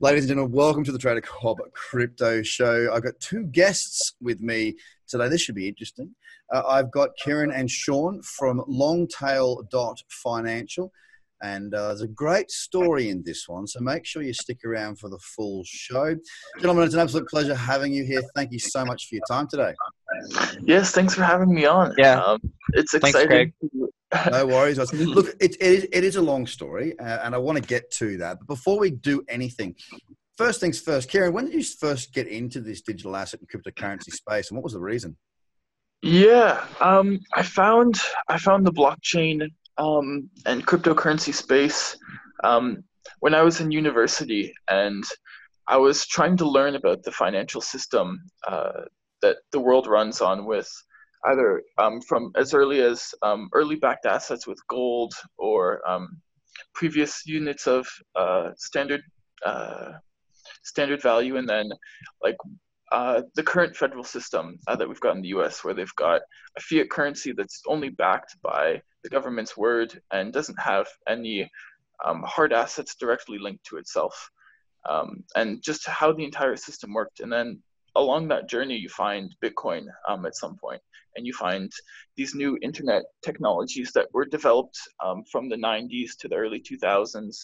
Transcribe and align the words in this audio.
Ladies 0.00 0.26
and 0.26 0.28
gentlemen, 0.28 0.52
welcome 0.52 0.84
to 0.84 0.92
the 0.92 0.98
Trader 0.98 1.20
Cobb 1.20 1.56
Crypto 1.72 2.40
Show. 2.44 2.88
I've 2.94 3.02
got 3.02 3.18
two 3.18 3.42
guests 3.46 4.14
with 4.20 4.40
me 4.40 4.76
today. 5.08 5.28
This 5.28 5.40
should 5.40 5.56
be 5.56 5.66
interesting. 5.66 6.14
Uh, 6.54 6.62
I've 6.68 6.92
got 6.92 7.16
Kieran 7.16 7.50
and 7.50 7.68
Shawn 7.68 8.22
from 8.22 8.62
Longtail.financial. 8.68 10.92
And 11.42 11.74
uh, 11.74 11.88
there's 11.88 12.02
a 12.02 12.06
great 12.06 12.52
story 12.52 13.08
in 13.08 13.24
this 13.24 13.48
one, 13.48 13.66
so 13.66 13.80
make 13.80 14.06
sure 14.06 14.22
you 14.22 14.34
stick 14.34 14.64
around 14.64 15.00
for 15.00 15.10
the 15.10 15.18
full 15.18 15.64
show. 15.66 16.14
Gentlemen, 16.60 16.84
it's 16.84 16.94
an 16.94 17.00
absolute 17.00 17.28
pleasure 17.28 17.56
having 17.56 17.92
you 17.92 18.04
here. 18.04 18.22
Thank 18.36 18.52
you 18.52 18.60
so 18.60 18.84
much 18.84 19.08
for 19.08 19.16
your 19.16 19.24
time 19.28 19.48
today. 19.48 19.74
Yes, 20.62 20.92
thanks 20.92 21.14
for 21.14 21.22
having 21.22 21.52
me 21.52 21.66
on. 21.66 21.94
Yeah. 21.96 22.20
Um, 22.20 22.40
it's 22.74 22.92
Thanks, 22.92 23.08
exciting. 23.08 23.52
No 24.32 24.46
worries. 24.46 24.78
Look, 24.92 25.36
it, 25.38 25.56
it, 25.60 25.60
is, 25.60 25.88
it 25.92 26.02
is 26.02 26.16
a 26.16 26.22
long 26.22 26.46
story, 26.46 26.98
uh, 26.98 27.18
and 27.24 27.34
I 27.34 27.38
want 27.38 27.58
to 27.58 27.62
get 27.62 27.90
to 27.92 28.16
that. 28.18 28.38
But 28.38 28.46
before 28.46 28.78
we 28.78 28.90
do 28.90 29.22
anything, 29.28 29.74
first 30.38 30.60
things 30.60 30.80
first, 30.80 31.10
Kieran, 31.10 31.34
when 31.34 31.44
did 31.44 31.54
you 31.54 31.62
first 31.62 32.14
get 32.14 32.26
into 32.26 32.60
this 32.60 32.80
digital 32.80 33.14
asset 33.14 33.40
and 33.40 33.48
cryptocurrency 33.50 34.10
space, 34.12 34.48
and 34.48 34.56
what 34.56 34.64
was 34.64 34.72
the 34.72 34.80
reason? 34.80 35.14
Yeah, 36.00 36.64
um, 36.80 37.20
I 37.34 37.42
found 37.42 38.00
I 38.28 38.38
found 38.38 38.66
the 38.66 38.72
blockchain 38.72 39.50
um, 39.76 40.30
and 40.46 40.66
cryptocurrency 40.66 41.34
space 41.34 41.96
um, 42.44 42.84
when 43.20 43.34
I 43.34 43.42
was 43.42 43.60
in 43.60 43.70
university, 43.70 44.54
and 44.70 45.04
I 45.66 45.76
was 45.76 46.06
trying 46.06 46.38
to 46.38 46.48
learn 46.48 46.76
about 46.76 47.02
the 47.02 47.12
financial 47.12 47.60
system 47.60 48.20
uh, 48.46 48.84
that 49.22 49.38
the 49.52 49.60
world 49.60 49.86
runs 49.86 50.20
on 50.20 50.44
with 50.44 50.70
either 51.26 51.62
um, 51.78 52.00
from 52.00 52.32
as 52.36 52.54
early 52.54 52.80
as 52.80 53.14
um, 53.22 53.48
early 53.52 53.76
backed 53.76 54.06
assets 54.06 54.46
with 54.46 54.58
gold 54.68 55.12
or 55.36 55.80
um, 55.88 56.20
previous 56.74 57.26
units 57.26 57.66
of 57.66 57.86
uh, 58.14 58.50
standard 58.56 59.02
uh, 59.44 59.92
standard 60.62 61.02
value, 61.02 61.36
and 61.36 61.48
then 61.48 61.70
like 62.22 62.36
uh, 62.92 63.22
the 63.34 63.42
current 63.42 63.76
federal 63.76 64.04
system 64.04 64.58
uh, 64.66 64.76
that 64.76 64.88
we've 64.88 65.00
got 65.00 65.16
in 65.16 65.22
the 65.22 65.28
U.S., 65.28 65.62
where 65.62 65.74
they've 65.74 65.94
got 65.96 66.22
a 66.56 66.60
fiat 66.60 66.90
currency 66.90 67.32
that's 67.32 67.62
only 67.66 67.90
backed 67.90 68.36
by 68.42 68.80
the 69.02 69.10
government's 69.10 69.56
word 69.56 70.00
and 70.10 70.32
doesn't 70.32 70.58
have 70.58 70.86
any 71.08 71.50
um, 72.04 72.22
hard 72.26 72.52
assets 72.52 72.94
directly 72.94 73.38
linked 73.38 73.64
to 73.64 73.76
itself, 73.76 74.30
um, 74.88 75.22
and 75.36 75.62
just 75.62 75.86
how 75.86 76.12
the 76.12 76.24
entire 76.24 76.56
system 76.56 76.94
worked. 76.94 77.20
And 77.20 77.32
then 77.32 77.60
along 77.98 78.28
that 78.28 78.48
journey, 78.48 78.76
you 78.76 78.88
find 78.88 79.34
Bitcoin 79.44 79.84
um, 80.08 80.24
at 80.26 80.36
some 80.36 80.56
point, 80.56 80.80
and 81.16 81.26
you 81.26 81.32
find 81.32 81.70
these 82.16 82.34
new 82.34 82.58
internet 82.62 83.02
technologies 83.24 83.92
that 83.94 84.08
were 84.12 84.24
developed 84.24 84.78
um, 85.04 85.22
from 85.30 85.48
the 85.48 85.56
90s 85.56 86.16
to 86.20 86.28
the 86.28 86.36
early 86.36 86.60
2000s 86.60 87.36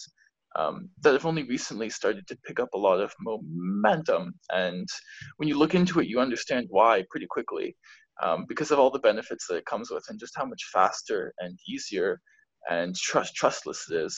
um, 0.55 0.89
that 1.01 1.13
have 1.13 1.25
only 1.25 1.43
recently 1.43 1.89
started 1.89 2.25
to 2.27 2.37
pick 2.45 2.59
up 2.59 2.69
a 2.73 2.77
lot 2.77 2.99
of 2.99 3.13
momentum. 3.19 4.33
And 4.51 4.87
when 5.37 5.49
you 5.49 5.57
look 5.57 5.75
into 5.75 5.99
it, 5.99 6.07
you 6.07 6.19
understand 6.19 6.67
why 6.69 7.03
pretty 7.09 7.27
quickly 7.29 7.75
um, 8.23 8.45
because 8.47 8.71
of 8.71 8.79
all 8.79 8.89
the 8.89 8.99
benefits 8.99 9.47
that 9.47 9.57
it 9.57 9.65
comes 9.65 9.91
with 9.91 10.05
and 10.09 10.19
just 10.19 10.35
how 10.35 10.45
much 10.45 10.69
faster 10.71 11.33
and 11.39 11.59
easier 11.67 12.21
and 12.69 12.95
trust 12.95 13.35
trustless 13.35 13.89
it 13.91 13.97
is. 13.97 14.17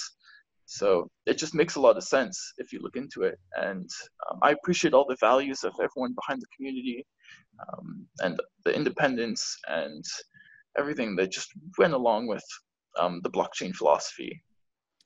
So 0.67 1.09
it 1.25 1.37
just 1.37 1.55
makes 1.55 1.75
a 1.75 1.79
lot 1.79 1.97
of 1.97 2.03
sense 2.03 2.53
if 2.57 2.73
you 2.73 2.79
look 2.81 2.97
into 2.97 3.23
it. 3.23 3.39
And 3.55 3.89
um, 4.29 4.39
I 4.43 4.51
appreciate 4.51 4.93
all 4.93 5.05
the 5.07 5.17
values 5.19 5.63
of 5.63 5.73
everyone 5.81 6.13
behind 6.13 6.41
the 6.41 6.55
community 6.55 7.05
um, 7.73 8.05
and 8.19 8.39
the 8.65 8.75
independence 8.75 9.57
and 9.69 10.03
everything 10.77 11.15
that 11.15 11.31
just 11.31 11.49
went 11.77 11.93
along 11.93 12.27
with 12.27 12.43
um, 12.99 13.21
the 13.23 13.29
blockchain 13.29 13.73
philosophy. 13.73 14.43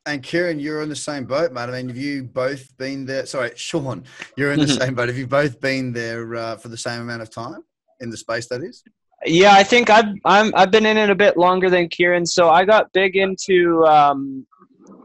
And 0.07 0.23
Kieran, 0.23 0.59
you're 0.59 0.81
in 0.81 0.89
the 0.89 0.95
same 0.95 1.25
boat, 1.25 1.51
mate. 1.51 1.69
I 1.69 1.71
mean, 1.73 1.89
have 1.89 1.97
you 1.97 2.23
both 2.23 2.75
been 2.77 3.05
there? 3.05 3.27
Sorry, 3.27 3.51
Shawn, 3.55 4.03
you're 4.35 4.53
in 4.53 4.59
the 4.59 4.67
same 4.67 4.95
boat. 4.95 5.09
Have 5.09 5.17
you 5.17 5.27
both 5.27 5.61
been 5.61 5.93
there 5.93 6.35
uh, 6.35 6.57
for 6.57 6.69
the 6.69 6.77
same 6.77 7.01
amount 7.01 7.21
of 7.21 7.29
time 7.29 7.63
in 7.99 8.09
the 8.09 8.17
space 8.17 8.47
that 8.47 8.63
is? 8.63 8.83
Yeah, 9.27 9.53
I 9.53 9.61
think 9.61 9.91
I've 9.91 10.15
I'm 10.25 10.51
I've 10.55 10.71
been 10.71 10.87
in 10.87 10.97
it 10.97 11.11
a 11.11 11.15
bit 11.15 11.37
longer 11.37 11.69
than 11.69 11.87
Kieran. 11.89 12.25
So 12.25 12.49
I 12.49 12.65
got 12.65 12.91
big 12.91 13.15
into 13.15 13.85
um, 13.85 14.47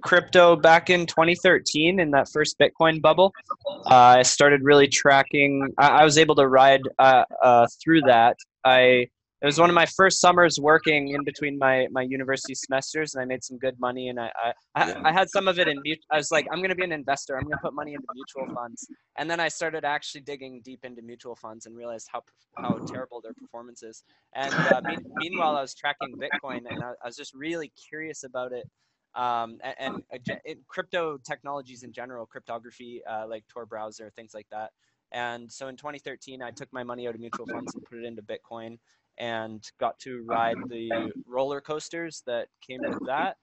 crypto 0.02 0.56
back 0.56 0.90
in 0.90 1.06
2013 1.06 2.00
in 2.00 2.10
that 2.12 2.28
first 2.28 2.56
Bitcoin 2.58 3.00
bubble. 3.00 3.32
Uh, 3.66 4.18
I 4.18 4.22
started 4.22 4.62
really 4.62 4.88
tracking. 4.88 5.68
I, 5.78 5.88
I 5.88 6.04
was 6.04 6.18
able 6.18 6.34
to 6.36 6.48
ride 6.48 6.82
uh, 6.98 7.24
uh, 7.42 7.66
through 7.82 8.02
that. 8.02 8.36
I 8.64 9.08
it 9.42 9.44
was 9.44 9.60
one 9.60 9.68
of 9.68 9.74
my 9.74 9.84
first 9.84 10.18
summers 10.20 10.58
working 10.58 11.08
in 11.08 11.22
between 11.22 11.58
my, 11.58 11.86
my 11.90 12.00
university 12.00 12.54
semesters, 12.54 13.14
and 13.14 13.22
I 13.22 13.26
made 13.26 13.44
some 13.44 13.58
good 13.58 13.78
money. 13.78 14.08
And 14.08 14.18
I 14.18 14.30
I, 14.34 14.52
I, 14.74 15.08
I 15.10 15.12
had 15.12 15.28
some 15.28 15.46
of 15.46 15.58
it 15.58 15.68
in. 15.68 15.76
I 16.10 16.16
was 16.16 16.30
like, 16.30 16.46
I'm 16.50 16.58
going 16.58 16.70
to 16.70 16.74
be 16.74 16.84
an 16.84 16.92
investor. 16.92 17.36
I'm 17.36 17.44
going 17.44 17.58
to 17.58 17.62
put 17.62 17.74
money 17.74 17.92
into 17.92 18.06
mutual 18.14 18.54
funds. 18.54 18.88
And 19.18 19.30
then 19.30 19.38
I 19.38 19.48
started 19.48 19.84
actually 19.84 20.22
digging 20.22 20.62
deep 20.64 20.84
into 20.84 21.02
mutual 21.02 21.36
funds 21.36 21.66
and 21.66 21.76
realized 21.76 22.08
how 22.10 22.22
how 22.56 22.78
terrible 22.86 23.20
their 23.20 23.34
performance 23.34 23.82
is. 23.82 24.04
And 24.34 24.54
uh, 24.54 24.80
meanwhile, 25.16 25.56
I 25.56 25.60
was 25.60 25.74
tracking 25.74 26.14
Bitcoin, 26.16 26.62
and 26.70 26.82
I, 26.82 26.92
I 27.02 27.06
was 27.06 27.16
just 27.16 27.34
really 27.34 27.70
curious 27.88 28.24
about 28.24 28.52
it 28.52 28.64
um, 29.16 29.58
and, 29.62 30.02
and 30.10 30.40
it, 30.44 30.58
crypto 30.68 31.18
technologies 31.18 31.82
in 31.82 31.92
general, 31.92 32.26
cryptography, 32.26 33.02
uh, 33.10 33.26
like 33.26 33.44
Tor 33.48 33.66
browser, 33.66 34.12
things 34.14 34.34
like 34.34 34.46
that. 34.50 34.70
And 35.12 35.50
so 35.50 35.68
in 35.68 35.76
2013, 35.76 36.42
I 36.42 36.50
took 36.50 36.72
my 36.72 36.82
money 36.82 37.08
out 37.08 37.14
of 37.14 37.20
mutual 37.20 37.46
funds 37.46 37.74
and 37.74 37.84
put 37.84 37.98
it 37.98 38.04
into 38.04 38.22
Bitcoin 38.22 38.78
and 39.18 39.64
got 39.80 39.98
to 40.00 40.22
ride 40.26 40.56
the 40.68 41.10
roller 41.26 41.60
coasters 41.60 42.22
that 42.26 42.48
came 42.66 42.80
with 42.82 42.98
that. 43.06 43.36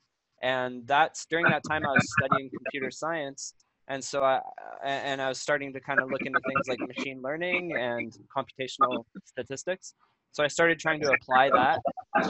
And 0.43 0.85
that's 0.85 1.25
during 1.25 1.45
that 1.45 1.63
time 1.67 1.83
I 1.85 1.91
was 1.91 2.07
studying 2.19 2.49
computer 2.49 2.91
science. 2.91 3.55
And 3.87 4.03
so 4.03 4.23
I, 4.23 4.41
and 4.83 5.21
I 5.21 5.27
was 5.27 5.39
starting 5.39 5.73
to 5.73 5.79
kind 5.79 5.99
of 5.99 6.09
look 6.11 6.21
into 6.21 6.39
things 6.45 6.67
like 6.67 6.79
machine 6.79 7.21
learning 7.21 7.75
and 7.75 8.15
computational 8.35 9.05
statistics. 9.25 9.95
So 10.31 10.43
I 10.43 10.47
started 10.47 10.79
trying 10.79 10.99
to 11.01 11.11
apply 11.11 11.49
that 11.51 11.79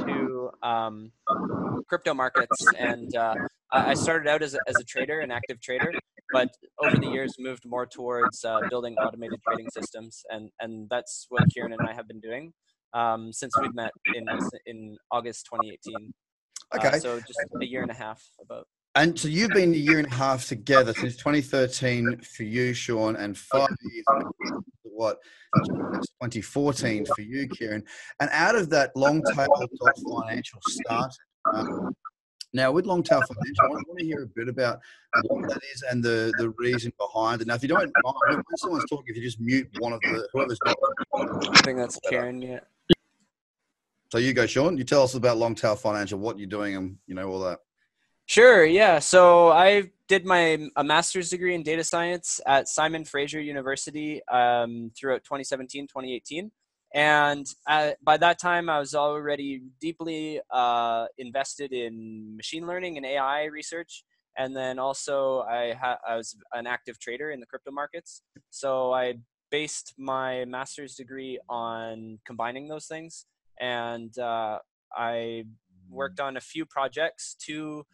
to 0.06 0.52
um, 0.62 1.12
crypto 1.88 2.14
markets, 2.14 2.66
and 2.78 3.16
uh, 3.16 3.36
I 3.72 3.94
started 3.94 4.30
out 4.30 4.42
as 4.42 4.54
a, 4.54 4.60
as 4.68 4.76
a 4.80 4.84
trader, 4.84 5.20
an 5.20 5.32
active 5.32 5.62
trader, 5.62 5.92
but 6.32 6.50
over 6.84 6.98
the 6.98 7.08
years 7.08 7.36
moved 7.40 7.66
more 7.66 7.86
towards 7.86 8.44
uh, 8.44 8.60
building 8.70 8.96
automated 8.96 9.40
trading 9.48 9.68
systems, 9.72 10.24
and 10.30 10.50
and 10.60 10.88
that's 10.90 11.28
what 11.30 11.44
Kieran 11.54 11.74
and 11.74 11.82
I 11.88 11.94
have 11.94 12.08
been 12.08 12.20
doing 12.20 12.54
um, 12.94 13.32
since 13.34 13.54
we 13.60 13.70
met 13.74 13.92
in 14.14 14.26
in 14.66 14.98
August 15.12 15.48
2018. 15.52 16.14
Uh, 16.72 16.78
okay, 16.78 17.00
so 17.00 17.20
just 17.20 17.40
a 17.62 17.66
year 17.66 17.82
and 17.82 17.92
a 17.92 17.96
half 17.96 18.22
about. 18.42 18.68
And 18.96 19.20
so 19.20 19.28
you've 19.28 19.50
been 19.50 19.74
a 19.74 19.78
year 19.78 19.98
and 19.98 20.08
a 20.08 20.14
half 20.14 20.48
together 20.48 20.94
since 20.94 21.16
2013 21.16 22.22
for 22.22 22.44
you, 22.44 22.76
Shawn, 22.76 23.16
and 23.16 23.36
five 23.36 23.70
years 23.82 24.06
what 24.84 25.18
2014 26.22 27.06
for 27.06 27.22
you, 27.22 27.48
Kieran. 27.48 27.84
And 28.20 28.30
out 28.32 28.56
of 28.56 28.70
that, 28.70 28.96
Longtail 28.96 29.48
Financial 30.08 30.60
started. 30.64 31.12
Um, 31.54 31.96
now, 32.56 32.72
with 32.72 32.86
Longtail 32.86 33.22
Financial, 33.22 33.66
I 33.66 33.68
want 33.70 34.00
to 34.00 34.06
hear 34.06 34.24
a 34.24 34.28
bit 34.28 34.48
about 34.48 34.80
what 35.24 35.50
that 35.50 35.62
is 35.74 35.84
and 35.90 36.04
the, 36.04 36.32
the 36.38 36.54
reason 36.60 36.94
behind 37.00 37.42
it. 37.42 37.48
Now, 37.48 37.56
if 37.56 37.64
you 37.64 37.68
don't 37.68 37.80
mind, 37.80 37.94
when 38.28 38.58
someone's 38.58 38.86
talking, 38.90 39.06
if 39.08 39.18
you 39.18 39.24
just 39.24 39.40
mute 39.40 39.68
one 39.80 39.94
of 39.94 40.00
the 40.02 40.28
whoever's 40.32 40.60
not. 40.64 40.76
I 41.52 41.62
think 41.62 41.80
that's 41.80 42.00
Kieran. 42.08 42.42
Yeah. 42.42 42.60
So 44.12 44.20
you 44.20 44.34
go, 44.34 44.46
Shawn. 44.46 44.78
You 44.78 44.84
tell 44.84 45.02
us 45.02 45.16
about 45.16 45.38
Longtail 45.38 45.76
Financial, 45.76 46.20
what 46.20 46.38
you're 46.38 46.48
doing, 46.48 46.76
and 46.76 46.98
you 47.08 47.16
know 47.16 47.28
all 47.32 47.40
that. 47.40 47.60
Sure. 48.28 48.64
Yeah. 48.64 49.00
So 49.00 49.50
I 49.50 49.90
did 50.08 50.24
my 50.24 50.70
a 50.76 50.84
master's 50.84 51.32
degree 51.32 51.56
in 51.56 51.64
data 51.64 51.84
science 51.84 52.40
at 52.46 52.68
Simon 52.68 53.04
Fraser 53.04 53.42
University 53.42 54.22
um, 54.28 54.92
throughout 54.96 55.24
2017, 55.24 55.88
2018. 55.88 56.52
And 56.94 57.48
at, 57.68 58.04
by 58.04 58.18
that 58.18 58.40
time, 58.40 58.70
I 58.70 58.80
was 58.80 58.94
already 58.94 59.64
deeply 59.82 60.40
uh, 60.52 61.08
invested 61.18 61.74
in 61.74 62.36
machine 62.36 62.68
learning 62.68 62.98
and 62.98 63.06
AI 63.06 63.46
research. 63.46 64.04
And 64.38 64.56
then 64.56 64.80
also, 64.80 65.42
I, 65.42 65.74
ha- 65.74 66.00
I 66.08 66.16
was 66.16 66.36
an 66.54 66.68
active 66.68 67.00
trader 67.00 67.32
in 67.32 67.40
the 67.40 67.46
crypto 67.46 67.72
markets. 67.72 68.22
So 68.50 68.94
I 68.94 69.16
based 69.50 69.94
my 69.98 70.46
master's 70.46 70.96
degree 70.96 71.40
on 71.50 72.20
combining 72.26 72.68
those 72.68 72.88
things. 72.88 73.26
And 73.60 74.16
uh, 74.18 74.60
I 74.96 75.46
worked 75.90 76.20
on 76.20 76.38
a 76.38 76.42
few 76.42 76.66
projects, 76.66 77.36
two 77.40 77.86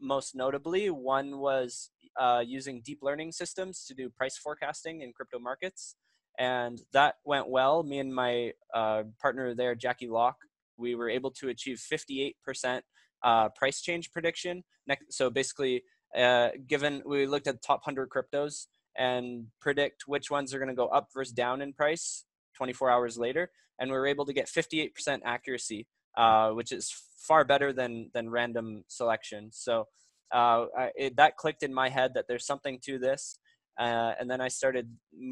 most 0.00 0.34
notably. 0.34 0.88
One 0.90 1.38
was 1.38 1.90
uh, 2.18 2.42
using 2.46 2.82
deep 2.84 3.00
learning 3.02 3.32
systems 3.32 3.84
to 3.86 3.94
do 3.94 4.10
price 4.10 4.36
forecasting 4.36 5.02
in 5.02 5.12
crypto 5.12 5.38
markets. 5.38 5.96
And 6.38 6.80
that 6.92 7.16
went 7.24 7.48
well. 7.48 7.82
Me 7.82 7.98
and 7.98 8.14
my 8.14 8.52
uh, 8.74 9.04
partner 9.20 9.54
there, 9.54 9.74
Jackie 9.74 10.08
Locke, 10.08 10.38
we 10.76 10.94
were 10.94 11.08
able 11.08 11.30
to 11.32 11.48
achieve 11.48 11.78
58% 11.78 12.82
uh, 13.22 13.48
price 13.50 13.80
change 13.80 14.12
prediction. 14.12 14.64
So 15.10 15.30
basically, 15.30 15.82
uh, 16.16 16.50
given 16.66 17.02
we 17.06 17.26
looked 17.26 17.46
at 17.46 17.54
the 17.54 17.66
top 17.66 17.80
100 17.86 18.10
cryptos 18.10 18.66
and 18.98 19.46
predict 19.60 20.04
which 20.06 20.30
ones 20.30 20.54
are 20.54 20.58
going 20.58 20.68
to 20.68 20.74
go 20.74 20.88
up 20.88 21.08
versus 21.14 21.32
down 21.32 21.62
in 21.62 21.72
price 21.72 22.24
24 22.56 22.90
hours 22.90 23.18
later. 23.18 23.50
And 23.78 23.90
we 23.90 23.96
were 23.96 24.06
able 24.06 24.26
to 24.26 24.32
get 24.32 24.46
58% 24.46 25.20
accuracy 25.24 25.86
uh, 26.16 26.50
which 26.50 26.72
is 26.72 26.94
far 27.18 27.44
better 27.44 27.72
than 27.72 28.10
than 28.14 28.30
random 28.30 28.84
selection. 28.88 29.50
So 29.52 29.86
uh, 30.32 30.66
it, 30.94 31.16
that 31.16 31.36
clicked 31.36 31.62
in 31.62 31.72
my 31.72 31.88
head 31.88 32.14
that 32.14 32.26
there's 32.26 32.46
something 32.46 32.78
to 32.84 32.98
this. 32.98 33.38
Uh, 33.78 34.12
and 34.18 34.30
then 34.30 34.40
I 34.40 34.48
started 34.48 34.90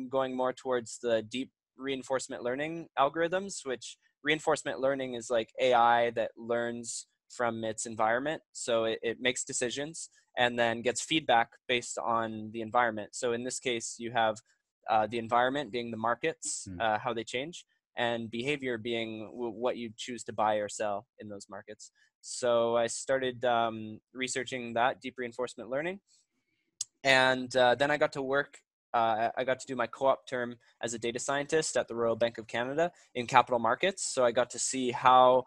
going 0.09 0.37
more 0.37 0.53
towards 0.53 0.99
the 1.03 1.23
deep 1.23 1.51
reinforcement 1.77 2.43
learning 2.43 2.89
algorithms, 2.99 3.65
which 3.65 3.97
reinforcement 4.23 4.81
learning 4.81 5.15
is 5.15 5.31
like 5.31 5.51
AI 5.61 6.11
that 6.11 6.31
learns 6.37 7.07
from 7.31 7.65
its 7.65 7.87
environment. 7.87 8.43
So 8.53 8.85
it, 8.85 8.99
it 9.03 9.19
makes 9.21 9.45
decisions 9.45 10.09
and 10.37 10.59
then 10.59 10.83
gets 10.83 11.01
feedback 11.01 11.51
based 11.69 11.99
on 11.99 12.51
the 12.53 12.61
environment. 12.61 13.11
So 13.13 13.33
in 13.33 13.45
this 13.45 13.59
case, 13.59 13.97
you 13.99 14.13
have 14.13 14.37
uh, 14.91 15.07
the 15.07 15.19
environment 15.19 15.73
being 15.73 15.91
the 15.91 15.97
markets, 15.97 16.69
mm. 16.71 16.81
uh, 16.81 16.99
how 16.99 17.15
they 17.15 17.25
change, 17.25 17.65
and 17.97 18.31
behavior 18.31 18.77
being 18.77 19.27
w- 19.31 19.55
what 19.55 19.77
you 19.77 19.91
choose 19.97 20.25
to 20.25 20.33
buy 20.33 20.57
or 20.57 20.69
sell 20.69 21.07
in 21.19 21.29
those 21.29 21.47
markets. 21.49 21.91
So 22.21 22.77
I 22.77 22.87
started 22.89 23.45
um, 23.45 24.01
researching 24.13 24.75
that 24.75 25.01
deep 25.01 25.15
reinforcement 25.17 25.71
learning. 25.71 26.01
And 27.05 27.55
uh, 27.55 27.75
then 27.77 27.91
I 27.91 27.97
got 27.97 28.13
to 28.15 28.23
work 28.23 28.59
uh, 28.95 29.29
I 29.37 29.43
got 29.43 29.59
to 29.59 29.67
do 29.67 29.75
my 29.75 29.89
co-op 29.89 30.27
term 30.27 30.55
as 30.81 30.95
a 30.95 30.99
data 30.99 31.19
scientist 31.19 31.77
at 31.77 31.89
the 31.89 31.97
Royal 31.97 32.15
Bank 32.15 32.39
of 32.39 32.47
Canada 32.47 32.93
in 33.17 33.27
capital 33.27 33.59
markets. 33.59 34.15
So 34.15 34.25
I 34.25 34.31
got 34.31 34.51
to 34.51 34.59
see 34.59 34.93
how 34.93 35.43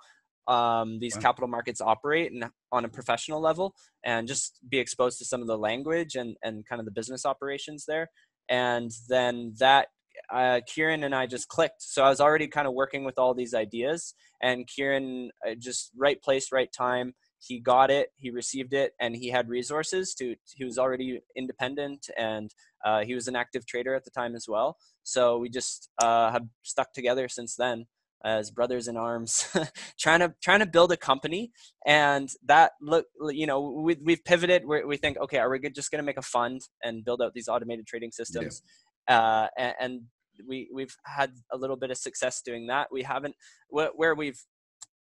um, 0.47 0.99
these 0.99 1.15
wow. 1.15 1.21
capital 1.21 1.47
markets 1.47 1.79
operate 1.79 2.33
and 2.33 2.45
on 2.71 2.83
a 2.83 2.89
professional 2.89 3.41
level, 3.41 3.73
and 4.03 4.27
just 4.27 4.59
be 4.69 4.77
exposed 4.79 5.17
to 5.19 5.25
some 5.25 5.41
of 5.41 5.47
the 5.47 5.57
language 5.57 6.15
and 6.15 6.35
and 6.43 6.65
kind 6.67 6.79
of 6.79 6.85
the 6.85 6.91
business 6.91 7.25
operations 7.25 7.85
there. 7.87 8.09
And 8.49 8.91
then 9.07 9.53
that 9.59 9.87
uh, 10.33 10.59
Kieran 10.67 11.03
and 11.03 11.15
I 11.15 11.25
just 11.25 11.47
clicked. 11.47 11.81
So 11.81 12.03
I 12.03 12.09
was 12.09 12.19
already 12.19 12.47
kind 12.47 12.67
of 12.67 12.73
working 12.73 13.05
with 13.05 13.17
all 13.17 13.33
these 13.33 13.53
ideas, 13.53 14.13
and 14.41 14.67
Kieran 14.67 15.31
uh, 15.47 15.55
just 15.57 15.91
right 15.97 16.21
place, 16.21 16.51
right 16.51 16.71
time. 16.71 17.13
He 17.47 17.59
got 17.59 17.89
it, 17.89 18.09
he 18.17 18.29
received 18.29 18.73
it, 18.73 18.93
and 18.99 19.15
he 19.15 19.29
had 19.29 19.49
resources 19.49 20.13
to. 20.15 20.35
He 20.55 20.63
was 20.63 20.77
already 20.77 21.21
independent, 21.35 22.09
and 22.17 22.51
uh, 22.85 23.03
he 23.03 23.15
was 23.15 23.27
an 23.27 23.35
active 23.35 23.65
trader 23.65 23.95
at 23.95 24.03
the 24.03 24.11
time 24.11 24.35
as 24.35 24.47
well. 24.47 24.77
So 25.03 25.37
we 25.37 25.49
just 25.49 25.89
uh, 26.01 26.31
have 26.31 26.45
stuck 26.63 26.93
together 26.93 27.27
since 27.27 27.55
then 27.55 27.85
as 28.23 28.49
brothers 28.51 28.87
in 28.87 28.97
arms 28.97 29.47
trying 29.99 30.19
to 30.19 30.33
trying 30.41 30.59
to 30.59 30.65
build 30.65 30.91
a 30.91 30.97
company 30.97 31.51
and 31.85 32.29
that 32.45 32.71
look 32.81 33.05
you 33.29 33.45
know 33.45 33.61
we, 33.61 33.95
we've 34.03 34.23
pivoted 34.25 34.65
we 34.65 34.83
we 34.83 34.97
think 34.97 35.17
okay 35.17 35.37
are 35.37 35.49
we 35.49 35.59
just 35.69 35.91
going 35.91 35.99
to 35.99 36.05
make 36.05 36.17
a 36.17 36.21
fund 36.21 36.61
and 36.83 37.05
build 37.05 37.21
out 37.21 37.33
these 37.33 37.47
automated 37.47 37.85
trading 37.85 38.11
systems 38.11 38.63
yeah. 39.07 39.19
uh, 39.19 39.47
and, 39.57 39.73
and, 39.79 40.01
we 40.47 40.69
we've 40.71 40.95
had 41.03 41.31
a 41.51 41.57
little 41.57 41.75
bit 41.75 41.89
of 41.89 41.97
success 41.97 42.43
doing 42.45 42.67
that 42.67 42.89
we 42.91 43.01
haven't 43.01 43.33
where 43.69 44.13
we've 44.13 44.39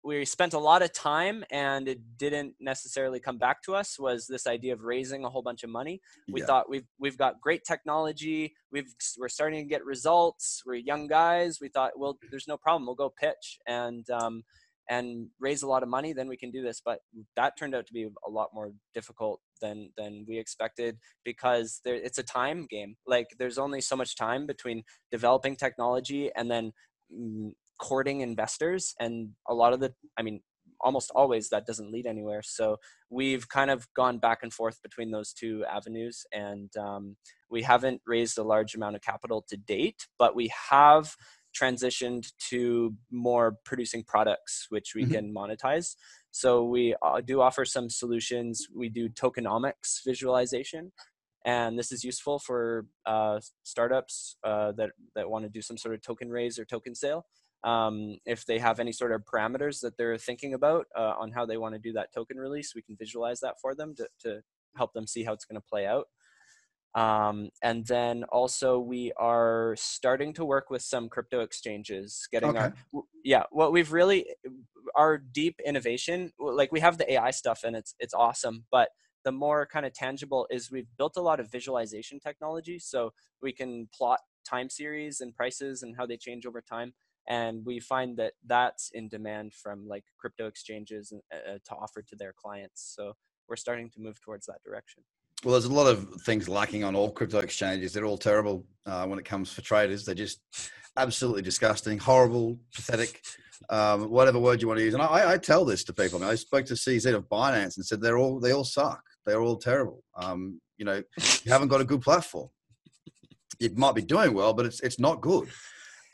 we 0.04 0.24
spent 0.26 0.52
a 0.52 0.58
lot 0.58 0.82
of 0.82 0.92
time 0.92 1.44
and 1.50 1.88
it 1.88 1.98
didn't 2.18 2.54
necessarily 2.60 3.20
come 3.20 3.38
back 3.38 3.62
to 3.62 3.74
us 3.74 3.98
was 3.98 4.26
this 4.26 4.46
idea 4.46 4.74
of 4.74 4.82
raising 4.82 5.24
a 5.24 5.30
whole 5.30 5.42
bunch 5.42 5.64
of 5.64 5.70
money. 5.70 6.00
We 6.30 6.40
yeah. 6.40 6.46
thought 6.46 6.68
we've 6.68 6.86
we've 6.98 7.16
got 7.16 7.40
great 7.40 7.62
technology. 7.64 8.52
We've 8.70 8.92
we're 9.18 9.30
starting 9.30 9.64
to 9.64 9.68
get 9.68 9.84
results. 9.84 10.62
We're 10.66 10.74
young 10.74 11.06
guys. 11.06 11.58
We 11.60 11.68
thought 11.68 11.92
well 11.96 12.18
there's 12.30 12.48
no 12.48 12.58
problem. 12.58 12.86
We'll 12.86 12.96
go 12.96 13.12
pitch 13.18 13.58
and 13.66 14.08
um, 14.10 14.42
and 14.90 15.28
raise 15.40 15.62
a 15.62 15.66
lot 15.66 15.82
of 15.82 15.88
money. 15.88 16.12
Then 16.12 16.28
we 16.28 16.36
can 16.36 16.50
do 16.50 16.62
this. 16.62 16.82
But 16.84 16.98
that 17.36 17.54
turned 17.58 17.74
out 17.74 17.86
to 17.86 17.92
be 17.92 18.06
a 18.26 18.30
lot 18.30 18.50
more 18.52 18.72
difficult 18.92 19.40
than 19.62 19.90
than 19.96 20.26
we 20.28 20.38
expected 20.38 20.98
because 21.24 21.80
there, 21.82 21.94
it's 21.94 22.18
a 22.18 22.22
time 22.22 22.66
game. 22.68 22.96
Like 23.06 23.28
there's 23.38 23.58
only 23.58 23.80
so 23.80 23.96
much 23.96 24.16
time 24.16 24.46
between 24.46 24.82
developing 25.10 25.56
technology 25.56 26.30
and 26.36 26.50
then 26.50 26.72
mm, 27.10 27.52
courting 27.78 28.20
investors 28.20 28.94
and 29.00 29.30
a 29.48 29.54
lot 29.54 29.72
of 29.72 29.80
the 29.80 29.92
i 30.18 30.22
mean 30.22 30.40
almost 30.84 31.10
always 31.14 31.48
that 31.48 31.66
doesn't 31.66 31.90
lead 31.90 32.06
anywhere. 32.06 32.42
So 32.42 32.76
we've 33.10 33.48
kind 33.48 33.70
of 33.70 33.88
gone 33.94 34.18
back 34.18 34.40
and 34.42 34.52
forth 34.52 34.80
between 34.82 35.10
those 35.10 35.32
two 35.32 35.64
avenues 35.64 36.24
and 36.32 36.70
um, 36.76 37.16
we 37.50 37.62
haven't 37.62 38.02
raised 38.06 38.38
a 38.38 38.42
large 38.42 38.74
amount 38.74 38.94
of 38.94 39.02
capital 39.02 39.44
to 39.48 39.56
date 39.56 40.06
but 40.18 40.36
we 40.36 40.52
have 40.70 41.16
transitioned 41.58 42.32
to 42.50 42.94
more 43.10 43.56
producing 43.64 44.02
products 44.02 44.66
which 44.68 44.92
we 44.94 45.02
mm-hmm. 45.02 45.12
can 45.14 45.34
monetize. 45.34 45.94
So 46.30 46.64
we 46.64 46.94
uh, 47.00 47.20
do 47.20 47.40
offer 47.40 47.64
some 47.64 47.88
solutions. 47.88 48.66
We 48.74 48.88
do 48.88 49.08
tokenomics 49.08 50.00
visualization 50.04 50.92
and 51.44 51.78
this 51.78 51.92
is 51.92 52.02
useful 52.02 52.38
for 52.38 52.86
uh, 53.06 53.38
startups 53.62 54.36
uh, 54.44 54.72
that 54.72 54.90
that 55.14 55.30
want 55.30 55.44
to 55.44 55.50
do 55.50 55.62
some 55.62 55.76
sort 55.76 55.94
of 55.94 56.02
token 56.02 56.30
raise 56.30 56.58
or 56.58 56.64
token 56.64 56.94
sale 56.94 57.26
um, 57.64 58.18
if 58.26 58.44
they 58.44 58.58
have 58.58 58.78
any 58.78 58.92
sort 58.92 59.12
of 59.12 59.24
parameters 59.24 59.80
that 59.80 59.96
they're 59.96 60.18
thinking 60.18 60.52
about 60.54 60.86
uh, 60.96 61.14
on 61.18 61.32
how 61.32 61.46
they 61.46 61.56
want 61.56 61.74
to 61.74 61.80
do 61.80 61.92
that 61.94 62.12
token 62.14 62.36
release, 62.36 62.74
we 62.74 62.82
can 62.82 62.96
visualize 62.96 63.40
that 63.40 63.56
for 63.60 63.74
them 63.74 63.94
to, 63.96 64.06
to 64.20 64.40
help 64.76 64.92
them 64.92 65.06
see 65.06 65.24
how 65.24 65.32
it's 65.32 65.46
going 65.46 65.60
to 65.60 65.66
play 65.66 65.86
out. 65.86 66.06
Um, 66.94 67.48
and 67.62 67.84
then 67.86 68.22
also 68.24 68.78
we 68.78 69.12
are 69.16 69.74
starting 69.78 70.32
to 70.34 70.44
work 70.44 70.70
with 70.70 70.82
some 70.82 71.08
crypto 71.08 71.40
exchanges, 71.40 72.28
getting 72.30 72.50
okay. 72.50 72.58
our 72.58 72.74
yeah. 73.24 73.44
What 73.50 73.72
we've 73.72 73.92
really 73.92 74.26
our 74.94 75.18
deep 75.18 75.56
innovation, 75.66 76.30
like 76.38 76.70
we 76.70 76.80
have 76.80 76.98
the 76.98 77.12
AI 77.14 77.32
stuff 77.32 77.62
and 77.64 77.74
it's 77.74 77.96
it's 77.98 78.14
awesome, 78.14 78.66
but 78.70 78.90
the 79.24 79.32
more 79.32 79.66
kind 79.66 79.86
of 79.86 79.92
tangible 79.92 80.46
is 80.50 80.70
we've 80.70 80.86
built 80.96 81.16
a 81.16 81.22
lot 81.22 81.40
of 81.40 81.50
visualization 81.50 82.20
technology, 82.20 82.78
so 82.78 83.10
we 83.42 83.52
can 83.52 83.88
plot 83.92 84.20
time 84.48 84.70
series 84.70 85.20
and 85.20 85.34
prices 85.34 85.82
and 85.82 85.96
how 85.96 86.06
they 86.06 86.18
change 86.18 86.46
over 86.46 86.60
time 86.60 86.92
and 87.28 87.64
we 87.64 87.80
find 87.80 88.16
that 88.16 88.32
that's 88.46 88.90
in 88.92 89.08
demand 89.08 89.54
from 89.54 89.86
like 89.88 90.04
crypto 90.18 90.46
exchanges 90.46 91.12
uh, 91.12 91.36
uh, 91.36 91.58
to 91.64 91.74
offer 91.74 92.02
to 92.02 92.16
their 92.16 92.34
clients 92.36 92.94
so 92.96 93.14
we're 93.48 93.56
starting 93.56 93.90
to 93.90 94.00
move 94.00 94.20
towards 94.20 94.46
that 94.46 94.62
direction. 94.64 95.02
Well 95.44 95.52
there's 95.52 95.66
a 95.66 95.72
lot 95.72 95.86
of 95.86 96.08
things 96.22 96.48
lacking 96.48 96.84
on 96.84 96.94
all 96.94 97.10
crypto 97.10 97.38
exchanges. 97.38 97.92
They're 97.92 98.06
all 98.06 98.18
terrible 98.18 98.64
uh, 98.86 99.06
when 99.06 99.18
it 99.18 99.24
comes 99.24 99.52
for 99.52 99.60
traders. 99.60 100.04
They're 100.04 100.14
just 100.14 100.40
absolutely 100.96 101.42
disgusting 101.42 101.98
horrible 101.98 102.58
pathetic 102.74 103.20
um, 103.70 104.10
whatever 104.10 104.38
word 104.38 104.60
you 104.60 104.68
want 104.68 104.78
to 104.78 104.84
use. 104.84 104.94
And 104.94 105.02
I, 105.02 105.32
I, 105.32 105.38
tell 105.38 105.64
this 105.64 105.84
to 105.84 105.92
people. 105.92 106.18
I, 106.18 106.22
mean, 106.22 106.30
I 106.30 106.34
spoke 106.34 106.66
to 106.66 106.74
cz 106.74 107.14
of 107.14 107.28
binance 107.28 107.76
and 107.76 107.86
said 107.86 108.00
they're 108.00 108.18
all 108.18 108.38
they 108.38 108.52
all 108.52 108.64
suck. 108.64 109.02
They're 109.24 109.40
all 109.40 109.56
terrible. 109.56 110.02
Um, 110.16 110.60
you 110.76 110.84
know 110.84 111.02
you 111.16 111.52
haven't 111.52 111.68
got 111.68 111.80
a 111.80 111.84
good 111.84 112.02
platform. 112.02 112.48
It 113.60 113.76
might 113.76 113.94
be 113.94 114.02
doing 114.02 114.34
well 114.34 114.52
but 114.52 114.66
it's 114.66 114.80
it's 114.80 114.98
not 114.98 115.20
good 115.20 115.48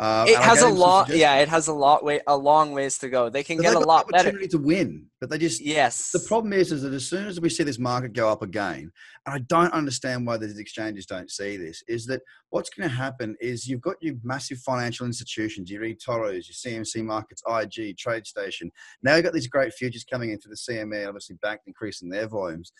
uh, 0.01 0.25
it 0.27 0.39
has 0.39 0.63
a 0.63 0.69
lot. 0.69 1.11
Yeah, 1.11 1.37
it 1.41 1.49
has 1.51 1.69
a 1.69 1.75
lot 1.75 2.03
way 2.03 2.23
a 2.27 2.35
long 2.35 2.73
ways 2.73 2.97
to 3.01 3.11
go. 3.11 3.29
They 3.29 3.45
can 3.45 3.59
but 3.59 3.65
get 3.65 3.75
a 3.75 3.81
lot 3.81 4.07
opportunity 4.07 4.47
better. 4.47 4.57
to 4.57 4.59
win, 4.59 5.05
but 5.21 5.29
they 5.29 5.37
just 5.37 5.61
yes. 5.61 6.11
The 6.11 6.21
problem 6.21 6.55
is, 6.55 6.73
is 6.73 6.81
that 6.83 6.95
as 6.95 7.07
soon 7.07 7.27
as 7.27 7.39
we 7.39 7.51
see 7.51 7.65
this 7.65 7.79
market 7.79 8.15
go 8.15 8.31
up 8.31 8.41
again, 8.41 8.91
and 9.27 9.35
I 9.35 9.41
don't 9.41 9.75
understand 9.75 10.27
why 10.27 10.39
these 10.39 10.59
exchanges 10.59 11.05
don't 11.05 11.31
see 11.31 11.59
this, 11.59 11.83
is 11.87 12.07
that 12.07 12.23
what's 12.49 12.71
going 12.71 12.89
to 12.89 12.97
happen 12.97 13.37
is 13.43 13.69
you've 13.69 13.83
got 13.83 13.97
your 14.01 14.15
massive 14.25 14.59
financial 14.61 15.05
institutions, 15.05 15.71
your 15.71 15.83
eToros, 15.83 16.49
your 16.49 16.83
CMC 16.83 17.05
markets, 17.05 17.43
IG, 17.47 17.99
TradeStation. 17.99 18.71
Now 19.03 19.17
you've 19.17 19.25
got 19.25 19.35
these 19.35 19.49
great 19.49 19.75
futures 19.75 20.07
coming 20.11 20.31
into 20.31 20.49
the 20.49 20.57
CME, 20.57 21.07
obviously 21.07 21.37
back 21.43 21.61
increasing 21.67 22.09
their 22.09 22.27
volumes. 22.27 22.73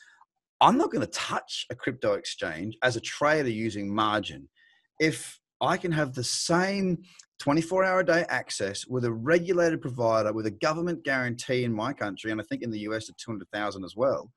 I'm 0.63 0.79
not 0.79 0.91
going 0.91 1.05
to 1.05 1.13
touch 1.13 1.67
a 1.69 1.75
crypto 1.75 2.15
exchange 2.15 2.79
as 2.83 2.97
a 2.97 3.01
trader 3.01 3.51
using 3.51 3.95
margin 3.95 4.49
if 4.99 5.40
I 5.61 5.77
can 5.77 5.93
have 5.93 6.15
the 6.15 6.25
same 6.25 7.03
24 7.41 7.85
hour 7.85 8.01
a 8.01 8.07
day 8.07 8.25
access 8.29 8.87
with 8.87 9.05
a 9.05 9.13
regulated 9.13 9.81
provider 9.81 10.33
with 10.33 10.47
a 10.47 10.51
government 10.51 11.05
guarantee 11.05 11.65
in 11.65 11.73
my 11.73 11.93
country, 11.93 12.31
and 12.31 12.41
I 12.41 12.45
think 12.45 12.63
in 12.63 12.71
the 12.71 12.81
US 12.81 13.09
at 13.09 13.17
200,000 13.19 13.85
as 13.85 13.97
well. 13.97 14.31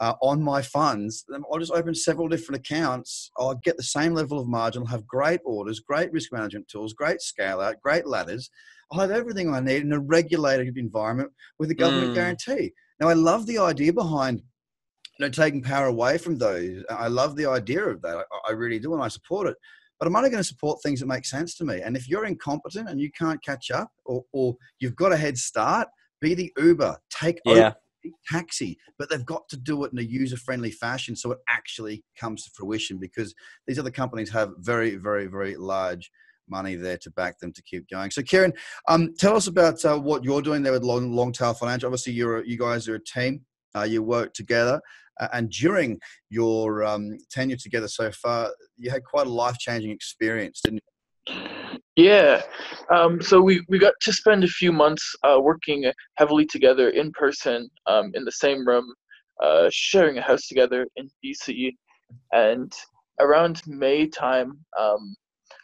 Uh, 0.00 0.14
on 0.22 0.42
my 0.42 0.60
funds, 0.60 1.24
I'll 1.32 1.58
just 1.58 1.72
open 1.72 1.94
several 1.94 2.26
different 2.26 2.60
accounts. 2.60 3.30
I'll 3.36 3.54
get 3.62 3.76
the 3.76 3.82
same 3.82 4.12
level 4.12 4.40
of 4.40 4.48
margin. 4.48 4.82
I'll 4.82 4.88
have 4.88 5.06
great 5.06 5.40
orders, 5.44 5.80
great 5.80 6.12
risk 6.12 6.32
management 6.32 6.66
tools, 6.68 6.94
great 6.94 7.20
scale 7.20 7.60
out, 7.60 7.80
great 7.80 8.06
ladders. 8.06 8.50
I'll 8.90 9.00
have 9.00 9.12
everything 9.12 9.54
I 9.54 9.60
need 9.60 9.82
in 9.82 9.92
a 9.92 10.00
regulated 10.00 10.76
environment 10.76 11.30
with 11.58 11.70
a 11.70 11.74
government 11.74 12.10
mm. 12.10 12.14
guarantee. 12.14 12.72
Now, 13.00 13.08
I 13.08 13.12
love 13.12 13.46
the 13.46 13.58
idea 13.58 13.92
behind 13.92 14.42
you 15.18 15.26
know, 15.26 15.30
taking 15.30 15.62
power 15.62 15.86
away 15.86 16.18
from 16.18 16.38
those. 16.38 16.82
I 16.90 17.06
love 17.06 17.36
the 17.36 17.46
idea 17.46 17.84
of 17.84 18.02
that. 18.02 18.16
I, 18.16 18.50
I 18.50 18.52
really 18.52 18.80
do, 18.80 18.94
and 18.94 19.02
I 19.02 19.08
support 19.08 19.46
it 19.46 19.56
but 20.04 20.10
I'm 20.10 20.16
only 20.16 20.28
going 20.28 20.42
to 20.42 20.46
support 20.46 20.82
things 20.82 21.00
that 21.00 21.06
make 21.06 21.24
sense 21.24 21.54
to 21.54 21.64
me. 21.64 21.80
And 21.80 21.96
if 21.96 22.10
you're 22.10 22.26
incompetent 22.26 22.90
and 22.90 23.00
you 23.00 23.10
can't 23.18 23.42
catch 23.42 23.70
up 23.70 23.90
or, 24.04 24.22
or 24.34 24.54
you've 24.78 24.96
got 24.96 25.12
a 25.12 25.16
head 25.16 25.38
start, 25.38 25.88
be 26.20 26.34
the 26.34 26.52
Uber, 26.58 26.98
take 27.08 27.40
yeah. 27.46 27.52
over 27.52 27.74
taxi, 28.30 28.76
but 28.98 29.08
they've 29.08 29.24
got 29.24 29.48
to 29.48 29.56
do 29.56 29.82
it 29.84 29.92
in 29.92 29.98
a 29.98 30.02
user 30.02 30.36
friendly 30.36 30.70
fashion 30.70 31.16
so 31.16 31.32
it 31.32 31.38
actually 31.48 32.04
comes 32.20 32.44
to 32.44 32.50
fruition 32.54 32.98
because 32.98 33.34
these 33.66 33.78
other 33.78 33.90
companies 33.90 34.30
have 34.30 34.50
very, 34.58 34.96
very, 34.96 35.24
very 35.24 35.56
large 35.56 36.10
money 36.50 36.74
there 36.74 36.98
to 36.98 37.10
back 37.12 37.38
them 37.38 37.50
to 37.54 37.62
keep 37.62 37.88
going. 37.88 38.10
So, 38.10 38.20
Kieran, 38.20 38.52
um, 38.88 39.14
tell 39.18 39.36
us 39.36 39.46
about 39.46 39.82
uh, 39.86 39.98
what 39.98 40.22
you're 40.22 40.42
doing 40.42 40.62
there 40.62 40.72
with 40.72 40.82
Long, 40.82 41.12
Long 41.12 41.32
Tail 41.32 41.54
Financial. 41.54 41.86
Obviously, 41.86 42.12
you're 42.12 42.44
you 42.44 42.58
guys 42.58 42.86
are 42.88 42.96
a 42.96 43.02
team. 43.02 43.40
Uh, 43.76 43.82
you 43.82 44.02
worked 44.02 44.36
together. 44.36 44.80
Uh, 45.20 45.28
and 45.32 45.50
during 45.50 45.98
your 46.28 46.84
um, 46.84 47.16
tenure 47.30 47.56
together 47.56 47.88
so 47.88 48.10
far, 48.10 48.50
you 48.76 48.90
had 48.90 49.04
quite 49.04 49.26
a 49.26 49.30
life 49.30 49.58
changing 49.58 49.90
experience, 49.90 50.60
didn't 50.62 50.80
you? 51.28 51.48
Yeah. 51.96 52.42
Um, 52.90 53.22
so 53.22 53.40
we, 53.40 53.64
we 53.68 53.78
got 53.78 53.94
to 54.02 54.12
spend 54.12 54.42
a 54.42 54.48
few 54.48 54.72
months 54.72 55.14
uh, 55.22 55.38
working 55.40 55.90
heavily 56.16 56.44
together 56.44 56.90
in 56.90 57.12
person 57.12 57.68
um, 57.86 58.10
in 58.14 58.24
the 58.24 58.32
same 58.32 58.66
room, 58.66 58.92
uh, 59.40 59.68
sharing 59.70 60.18
a 60.18 60.22
house 60.22 60.48
together 60.48 60.86
in 60.96 61.08
BC. 61.24 61.70
And 62.32 62.72
around 63.20 63.62
May 63.66 64.08
time, 64.08 64.58
um, 64.78 65.14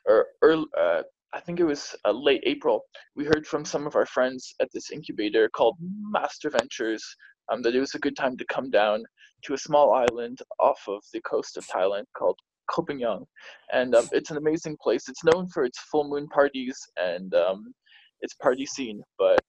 or 0.07 0.27
early, 0.43 0.67
uh, 0.79 1.03
I 1.33 1.41
think 1.41 1.61
it 1.61 1.65
was 1.65 1.95
uh, 2.05 2.13
late 2.13 2.43
April, 2.45 2.85
we 3.15 3.25
heard 3.25 3.47
from 3.47 3.65
some 3.65 3.87
of 3.87 3.95
our 3.97 4.07
friends 4.07 4.55
at 4.61 4.69
this 4.73 4.91
incubator 4.91 5.49
called 5.49 5.77
Master 5.81 6.51
Ventures 6.51 7.05
um, 7.51 7.63
that 7.63 7.75
it 7.75 7.81
was 7.81 7.95
a 7.95 7.99
good 8.01 8.17
time 8.17 8.37
to 8.37 8.45
come 8.47 8.71
down 8.71 9.05
to 9.45 9.55
a 9.55 9.59
small 9.59 9.93
island 9.93 10.39
off 10.59 10.81
of 10.89 11.03
the 11.13 11.21
coast 11.23 11.57
of 11.57 11.67
Thailand 11.67 12.05
called 12.17 12.39
Koh 12.71 12.83
Phangan. 12.83 13.25
And 13.73 13.95
um, 13.95 14.09
it's 14.13 14.31
an 14.31 14.37
amazing 14.37 14.77
place. 14.83 15.09
It's 15.09 15.25
known 15.25 15.49
for 15.49 15.65
its 15.65 15.79
full 15.91 16.09
moon 16.09 16.29
parties 16.29 16.79
and 16.97 17.35
um, 17.35 17.73
its 18.21 18.35
party 18.35 18.67
scene, 18.67 19.03
but 19.19 19.41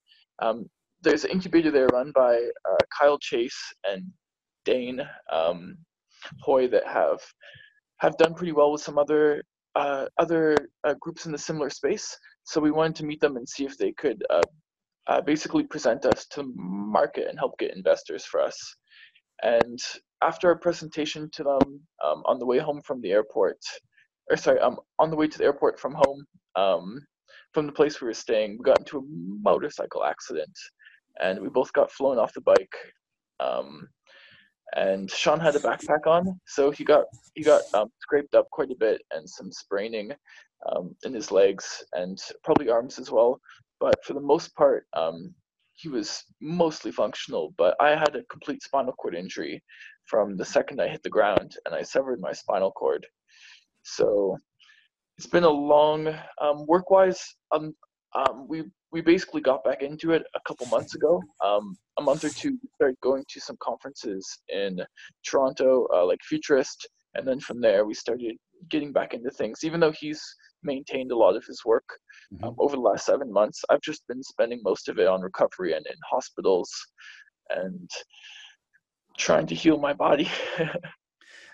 um, 0.42 0.66
there's 1.02 1.26
an 1.26 1.32
incubator 1.32 1.72
there 1.72 1.88
run 1.88 2.12
by 2.14 2.36
uh, 2.36 2.84
Kyle 2.98 3.18
Chasse 3.20 3.74
and 3.84 4.04
Dane 4.66 5.02
um, 5.32 5.78
Hoy 6.42 6.68
that 6.68 6.86
have 6.86 7.20
have 7.98 8.18
done 8.18 8.36
pretty 8.36 8.52
well 8.52 8.72
with 8.72 8.82
some 8.82 9.00
other 9.00 9.44
uh, 9.76 10.06
other 10.20 10.56
uh, 10.84 10.94
groups 11.00 11.26
in 11.26 11.32
the 11.32 11.38
similar 11.38 11.70
space. 11.70 12.16
So 12.44 12.62
we 12.62 12.72
wanted 12.72 12.96
to 12.98 13.06
meet 13.06 13.20
them 13.22 13.38
and 13.38 13.48
see 13.48 13.66
if 13.66 13.78
they 13.78 13.92
could 13.94 14.24
uh, 14.30 14.42
uh, 15.08 15.22
basically 15.22 15.64
present 15.64 16.06
us 16.06 16.26
to 16.28 16.52
market 16.56 17.28
and 17.30 17.40
help 17.40 17.58
get 17.58 17.76
investors 17.76 18.26
for 18.26 18.42
us. 18.42 18.76
And 19.44 19.80
after 20.22 20.50
our 20.50 20.58
presentation 20.58 21.30
to 21.34 21.44
them 21.44 21.82
um, 22.04 22.24
on 22.26 22.40
the 22.40 22.46
way 22.46 22.60
home 22.60 22.82
from 22.82 23.02
the 23.02 23.12
airport, 23.12 23.58
or 24.30 24.38
sorry, 24.38 24.60
um, 24.60 24.80
on 25.00 25.10
the 25.10 25.16
way 25.18 25.28
to 25.28 25.38
the 25.38 25.46
airport 25.46 25.80
from 25.80 25.94
home, 25.94 26.26
um, 26.56 27.00
from 27.54 27.66
the 27.66 27.74
place 27.74 28.00
we 28.00 28.08
were 28.08 28.14
staying, 28.14 28.58
we 28.58 28.64
got 28.64 28.80
into 28.80 29.00
a 29.00 29.02
motorcycle 29.08 30.04
accident, 30.04 30.58
and 31.22 31.42
we 31.42 31.50
both 31.50 31.74
got 31.74 31.92
flown 31.92 32.18
off 32.18 32.34
the 32.34 32.42
bike. 32.42 32.76
Um, 33.40 33.88
and 34.76 35.12
Shawn 35.12 35.40
had 35.40 35.56
a 35.56 35.60
backpack 35.60 36.08
on, 36.08 36.40
so 36.48 36.72
he 36.72 36.86
got 36.86 37.06
he 37.36 37.44
got 37.44 37.62
um, 37.74 37.90
scraped 38.00 38.36
up 38.36 38.50
quite 38.52 38.72
a 38.72 38.76
bit 38.76 39.02
and 39.12 39.30
some 39.30 39.52
spraining 39.52 40.14
um, 40.70 40.96
in 41.04 41.14
his 41.14 41.32
legs 41.32 41.84
and 41.94 42.18
probably 42.44 42.70
arms 42.70 42.98
as 43.00 43.12
well. 43.12 43.40
But 43.82 43.96
for 44.06 44.14
the 44.14 44.22
most 44.22 44.56
part, 44.56 44.86
um, 44.94 45.34
he 45.74 45.90
was 45.90 46.24
mostly 46.40 46.92
functional. 46.92 47.54
But 47.58 47.76
I 47.82 47.90
had 47.90 48.16
a 48.16 48.24
complete 48.30 48.62
spinal 48.62 48.94
cord 48.94 49.16
injury 49.16 49.62
from 50.06 50.38
the 50.38 50.46
second 50.46 50.80
I 50.80 50.88
hit 50.88 51.04
the 51.04 51.10
ground, 51.10 51.58
and 51.66 51.74
I 51.74 51.82
severed 51.82 52.22
my 52.22 52.32
spinal 52.32 52.72
cord. 52.72 53.06
So 53.82 54.38
it's 55.18 55.28
been 55.28 55.44
a 55.44 55.50
long 55.50 56.08
um, 56.40 56.66
work-wise. 56.68 57.22
Um, 57.52 57.74
um, 58.14 58.48
we 58.48 58.64
we 58.92 59.02
basically 59.02 59.42
got 59.42 59.64
back 59.64 59.82
into 59.82 60.12
it 60.12 60.24
a 60.36 60.40
couple 60.46 60.68
months 60.68 60.96
ago. 60.96 61.22
Um, 61.44 61.76
a 61.98 62.02
month 62.04 62.24
or 62.26 62.30
two, 62.30 62.52
we 62.62 62.70
started 62.76 62.98
going 63.02 63.24
to 63.30 63.40
some 63.40 63.58
conferences 63.64 64.28
in 64.50 64.82
Toronto, 65.26 65.88
uh, 65.96 66.06
like 66.06 66.20
Futurist, 66.24 66.88
and 67.16 67.26
then 67.28 67.40
from 67.40 67.62
there 67.62 67.86
we 67.86 67.94
started 67.94 68.36
getting 68.70 68.92
back 68.92 69.14
into 69.14 69.32
things. 69.32 69.64
Even 69.64 69.80
though 69.80 69.94
he's 69.94 70.22
maintained 70.64 71.12
a 71.12 71.18
lot 71.18 71.36
of 71.36 71.46
his 71.46 71.62
work 71.66 71.88
mm-hmm. 72.34 72.44
um, 72.44 72.56
over 72.60 72.76
the 72.76 72.82
last 72.82 73.06
seven 73.06 73.32
months, 73.32 73.62
I've 73.70 73.82
just 73.82 74.06
been 74.08 74.24
spending 74.24 74.62
most 74.64 74.90
of 74.90 75.00
it 75.00 75.08
on 75.08 75.22
recovery 75.22 75.74
and 75.74 75.86
in 75.86 75.96
hospitals, 76.10 76.72
and 77.50 77.90
trying 79.18 79.48
to 79.48 79.56
heal 79.56 79.78
my 79.78 79.94
body. 79.94 80.30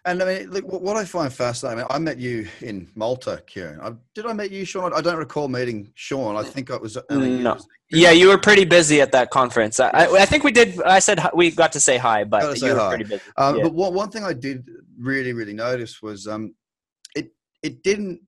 And 0.07 0.23
I 0.23 0.25
mean, 0.25 0.49
look, 0.51 0.65
what 0.65 0.95
I 0.95 1.03
find 1.03 1.31
fascinating, 1.31 1.79
I, 1.79 1.81
mean, 1.81 1.87
I 1.89 1.99
met 1.99 2.17
you 2.17 2.47
in 2.61 2.87
Malta, 2.95 3.43
Kieran. 3.45 3.81
I, 3.81 3.91
did 4.15 4.25
I 4.25 4.31
meet 4.31 4.51
you, 4.51 4.63
Shawn? 4.63 4.93
I 4.93 5.01
don't 5.01 5.17
recall 5.17 5.49
meeting 5.49 5.91
Shawn. 5.95 6.37
I 6.37 6.43
think 6.43 6.69
it 6.69 6.81
was. 6.81 6.97
no. 7.09 7.57
yeah, 7.91 8.11
you 8.11 8.29
were 8.29 8.37
pretty 8.37 8.63
busy 8.63 9.01
at 9.01 9.11
that 9.11 9.31
conference. 9.31 9.81
I, 9.81 9.89
I, 9.89 10.25
think 10.25 10.45
we 10.45 10.53
did. 10.53 10.81
I 10.83 10.99
said 10.99 11.19
we 11.33 11.51
got 11.51 11.73
to 11.73 11.81
say 11.81 11.97
hi, 11.97 12.23
but 12.23 12.57
you 12.61 12.73
were 12.73 12.79
hi. 12.79 12.89
pretty 12.89 13.03
busy. 13.03 13.21
Um, 13.35 13.57
yeah. 13.57 13.63
But 13.63 13.73
one, 13.73 13.93
one 13.93 14.09
thing 14.09 14.23
I 14.23 14.31
did 14.31 14.65
really, 14.97 15.33
really 15.33 15.53
notice 15.53 16.01
was 16.01 16.25
um, 16.25 16.55
it 17.13 17.33
it 17.61 17.83
didn't 17.83 18.21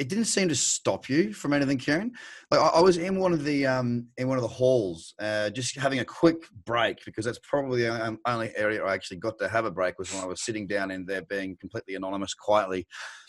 it 0.00 0.08
didn't 0.08 0.24
seem 0.24 0.48
to 0.48 0.54
stop 0.54 1.10
you 1.10 1.34
from 1.34 1.52
anything, 1.52 1.76
Kieran. 1.76 2.10
Like 2.50 2.58
I, 2.58 2.68
I 2.68 2.80
was 2.80 2.96
in 2.96 3.18
one 3.20 3.34
of 3.34 3.44
the 3.44 3.66
um, 3.66 4.06
in 4.16 4.28
one 4.28 4.38
of 4.38 4.42
the 4.42 4.48
halls, 4.48 5.12
uh, 5.20 5.50
just 5.50 5.76
having 5.76 5.98
a 5.98 6.04
quick 6.06 6.46
break 6.64 7.04
because 7.04 7.26
that's 7.26 7.38
probably 7.42 7.82
the 7.82 8.18
only 8.24 8.50
area 8.56 8.82
I 8.82 8.94
actually 8.94 9.18
got 9.18 9.38
to 9.40 9.48
have 9.48 9.66
a 9.66 9.70
break 9.70 9.98
was 9.98 10.10
when 10.12 10.22
I 10.22 10.26
was 10.26 10.42
sitting 10.42 10.66
down 10.66 10.90
in 10.90 11.04
there, 11.04 11.20
being 11.20 11.54
completely 11.60 11.96
anonymous, 11.96 12.32
quietly 12.32 12.86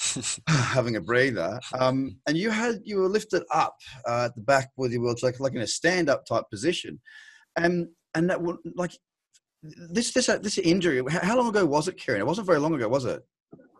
having 0.48 0.96
a 0.96 1.02
breather. 1.02 1.60
Um, 1.78 2.18
and 2.26 2.38
you 2.38 2.50
had 2.52 2.80
you 2.86 3.00
were 3.00 3.10
lifted 3.10 3.44
up 3.54 3.76
uh, 4.08 4.26
at 4.26 4.36
the 4.36 4.42
back 4.42 4.70
with 4.78 4.94
your 4.94 5.02
wheelchair, 5.02 5.32
like, 5.32 5.42
like 5.42 5.54
in 5.54 5.62
a 5.62 5.68
stand 5.68 6.10
up 6.10 6.26
type 6.26 6.46
position, 6.50 7.02
and 7.58 7.90
and 8.16 8.30
that 8.30 8.42
would 8.42 8.58
like 8.76 8.94
this 9.62 10.14
this 10.14 10.30
uh, 10.30 10.38
this 10.38 10.58
injury. 10.58 11.04
How 11.10 11.36
long 11.36 11.50
ago 11.50 11.66
was 11.66 11.90
it, 11.90 11.98
Kieran? 11.98 12.22
It 12.22 12.28
wasn't 12.28 12.48
very 12.48 12.60
long 12.60 12.74
ago, 12.74 12.88
was 12.88 13.04
it? 13.04 13.22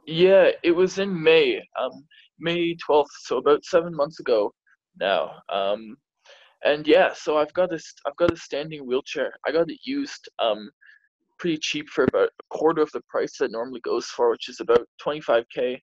Yeah, 0.06 0.50
it 0.62 0.72
was 0.72 1.00
in 1.00 1.24
May. 1.24 1.62
Um, 1.80 2.04
May 2.42 2.76
12th, 2.76 3.06
so 3.22 3.38
about 3.38 3.64
seven 3.64 3.96
months 3.96 4.20
ago 4.20 4.54
now. 5.00 5.32
Um, 5.50 5.96
and 6.64 6.86
yeah, 6.86 7.14
so 7.14 7.38
I've 7.38 7.54
got 7.54 7.70
this, 7.70 7.94
I've 8.06 8.16
got 8.18 8.32
a 8.32 8.38
standing 8.38 8.86
wheelchair. 8.86 9.34
I 9.48 9.52
got 9.52 9.70
it 9.70 9.80
used 9.84 10.30
um, 10.40 10.70
pretty 11.40 11.58
cheap 11.58 11.90
for 11.90 12.04
about 12.04 12.30
a 12.30 12.56
quarter 12.56 12.82
of 12.82 12.92
the 12.92 13.02
price 13.10 13.38
that 13.40 13.52
normally 13.52 13.82
goes 13.82 14.06
for, 14.06 14.30
which 14.30 14.48
is 14.48 14.60
about 14.60 14.88
25k. 15.04 15.80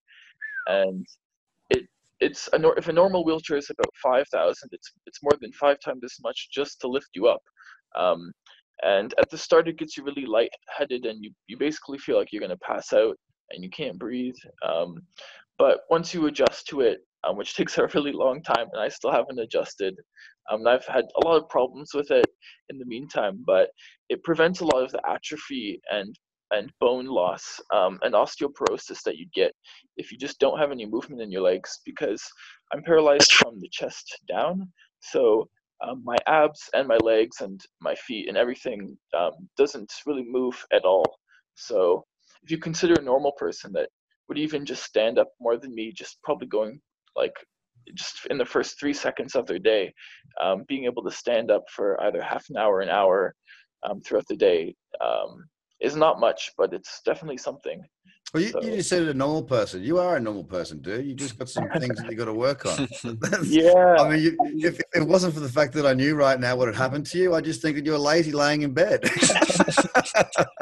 And 0.68 1.06
it, 1.70 1.86
it's 2.20 2.48
a 2.52 2.68
if 2.76 2.88
a 2.88 2.92
normal 2.92 3.24
wheelchair 3.24 3.56
is 3.56 3.70
about 3.70 3.92
5,000, 4.02 4.68
it's 4.72 4.92
it's 5.06 5.22
more 5.22 5.38
than 5.40 5.52
five 5.52 5.78
times 5.80 6.02
as 6.04 6.16
much 6.22 6.48
just 6.52 6.80
to 6.80 6.88
lift 6.88 7.08
you 7.14 7.26
up. 7.26 7.42
Um, 7.96 8.32
and 8.82 9.12
at 9.18 9.28
the 9.30 9.38
start, 9.38 9.66
it 9.66 9.78
gets 9.78 9.96
you 9.96 10.04
really 10.04 10.26
lightheaded, 10.26 11.06
and 11.06 11.24
you 11.24 11.32
you 11.48 11.56
basically 11.56 11.98
feel 11.98 12.16
like 12.16 12.32
you're 12.32 12.42
gonna 12.42 12.56
pass 12.58 12.92
out 12.92 13.16
and 13.50 13.64
you 13.64 13.70
can't 13.70 13.98
breathe. 13.98 14.36
Um, 14.64 15.02
but 15.58 15.80
once 15.90 16.14
you 16.14 16.26
adjust 16.26 16.66
to 16.68 16.80
it, 16.80 17.00
um, 17.24 17.36
which 17.36 17.54
takes 17.56 17.78
a 17.78 17.88
really 17.94 18.12
long 18.12 18.42
time, 18.42 18.68
and 18.72 18.80
I 18.80 18.88
still 18.88 19.12
haven't 19.12 19.38
adjusted, 19.40 19.94
um, 20.50 20.66
I've 20.66 20.86
had 20.86 21.04
a 21.16 21.26
lot 21.26 21.36
of 21.42 21.48
problems 21.48 21.90
with 21.94 22.10
it 22.10 22.26
in 22.70 22.78
the 22.78 22.86
meantime. 22.86 23.42
But 23.46 23.70
it 24.08 24.22
prevents 24.22 24.60
a 24.60 24.64
lot 24.64 24.82
of 24.82 24.92
the 24.92 25.02
atrophy 25.06 25.80
and 25.90 26.14
and 26.50 26.72
bone 26.80 27.04
loss 27.04 27.60
um, 27.74 27.98
and 28.00 28.14
osteoporosis 28.14 29.02
that 29.02 29.18
you 29.18 29.26
get 29.34 29.52
if 29.98 30.10
you 30.10 30.16
just 30.16 30.38
don't 30.38 30.58
have 30.58 30.70
any 30.70 30.86
movement 30.86 31.20
in 31.20 31.30
your 31.30 31.42
legs 31.42 31.80
because 31.84 32.22
I'm 32.72 32.82
paralyzed 32.82 33.32
from 33.32 33.60
the 33.60 33.68
chest 33.70 34.18
down. 34.26 34.72
So 35.00 35.46
um, 35.86 36.02
my 36.04 36.16
abs 36.26 36.70
and 36.74 36.88
my 36.88 36.96
legs 37.02 37.42
and 37.42 37.60
my 37.80 37.94
feet 37.94 38.28
and 38.28 38.36
everything 38.38 38.96
um, 39.16 39.32
doesn't 39.56 39.92
really 40.06 40.24
move 40.26 40.64
at 40.72 40.84
all. 40.84 41.04
So 41.54 42.04
if 42.42 42.50
you 42.50 42.58
consider 42.58 42.94
a 42.94 43.04
normal 43.04 43.32
person 43.32 43.72
that 43.74 43.90
would 44.28 44.38
even 44.38 44.64
just 44.66 44.84
stand 44.84 45.18
up 45.18 45.28
more 45.40 45.56
than 45.56 45.74
me, 45.74 45.92
just 45.92 46.18
probably 46.22 46.46
going 46.46 46.80
like 47.16 47.34
just 47.94 48.26
in 48.26 48.38
the 48.38 48.44
first 48.44 48.78
three 48.78 48.92
seconds 48.92 49.34
of 49.34 49.46
their 49.46 49.58
day, 49.58 49.92
um, 50.42 50.64
being 50.68 50.84
able 50.84 51.02
to 51.02 51.10
stand 51.10 51.50
up 51.50 51.64
for 51.70 52.00
either 52.02 52.22
half 52.22 52.44
an 52.50 52.56
hour, 52.56 52.80
an 52.80 52.88
hour 52.88 53.34
um, 53.88 54.00
throughout 54.00 54.26
the 54.28 54.36
day 54.36 54.74
um, 55.04 55.44
is 55.80 55.96
not 55.96 56.20
much, 56.20 56.52
but 56.58 56.72
it's 56.72 57.00
definitely 57.04 57.38
something. 57.38 57.82
Well, 58.34 58.42
you, 58.42 58.50
so, 58.50 58.62
you 58.62 58.76
just 58.76 58.90
said 58.90 59.04
a 59.04 59.14
normal 59.14 59.42
person. 59.42 59.82
You 59.82 59.98
are 59.98 60.16
a 60.16 60.20
normal 60.20 60.44
person, 60.44 60.82
dude. 60.82 61.06
You 61.06 61.14
just 61.14 61.38
got 61.38 61.48
some 61.48 61.66
things 61.78 61.96
that 61.96 62.10
you 62.10 62.16
got 62.16 62.26
to 62.26 62.34
work 62.34 62.66
on. 62.66 62.86
yeah. 63.44 63.96
I 63.98 64.10
mean, 64.10 64.22
you, 64.22 64.36
if, 64.62 64.78
if, 64.78 65.02
it 65.02 65.08
wasn't 65.08 65.32
for 65.32 65.40
the 65.40 65.48
fact 65.48 65.72
that 65.74 65.86
I 65.86 65.94
knew 65.94 66.14
right 66.14 66.38
now 66.38 66.54
what 66.56 66.68
had 66.68 66.76
happened 66.76 67.06
to 67.06 67.18
you, 67.18 67.34
I 67.34 67.40
just 67.40 67.62
think 67.62 67.76
that 67.76 67.86
you're 67.86 67.98
lazy 67.98 68.32
laying 68.32 68.62
in 68.62 68.74
bed. 68.74 69.00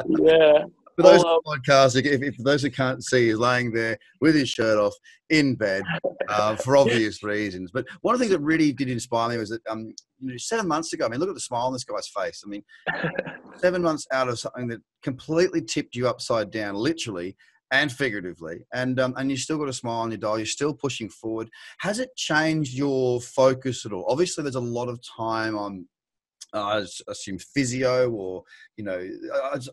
yeah 0.07 0.63
for 0.97 1.03
those 1.03 1.23
um, 1.23 1.39
podcasts, 1.45 1.95
if, 1.95 2.23
if, 2.23 2.37
those 2.37 2.63
who 2.63 2.71
can't 2.71 3.03
see, 3.03 3.27
he's 3.27 3.37
laying 3.37 3.71
there 3.71 3.97
with 4.19 4.33
his 4.33 4.49
shirt 4.49 4.79
off 4.79 4.95
in 5.29 5.53
bed 5.53 5.83
uh, 6.27 6.55
for 6.55 6.75
obvious 6.75 7.21
reasons. 7.21 7.69
But 7.71 7.85
one 8.01 8.15
of 8.15 8.19
the 8.19 8.25
things 8.25 8.35
that 8.35 8.43
really 8.43 8.73
did 8.73 8.89
inspire 8.89 9.29
me 9.29 9.37
was 9.37 9.49
that 9.49 9.61
um, 9.69 9.93
you 10.19 10.31
know, 10.31 10.37
seven 10.37 10.67
months 10.67 10.93
ago, 10.93 11.05
I 11.05 11.09
mean, 11.09 11.19
look 11.19 11.29
at 11.29 11.35
the 11.35 11.41
smile 11.41 11.67
on 11.67 11.73
this 11.73 11.83
guy's 11.83 12.07
face. 12.07 12.41
I 12.43 12.49
mean, 12.49 12.63
seven 13.57 13.83
months 13.83 14.07
out 14.11 14.27
of 14.27 14.39
something 14.39 14.67
that 14.69 14.81
completely 15.03 15.61
tipped 15.61 15.95
you 15.95 16.07
upside 16.07 16.49
down, 16.49 16.73
literally 16.75 17.35
and 17.71 17.91
figuratively, 17.91 18.65
and 18.73 18.99
um, 18.99 19.13
and 19.17 19.29
you 19.29 19.37
still 19.37 19.57
got 19.57 19.67
a 19.67 19.73
smile 19.73 19.99
on 19.99 20.11
your 20.11 20.17
dial. 20.17 20.37
You're 20.37 20.45
still 20.45 20.73
pushing 20.73 21.09
forward. 21.09 21.49
Has 21.79 21.99
it 21.99 22.15
changed 22.15 22.73
your 22.73 23.21
focus 23.21 23.85
at 23.85 23.91
all? 23.91 24.05
Obviously, 24.07 24.41
there's 24.41 24.55
a 24.55 24.61
lot 24.61 24.87
of 24.87 24.99
time 25.03 25.57
on 25.57 25.85
I 26.57 26.85
assume 27.07 27.37
physio 27.39 28.09
or, 28.09 28.43
you 28.75 28.83
know, 28.83 29.07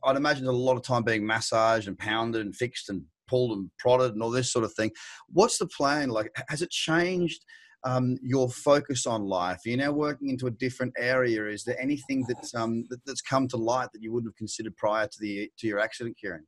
I'd 0.04 0.16
imagine 0.16 0.46
a 0.46 0.52
lot 0.52 0.76
of 0.76 0.82
time 0.82 1.02
being 1.02 1.26
massaged 1.26 1.88
and 1.88 1.98
pounded 1.98 2.42
and 2.42 2.54
fixed 2.54 2.88
and 2.90 3.02
pulled 3.26 3.56
and 3.56 3.70
prodded 3.78 4.12
and 4.12 4.22
all 4.22 4.30
this 4.30 4.52
sort 4.52 4.64
of 4.64 4.74
thing. 4.74 4.90
What's 5.28 5.58
the 5.58 5.66
plan? 5.66 6.08
Like, 6.10 6.30
has 6.48 6.62
it 6.62 6.70
changed 6.70 7.44
um, 7.84 8.16
your 8.22 8.48
focus 8.50 9.06
on 9.06 9.24
life? 9.24 9.60
You're 9.64 9.78
now 9.78 9.92
working 9.92 10.28
into 10.28 10.46
a 10.46 10.50
different 10.50 10.94
area. 10.98 11.46
Is 11.46 11.64
there 11.64 11.80
anything 11.80 12.24
that's, 12.28 12.54
um, 12.54 12.84
that, 12.90 13.00
that's 13.06 13.20
come 13.22 13.48
to 13.48 13.56
light 13.56 13.88
that 13.92 14.02
you 14.02 14.12
wouldn't 14.12 14.30
have 14.30 14.36
considered 14.36 14.76
prior 14.76 15.06
to 15.06 15.16
the 15.20 15.50
to 15.58 15.66
your 15.66 15.80
accident, 15.80 16.16
Kieran? 16.20 16.46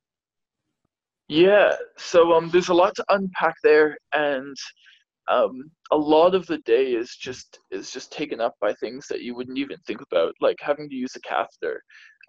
Yeah, 1.28 1.74
so 1.96 2.34
um, 2.34 2.50
there's 2.50 2.68
a 2.68 2.74
lot 2.74 2.94
to 2.94 3.04
unpack 3.08 3.56
there, 3.64 3.98
and 4.12 4.56
um, 5.28 5.70
a 5.90 5.96
lot 5.96 6.34
of 6.34 6.46
the 6.46 6.58
day 6.58 6.92
is 6.92 7.16
just 7.16 7.58
is 7.70 7.90
just 7.90 8.12
taken 8.12 8.40
up 8.40 8.54
by 8.60 8.72
things 8.74 9.06
that 9.08 9.22
you 9.22 9.34
wouldn't 9.34 9.58
even 9.58 9.78
think 9.86 10.00
about, 10.00 10.34
like 10.40 10.56
having 10.60 10.88
to 10.88 10.94
use 10.94 11.16
a 11.16 11.20
catheter, 11.20 11.82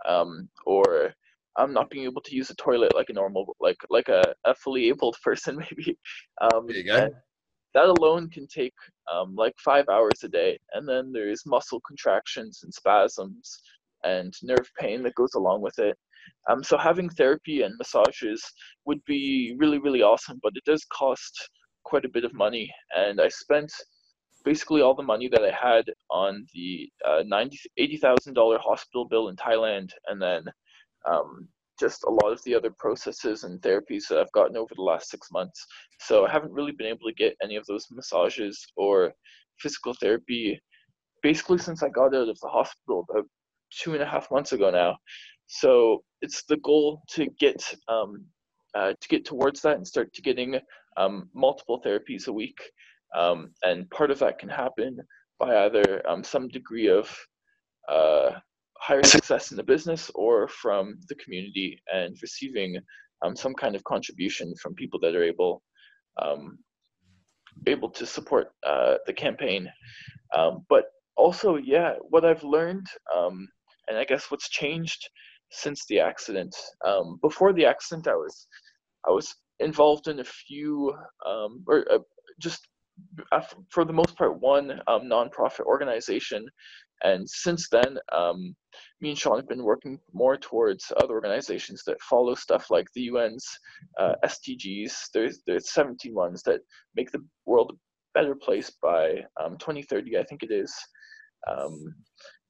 um, 0.08 0.50
or 0.66 1.14
um, 1.58 1.74
not 1.74 1.90
being 1.90 2.06
able 2.06 2.22
to 2.22 2.36
use 2.36 2.50
a 2.50 2.56
toilet 2.56 2.96
like 2.96 3.10
a 3.10 3.14
normal, 3.14 3.56
like 3.60 3.78
like 3.90 4.10
a, 4.10 4.22
a 4.46 4.56
fully 4.56 4.90
abled 4.90 5.18
person 5.24 5.58
maybe. 5.58 5.98
Um, 6.42 6.68
There 6.68 6.78
you 6.78 6.84
go. 6.84 7.10
that 7.74 7.90
alone 7.90 8.30
can 8.30 8.48
take 8.48 8.74
um, 9.12 9.36
like 9.36 9.54
five 9.64 9.86
hours 9.90 10.24
a 10.24 10.30
day, 10.30 10.58
and 10.74 10.88
then 10.88 11.12
there's 11.12 11.46
muscle 11.46 11.82
contractions 11.88 12.62
and 12.64 12.74
spasms 12.74 13.60
and 14.04 14.34
nerve 14.44 14.70
pain 14.80 15.04
that 15.04 15.16
goes 15.16 15.34
along 15.36 15.62
with 15.62 15.78
it. 15.80 15.98
Um, 16.50 16.64
so 16.64 16.78
having 16.78 17.10
therapy 17.10 17.62
and 17.62 17.76
massages 17.78 18.44
would 18.86 19.04
be 19.06 19.56
really 19.58 19.78
really 19.80 20.02
awesome, 20.02 20.40
but 20.42 20.54
it 20.56 20.64
does 20.66 20.84
cost 20.92 21.50
quite 21.90 22.06
a 22.06 22.16
bit 22.18 22.26
of 22.26 22.34
money, 22.46 22.66
and 23.02 23.16
I 23.22 23.30
spent 23.30 23.72
basically 24.44 24.82
all 24.82 24.96
the 24.96 25.12
money 25.14 25.28
that 25.30 25.44
I 25.50 25.54
had 25.70 25.86
on 26.10 26.32
the 26.54 26.70
uh, 27.10 27.24
ninety 27.26 27.60
eighty 27.82 27.98
thousand 28.06 28.34
dollar 28.34 28.60
hospital 28.70 29.06
bill 29.12 29.30
in 29.30 29.36
Thailand, 29.36 29.90
and 30.08 30.22
then 30.22 30.42
um, 31.12 31.48
just 31.80 32.04
a 32.04 32.10
lot 32.20 32.32
of 32.34 32.44
the 32.44 32.56
other 32.56 32.72
processes 32.84 33.44
and 33.44 33.62
therapies 33.62 34.08
that 34.08 34.20
I've 34.20 34.38
gotten 34.40 34.58
over 34.58 34.74
the 34.76 34.90
last 34.92 35.10
six 35.10 35.24
months. 35.32 35.60
So 36.00 36.26
I 36.26 36.32
haven't 36.36 36.58
really 36.58 36.76
been 36.78 36.94
able 36.94 37.08
to 37.08 37.24
get 37.24 37.38
any 37.42 37.56
of 37.58 37.66
those 37.66 37.86
massages 37.92 38.56
or 38.76 39.14
physical 39.60 39.94
therapy 39.94 40.60
basically 41.22 41.58
since 41.58 41.84
I 41.84 41.90
got 41.90 42.16
out 42.16 42.30
of 42.30 42.40
the 42.40 42.48
hospital 42.60 43.06
about 43.10 43.26
two 43.82 43.94
and 43.94 44.04
a 44.04 44.12
half 44.14 44.32
months 44.32 44.52
ago 44.54 44.70
now. 44.72 44.92
So 45.48 46.04
it's 46.22 46.44
the 46.44 46.58
goal 46.58 47.02
to 47.16 47.28
get 47.40 47.60
um, 47.88 48.26
uh, 48.76 48.94
to 49.02 49.08
get 49.14 49.26
towards 49.26 49.62
that 49.62 49.78
and 49.78 49.88
start 49.88 50.14
to 50.14 50.22
getting 50.22 50.60
um, 50.98 51.30
multiple 51.34 51.82
therapies 51.86 52.28
a 52.28 52.34
week. 52.34 52.58
Um, 53.16 53.52
and 53.64 53.90
part 53.90 54.12
of 54.12 54.20
that 54.20 54.40
can 54.40 54.50
happen 54.50 55.00
by 55.40 55.66
either 55.66 56.02
um, 56.08 56.24
some 56.24 56.48
degree 56.48 56.88
of 56.88 57.16
uh, 57.90 58.32
higher 58.80 59.04
success 59.04 59.52
in 59.52 59.58
the 59.58 59.64
business 59.64 60.12
or 60.16 60.48
from 60.48 61.00
the 61.10 61.16
community 61.16 61.80
and 61.94 62.16
receiving 62.22 62.78
um, 63.24 63.36
some 63.36 63.54
kind 63.54 63.76
of 63.76 63.84
contribution 63.84 64.54
from 64.62 64.76
people 64.76 65.00
that 65.00 65.16
are 65.16 65.24
able 65.24 65.64
um, 66.22 66.58
able 67.66 67.90
to 67.90 68.06
support 68.06 68.52
uh, 68.66 68.96
the 69.06 69.14
campaign. 69.14 69.72
But 70.70 70.86
also, 71.16 71.56
yeah, 71.56 71.94
what 72.10 72.26
I've 72.26 72.44
learned, 72.44 72.88
and 73.16 73.98
I 73.98 74.04
guess 74.04 74.30
what's 74.30 74.50
changed 74.50 75.10
since 75.52 75.86
the 75.86 76.00
accident. 76.00 76.56
Um, 76.86 77.20
before 77.22 77.54
the 77.54 77.66
accident, 77.66 78.08
I 78.08 78.16
was 78.16 78.48
I 79.08 79.12
was 79.12 79.34
involved 79.60 80.08
in 80.08 80.20
a 80.20 80.24
few 80.24 80.94
um, 81.26 81.64
or 81.68 81.86
uh, 81.92 82.00
just 82.40 82.68
uh, 83.32 83.42
for 83.70 83.86
the 83.86 83.94
most 83.94 84.16
part 84.16 84.40
one 84.40 84.82
um, 84.88 85.04
nonprofit 85.04 85.62
organization. 85.62 86.48
And 87.04 87.30
since 87.30 87.70
then 87.70 87.98
um, 88.12 88.56
me 89.02 89.10
and 89.10 89.18
shawn 89.18 89.38
have 89.38 89.48
been 89.48 89.64
working 89.64 90.00
more 90.14 90.38
towards 90.38 90.92
other 90.98 91.14
organizations 91.14 91.84
that 91.86 92.02
follow 92.02 92.34
stuff 92.34 92.72
like 92.72 92.88
the 92.96 93.10
un's 93.12 93.48
uh, 94.00 94.16
sdgs 94.26 94.94
there's 95.14 95.42
there's 95.46 95.72
17 95.72 96.16
ones 96.16 96.42
that 96.44 96.62
make 96.96 97.12
the 97.12 97.24
world 97.46 97.72
a 97.72 98.20
better 98.20 98.34
place 98.34 98.72
by 98.82 99.24
um, 99.40 99.58
2030 99.60 100.18
i 100.18 100.24
think 100.24 100.42
it 100.42 100.52
is. 100.52 100.74
Um, 101.48 101.94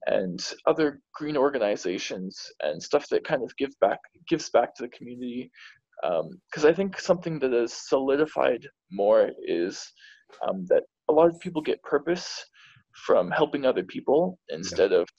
and 0.05 0.53
other 0.65 1.01
green 1.13 1.35
organizations 1.35 2.41
and 2.61 2.81
stuff 2.81 3.09
that 3.09 3.25
kind 3.25 3.43
of 3.43 3.55
give 3.57 3.77
back 3.81 3.99
gives 4.29 4.49
back 4.49 4.73
to 4.75 4.83
the 4.83 4.89
community 4.89 5.51
because 6.01 6.63
um, 6.63 6.69
I 6.69 6.73
think 6.73 6.99
something 6.99 7.39
that 7.39 7.53
has 7.53 7.73
solidified 7.73 8.65
more 8.91 9.31
is 9.45 9.83
um, 10.47 10.65
that 10.69 10.83
a 11.09 11.13
lot 11.13 11.29
of 11.29 11.39
people 11.39 11.61
get 11.61 11.81
purpose 11.83 12.45
from 13.05 13.31
helping 13.31 13.65
other 13.65 13.83
people 13.83 14.39
instead 14.49 14.91
yeah. 14.91 14.99
of 14.99 15.09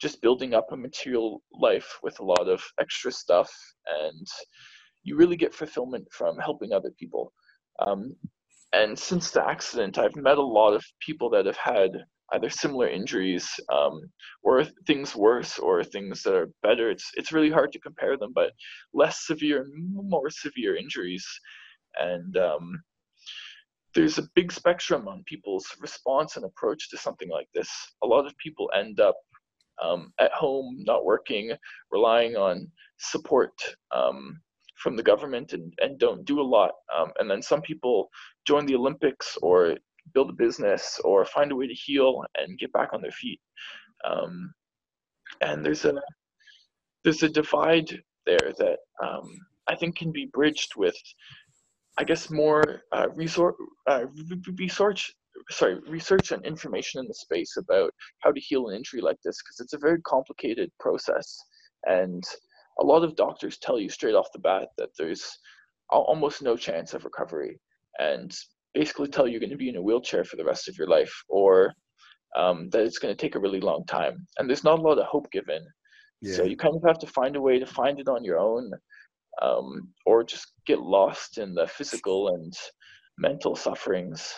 just 0.00 0.22
building 0.22 0.54
up 0.54 0.66
a 0.72 0.76
material 0.76 1.42
life 1.52 1.98
with 2.02 2.18
a 2.20 2.24
lot 2.24 2.48
of 2.48 2.62
extra 2.80 3.10
stuff 3.10 3.50
and 4.02 4.26
you 5.02 5.16
really 5.16 5.36
get 5.36 5.54
fulfillment 5.54 6.06
from 6.10 6.38
helping 6.38 6.72
other 6.72 6.92
people 6.98 7.32
um, 7.80 8.14
and 8.72 8.98
since 8.98 9.30
the 9.30 9.46
accident 9.46 9.98
i've 9.98 10.16
met 10.16 10.38
a 10.38 10.42
lot 10.42 10.72
of 10.72 10.84
people 11.00 11.28
that 11.30 11.46
have 11.46 11.56
had 11.56 11.90
either 12.32 12.50
similar 12.50 12.88
injuries 12.88 13.48
um, 13.72 14.02
or 14.42 14.64
things 14.86 15.16
worse 15.16 15.58
or 15.58 15.82
things 15.82 16.22
that 16.22 16.34
are 16.34 16.50
better. 16.62 16.90
It's 16.90 17.10
it's 17.14 17.32
really 17.32 17.50
hard 17.50 17.72
to 17.72 17.80
compare 17.80 18.16
them, 18.16 18.32
but 18.34 18.52
less 18.92 19.26
severe 19.26 19.62
and 19.62 19.94
more 20.10 20.30
severe 20.30 20.76
injuries, 20.76 21.26
and 21.98 22.36
um, 22.36 22.82
there's 23.94 24.18
a 24.18 24.28
big 24.34 24.52
spectrum 24.52 25.08
on 25.08 25.24
people's 25.26 25.66
response 25.80 26.36
and 26.36 26.44
approach 26.44 26.90
to 26.90 26.96
something 26.96 27.30
like 27.30 27.48
this. 27.54 27.70
A 28.02 28.06
lot 28.06 28.26
of 28.26 28.36
people 28.38 28.70
end 28.74 29.00
up 29.00 29.16
um, 29.82 30.12
at 30.20 30.32
home, 30.32 30.82
not 30.86 31.04
working, 31.04 31.52
relying 31.90 32.36
on 32.36 32.70
support 32.98 33.52
um, 33.94 34.40
from 34.76 34.96
the 34.96 35.02
government 35.02 35.52
and, 35.52 35.72
and 35.80 35.98
don't 35.98 36.24
do 36.24 36.40
a 36.40 36.42
lot. 36.42 36.72
Um, 36.96 37.12
and 37.18 37.30
then 37.30 37.42
some 37.42 37.62
people 37.62 38.08
join 38.46 38.66
the 38.66 38.76
Olympics 38.76 39.36
or 39.42 39.76
build 40.14 40.30
a 40.30 40.34
business 40.34 41.00
or 41.04 41.24
find 41.24 41.52
a 41.52 41.56
way 41.56 41.66
to 41.66 41.74
heal 41.74 42.24
and 42.36 42.58
get 42.58 42.72
back 42.72 42.92
on 42.92 43.02
their 43.02 43.12
feet. 43.12 43.40
Um, 44.04 44.52
and 45.40 45.64
there's 45.64 45.84
a 45.84 45.94
there's 47.04 47.22
a 47.22 47.28
divide 47.28 48.02
there 48.26 48.52
that 48.58 48.78
um, 49.02 49.28
I 49.68 49.76
think 49.76 49.96
can 49.96 50.12
be 50.12 50.26
bridged 50.32 50.76
with, 50.76 50.96
I 51.96 52.04
guess, 52.04 52.30
more 52.30 52.82
uh, 52.92 53.08
resource 53.14 53.54
uh, 53.86 54.06
research. 54.58 55.12
Sorry, 55.50 55.78
research 55.88 56.32
and 56.32 56.44
information 56.44 57.00
in 57.00 57.06
the 57.06 57.14
space 57.14 57.56
about 57.56 57.92
how 58.20 58.32
to 58.32 58.40
heal 58.40 58.68
an 58.68 58.76
injury 58.76 59.00
like 59.00 59.18
this 59.24 59.40
because 59.40 59.60
it's 59.60 59.72
a 59.72 59.78
very 59.78 60.00
complicated 60.02 60.70
process, 60.80 61.38
and 61.86 62.24
a 62.80 62.84
lot 62.84 63.04
of 63.04 63.16
doctors 63.16 63.58
tell 63.58 63.78
you 63.78 63.88
straight 63.88 64.14
off 64.14 64.32
the 64.32 64.40
bat 64.40 64.68
that 64.78 64.90
there's 64.98 65.38
almost 65.90 66.42
no 66.42 66.56
chance 66.56 66.92
of 66.92 67.04
recovery. 67.04 67.58
And 67.98 68.36
basically 68.74 69.08
tell 69.08 69.26
you 69.26 69.32
you're 69.32 69.40
going 69.40 69.50
to 69.50 69.56
be 69.56 69.68
in 69.68 69.76
a 69.76 69.82
wheelchair 69.82 70.24
for 70.24 70.36
the 70.36 70.44
rest 70.44 70.68
of 70.68 70.76
your 70.76 70.88
life 70.88 71.12
or 71.28 71.72
um, 72.36 72.68
that 72.70 72.82
it's 72.82 72.98
going 72.98 73.14
to 73.14 73.20
take 73.20 73.34
a 73.34 73.40
really 73.40 73.60
long 73.60 73.84
time. 73.86 74.26
And 74.38 74.48
there's 74.48 74.64
not 74.64 74.78
a 74.78 74.82
lot 74.82 74.98
of 74.98 75.06
hope 75.06 75.30
given. 75.30 75.64
Yeah. 76.20 76.34
So 76.34 76.44
you 76.44 76.56
kind 76.56 76.74
of 76.74 76.82
have 76.86 76.98
to 76.98 77.06
find 77.06 77.36
a 77.36 77.40
way 77.40 77.58
to 77.58 77.66
find 77.66 78.00
it 78.00 78.08
on 78.08 78.24
your 78.24 78.38
own 78.38 78.70
um, 79.40 79.88
or 80.04 80.24
just 80.24 80.52
get 80.66 80.80
lost 80.80 81.38
in 81.38 81.54
the 81.54 81.66
physical 81.66 82.28
and 82.34 82.52
mental 83.18 83.54
sufferings. 83.56 84.34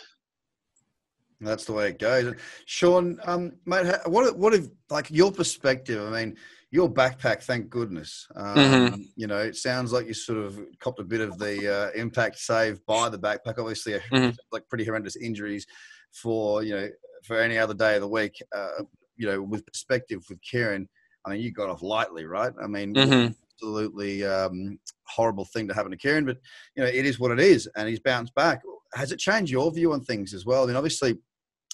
That's 1.40 1.64
the 1.64 1.72
way 1.72 1.88
it 1.88 1.98
goes. 1.98 2.34
Shawn, 2.66 3.18
um, 3.24 3.52
mate, 3.64 3.86
what 4.04 4.36
what 4.36 4.52
if 4.52 4.66
like 4.90 5.10
your 5.10 5.32
perspective? 5.32 6.06
I 6.06 6.10
mean, 6.24 6.36
your 6.70 6.88
backpack, 6.88 7.42
thank 7.42 7.68
goodness. 7.68 8.28
Um, 8.36 8.56
mm-hmm. 8.56 9.02
You 9.16 9.26
know, 9.26 9.38
it 9.38 9.56
sounds 9.56 9.92
like 9.92 10.06
you 10.06 10.14
sort 10.14 10.38
of 10.38 10.60
copped 10.78 11.00
a 11.00 11.04
bit 11.04 11.20
of 11.20 11.38
the 11.38 11.72
uh, 11.72 11.90
impact 11.98 12.38
saved 12.38 12.80
by 12.86 13.08
the 13.08 13.18
backpack. 13.18 13.58
Obviously, 13.58 13.92
mm-hmm. 14.12 14.30
like 14.52 14.68
pretty 14.68 14.84
horrendous 14.84 15.16
injuries 15.16 15.66
for 16.12 16.62
you 16.62 16.74
know 16.74 16.88
for 17.24 17.38
any 17.38 17.58
other 17.58 17.74
day 17.74 17.96
of 17.96 18.02
the 18.02 18.08
week. 18.08 18.40
Uh, 18.54 18.84
you 19.16 19.26
know, 19.26 19.42
with 19.42 19.66
perspective 19.66 20.24
with 20.28 20.40
Kieran, 20.42 20.88
I 21.26 21.30
mean, 21.30 21.40
you 21.40 21.52
got 21.52 21.68
off 21.68 21.82
lightly, 21.82 22.24
right? 22.24 22.52
I 22.62 22.66
mean, 22.66 22.94
mm-hmm. 22.94 23.32
absolutely 23.54 24.24
um, 24.24 24.78
horrible 25.06 25.44
thing 25.44 25.68
to 25.68 25.74
happen 25.74 25.90
to 25.90 25.96
Kieran, 25.96 26.24
but 26.24 26.38
you 26.76 26.82
know, 26.82 26.88
it 26.88 27.04
is 27.04 27.18
what 27.18 27.32
it 27.32 27.40
is, 27.40 27.68
and 27.76 27.88
he's 27.88 28.00
bounced 28.00 28.34
back. 28.34 28.62
Has 28.94 29.12
it 29.12 29.18
changed 29.18 29.52
your 29.52 29.70
view 29.72 29.92
on 29.92 30.02
things 30.02 30.34
as 30.34 30.46
well? 30.46 30.62
I 30.62 30.66
mean, 30.68 30.76
obviously, 30.76 31.18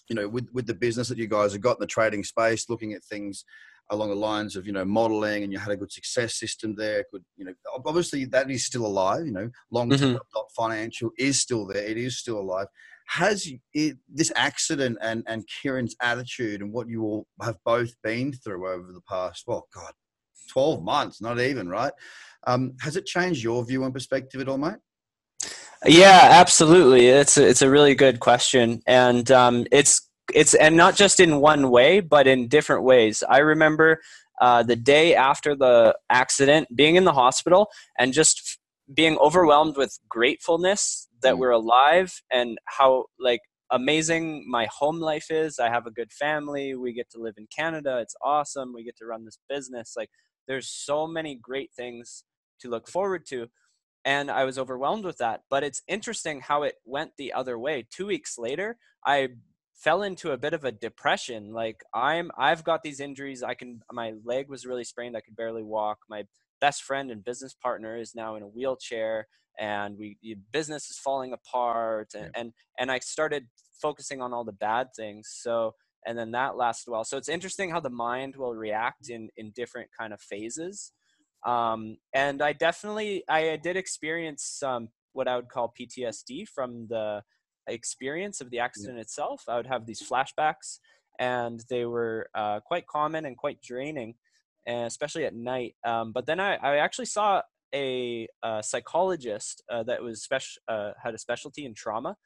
you 0.09 0.17
know, 0.17 0.27
with 0.27 0.49
with 0.55 0.67
the 0.67 0.75
business 0.75 1.09
that 1.09 1.19
you 1.19 1.29
guys 1.29 1.53
have 1.53 1.61
got 1.61 1.77
in 1.77 1.81
the 1.81 1.87
trading 1.87 2.25
space, 2.25 2.71
looking 2.71 2.95
at 2.95 3.05
things 3.05 3.45
along 3.91 4.09
the 4.09 4.17
lines 4.17 4.57
of 4.57 4.67
you 4.67 4.73
know 4.73 4.85
modeling 4.85 5.45
and 5.45 5.53
you 5.53 5.59
had 5.59 5.71
a 5.71 5.77
good 5.77 5.93
success 5.93 6.39
system 6.39 6.75
there 6.75 7.05
could 7.11 7.25
you 7.37 7.45
know 7.45 7.53
obviously 7.85 8.25
that 8.25 8.51
is 8.51 8.65
still 8.65 8.87
alive 8.87 9.25
you 9.25 9.33
know 9.33 9.49
long 9.71 9.89
term 9.91 10.15
mm-hmm. 10.15 10.41
financial 10.57 11.11
is 11.19 11.41
still 11.41 11.67
there 11.67 11.85
it 11.85 11.97
is 11.97 12.19
still 12.19 12.39
alive. 12.39 12.67
Has 13.09 13.49
it, 13.73 13.99
this 14.13 14.33
accident 14.35 14.99
and 15.01 15.23
and 15.29 15.45
kieran's 15.47 15.95
attitude 16.03 16.61
and 16.61 16.73
what 16.73 16.89
you 16.89 17.03
all 17.05 17.27
have 17.41 17.57
both 17.65 17.91
been 18.03 18.33
through 18.33 18.69
over 18.69 18.93
the 18.93 19.03
past 19.09 19.45
well 19.47 19.69
god 19.73 19.93
12 20.51 20.83
months 20.83 21.21
not 21.21 21.39
even 21.39 21.69
right? 21.69 21.93
Um, 22.47 22.75
has 22.81 22.97
it 22.97 23.07
changed 23.07 23.43
your 23.43 23.65
view 23.65 23.85
and 23.85 23.95
perspective 23.95 24.41
at 24.41 24.49
all 24.49 24.59
mate? 24.59 24.79
Yeah 25.85 26.29
absolutely. 26.33 27.07
It's 27.07 27.37
a, 27.37 27.47
it's 27.47 27.63
a 27.63 27.71
really 27.71 27.95
good 27.95 28.19
question. 28.19 28.83
And 28.87 29.31
um, 29.31 29.67
it's 29.71 30.09
it's 30.35 30.55
and 30.55 30.77
not 30.77 30.97
just 30.97 31.21
in 31.21 31.41
one 31.41 31.71
way 31.71 32.01
but 32.01 32.27
in 32.27 32.49
different 32.49 32.83
ways. 32.83 33.23
I 33.29 33.39
remember 33.39 34.01
uh, 34.41 34.63
the 34.63 34.77
day 34.77 35.15
after 35.15 35.55
the 35.55 35.97
accident 36.11 36.75
being 36.75 36.97
in 36.97 37.05
the 37.05 37.13
hospital 37.13 37.69
and 37.99 38.13
just 38.13 38.59
being 38.93 39.17
overwhelmed 39.19 39.77
with 39.77 39.99
gratefulness 40.09 41.09
that 41.23 41.35
mm. 41.35 41.39
we're 41.39 41.51
alive 41.51 42.21
and 42.31 42.59
how 42.67 43.07
like 43.19 43.41
amazing 43.71 44.45
my 44.49 44.69
home 44.71 45.01
life 45.01 45.31
is. 45.31 45.59
I 45.59 45.71
have 45.71 45.87
a 45.87 45.91
good 45.91 46.13
family. 46.13 46.75
We 46.75 46.93
get 46.93 47.11
to 47.11 47.21
live 47.21 47.35
in 47.37 47.47
canada. 47.55 47.99
It's 47.99 48.15
awesome. 48.23 48.73
We 48.75 48.85
get 48.85 48.97
to 48.99 49.07
run 49.07 49.25
this 49.25 49.39
business. 49.49 49.95
Like 49.97 50.11
there's 50.47 50.69
so 50.69 51.07
many 51.07 51.35
great 51.35 51.71
things 51.77 52.25
to 52.61 52.71
look 52.71 52.89
forward 52.89 53.27
to 53.27 53.49
and 54.05 54.31
i 54.31 54.45
was 54.45 54.59
overwhelmed 54.59 55.05
with 55.05 55.19
that. 55.19 55.43
But 55.51 55.65
it's 55.65 55.83
interesting 55.89 56.41
how 56.41 56.63
it 56.63 56.77
went 56.85 57.13
the 57.19 57.33
other 57.33 57.59
way. 57.59 57.87
Two 57.91 58.07
weeks 58.07 58.39
later 58.39 58.77
i 59.05 59.29
fell 59.77 60.03
into 60.03 60.33
a 60.33 60.39
bit 60.39 60.55
of 60.55 60.65
a 60.65 60.73
depression 60.73 61.53
like 61.53 61.83
i'm 61.95 62.31
i've 62.39 62.65
got 62.65 62.83
these 62.83 63.01
injuries 63.01 63.43
i 63.43 63.55
can 63.55 63.81
my 63.93 64.13
leg 64.25 64.49
was 64.49 64.67
really 64.67 64.85
sprained 64.85 65.17
i 65.17 65.21
could 65.21 65.37
barely 65.37 65.63
walk 65.63 65.99
my 66.09 66.25
best 66.61 66.83
friend 66.83 67.11
and 67.11 67.25
business 67.25 67.55
partner 67.55 67.99
is 67.99 68.15
now 68.15 68.37
in 68.37 68.43
a 68.43 68.49
wheelchair 68.49 69.27
and 69.59 69.97
we 69.99 70.17
business 70.53 70.91
is 70.91 70.99
falling 70.99 71.33
apart 71.33 72.09
and, 72.15 72.31
yeah. 72.35 72.41
and 72.41 72.53
and 72.79 72.91
i 72.91 72.99
started 72.99 73.45
focusing 73.81 74.23
on 74.23 74.33
all 74.33 74.45
the 74.45 74.53
bad 74.53 74.89
things 74.97 75.29
so 75.43 75.73
and 76.07 76.17
then 76.17 76.31
that 76.31 76.57
lasted 76.57 76.91
a 76.91 76.93
while 76.93 77.05
so 77.05 77.19
it's 77.19 77.29
interesting 77.29 77.71
how 77.71 77.81
the 77.81 77.91
mind 77.91 78.35
will 78.37 78.55
react 78.55 79.11
in 79.11 79.29
in 79.37 79.53
different 79.55 79.91
kind 79.99 80.13
of 80.13 80.21
phases 80.21 80.93
um, 81.47 81.97
and 82.15 82.41
i 82.41 82.53
definitely 82.53 83.23
i 83.29 83.57
did 83.63 83.77
experience 83.77 84.43
some 84.43 84.89
what 85.13 85.29
i 85.29 85.37
would 85.37 85.51
call 85.51 85.73
ptsd 85.79 86.47
from 86.49 86.87
the 86.89 87.23
experience 87.69 88.41
of 88.41 88.51
the 88.51 88.59
accident 88.59 88.97
yeah. 88.97 89.03
itself 89.03 89.45
i 89.49 89.57
would 89.57 89.67
have 89.67 89.87
these 89.87 90.03
flashbacks 90.03 90.79
and 91.19 91.65
they 91.71 91.87
were 91.87 92.29
uh, 92.35 92.61
quite 92.61 92.87
common 92.87 93.25
and 93.25 93.37
quite 93.37 93.61
draining 93.63 94.15
especially 94.67 95.25
at 95.25 95.35
night 95.35 95.77
um, 95.85 96.13
but 96.13 96.27
then 96.27 96.41
I, 96.41 96.57
I 96.57 96.77
actually 96.79 97.07
saw 97.07 97.41
a, 97.75 98.27
a 98.43 98.63
psychologist 98.63 99.63
uh, 99.71 99.83
that 99.85 100.03
was 100.03 100.23
special 100.23 100.61
uh, 100.69 100.91
had 101.03 101.15
a 101.15 101.19
specialty 101.19 101.65
in 101.65 101.75
trauma 101.75 102.17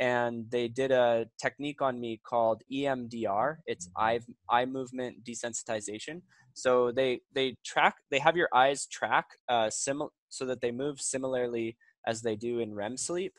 and 0.00 0.46
they 0.50 0.68
did 0.68 0.90
a 0.90 1.26
technique 1.40 1.80
on 1.80 2.00
me 2.00 2.20
called 2.24 2.62
EMDR. 2.72 3.56
It's 3.66 3.88
eye 3.96 4.20
eye 4.50 4.66
movement 4.66 5.24
desensitization. 5.24 6.22
So 6.54 6.92
they 6.92 7.20
they 7.32 7.56
track 7.64 7.96
they 8.10 8.18
have 8.18 8.36
your 8.36 8.48
eyes 8.52 8.86
track 8.86 9.26
uh, 9.48 9.70
similar 9.70 10.10
so 10.28 10.46
that 10.46 10.60
they 10.60 10.72
move 10.72 11.00
similarly 11.00 11.76
as 12.06 12.22
they 12.22 12.36
do 12.36 12.58
in 12.58 12.74
REM 12.74 12.96
sleep, 12.96 13.34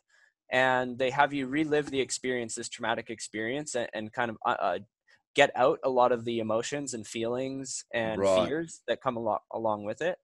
and 0.51 0.97
they 0.97 1.09
have 1.09 1.33
you 1.33 1.47
relive 1.47 1.91
the 1.91 2.01
experience, 2.01 2.55
this 2.55 2.69
traumatic 2.69 3.09
experience, 3.09 3.75
and, 3.75 3.89
and 3.93 4.13
kind 4.13 4.29
of 4.31 4.37
uh, 4.45 4.55
uh 4.59 4.79
get 5.35 5.51
out 5.55 5.79
a 5.83 5.89
lot 5.89 6.11
of 6.11 6.25
the 6.25 6.39
emotions 6.39 6.93
and 6.93 7.05
feelings 7.05 7.83
and 7.93 8.21
right. 8.21 8.47
fears 8.47 8.81
that 8.87 9.01
come 9.01 9.17
along 9.17 9.39
along 9.53 9.83
with 9.83 10.01
it 10.01 10.17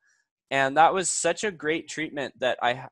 and 0.49 0.77
that 0.77 0.93
was 0.93 1.09
such 1.09 1.43
a 1.43 1.51
great 1.51 1.87
treatment 1.87 2.33
that 2.39 2.57
i 2.61 2.85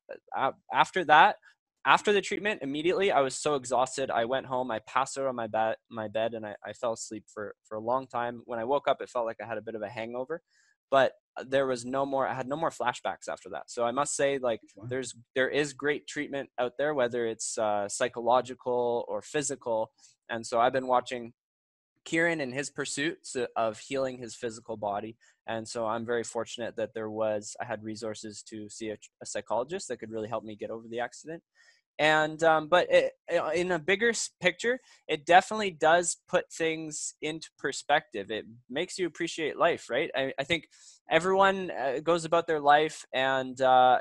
after 0.73 1.03
that 1.03 1.37
after 1.85 2.11
the 2.11 2.21
treatment 2.21 2.59
immediately 2.61 3.11
i 3.11 3.21
was 3.21 3.35
so 3.35 3.55
exhausted 3.55 4.11
i 4.11 4.25
went 4.25 4.45
home 4.45 4.69
i 4.69 4.79
passed 4.79 5.17
out 5.17 5.27
on 5.27 5.35
my 5.35 5.47
bed 5.47 5.75
my 5.89 6.07
bed 6.07 6.33
and 6.33 6.45
I, 6.45 6.55
I 6.65 6.73
fell 6.73 6.93
asleep 6.93 7.23
for 7.33 7.55
for 7.63 7.75
a 7.75 7.81
long 7.81 8.05
time 8.05 8.41
when 8.45 8.59
i 8.59 8.63
woke 8.63 8.87
up 8.87 9.01
it 9.01 9.09
felt 9.09 9.25
like 9.25 9.37
i 9.41 9.47
had 9.47 9.57
a 9.57 9.61
bit 9.61 9.75
of 9.75 9.81
a 9.81 9.89
hangover 9.89 10.41
but 10.91 11.13
there 11.47 11.67
was 11.67 11.85
no 11.85 12.05
more 12.05 12.27
i 12.27 12.33
had 12.33 12.47
no 12.47 12.55
more 12.55 12.69
flashbacks 12.69 13.27
after 13.29 13.49
that 13.49 13.69
so 13.69 13.83
i 13.83 13.91
must 13.91 14.15
say 14.15 14.37
like 14.37 14.59
there's 14.87 15.15
there 15.35 15.49
is 15.49 15.73
great 15.73 16.07
treatment 16.07 16.49
out 16.59 16.73
there 16.77 16.93
whether 16.93 17.25
it's 17.25 17.57
uh, 17.57 17.87
psychological 17.87 19.05
or 19.07 19.21
physical 19.21 19.91
and 20.29 20.45
so 20.45 20.59
i've 20.59 20.73
been 20.73 20.87
watching 20.87 21.33
Kieran 22.05 22.41
in 22.41 22.51
his 22.51 22.69
pursuits 22.69 23.35
of 23.55 23.77
healing 23.77 24.17
his 24.17 24.35
physical 24.35 24.77
body. 24.77 25.17
And 25.47 25.67
so 25.67 25.85
I'm 25.85 26.05
very 26.05 26.23
fortunate 26.23 26.75
that 26.77 26.93
there 26.93 27.09
was, 27.09 27.55
I 27.61 27.65
had 27.65 27.83
resources 27.83 28.41
to 28.49 28.69
see 28.69 28.89
a, 28.89 28.97
a 29.21 29.25
psychologist 29.25 29.87
that 29.89 29.97
could 29.97 30.09
really 30.09 30.27
help 30.27 30.43
me 30.43 30.55
get 30.55 30.71
over 30.71 30.87
the 30.87 31.01
accident. 31.01 31.43
And, 31.99 32.41
um, 32.43 32.69
but 32.69 32.87
it, 32.89 33.11
in 33.53 33.73
a 33.73 33.79
bigger 33.79 34.13
picture, 34.41 34.79
it 35.07 35.25
definitely 35.25 35.71
does 35.71 36.17
put 36.29 36.51
things 36.51 37.13
into 37.21 37.49
perspective. 37.57 38.31
It 38.31 38.45
makes 38.69 38.97
you 38.97 39.05
appreciate 39.05 39.57
life, 39.57 39.89
right? 39.89 40.09
I, 40.15 40.31
I 40.39 40.45
think 40.45 40.69
everyone 41.11 41.71
uh, 41.71 41.99
goes 42.01 42.23
about 42.23 42.47
their 42.47 42.61
life 42.61 43.05
and 43.13 43.59
uh, 43.61 43.99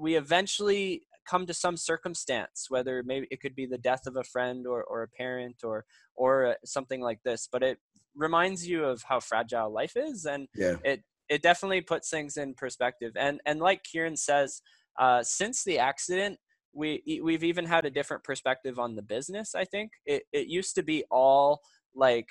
we 0.00 0.16
eventually 0.16 1.02
come 1.28 1.46
to 1.46 1.54
some 1.54 1.76
circumstance 1.76 2.66
whether 2.68 3.02
maybe 3.04 3.26
it 3.30 3.40
could 3.40 3.54
be 3.54 3.66
the 3.66 3.78
death 3.78 4.06
of 4.06 4.16
a 4.16 4.24
friend 4.24 4.66
or, 4.66 4.84
or 4.84 5.02
a 5.02 5.08
parent 5.08 5.56
or 5.64 5.84
or 6.16 6.46
uh, 6.46 6.54
something 6.64 7.00
like 7.00 7.18
this 7.24 7.48
but 7.50 7.62
it 7.62 7.78
reminds 8.14 8.66
you 8.66 8.84
of 8.84 9.02
how 9.02 9.18
fragile 9.18 9.72
life 9.72 9.94
is 9.96 10.26
and 10.26 10.48
yeah. 10.54 10.76
it 10.84 11.02
it 11.28 11.42
definitely 11.42 11.80
puts 11.80 12.10
things 12.10 12.36
in 12.36 12.54
perspective 12.54 13.12
and 13.16 13.40
and 13.46 13.60
like 13.60 13.82
kieran 13.82 14.16
says 14.16 14.60
uh, 15.00 15.22
since 15.22 15.64
the 15.64 15.78
accident 15.78 16.38
we 16.74 17.20
we've 17.22 17.44
even 17.44 17.64
had 17.64 17.84
a 17.84 17.90
different 17.90 18.24
perspective 18.24 18.78
on 18.78 18.94
the 18.96 19.02
business 19.02 19.54
i 19.54 19.64
think 19.64 19.92
it, 20.06 20.24
it 20.32 20.48
used 20.48 20.74
to 20.74 20.82
be 20.82 21.04
all 21.10 21.60
like 21.94 22.28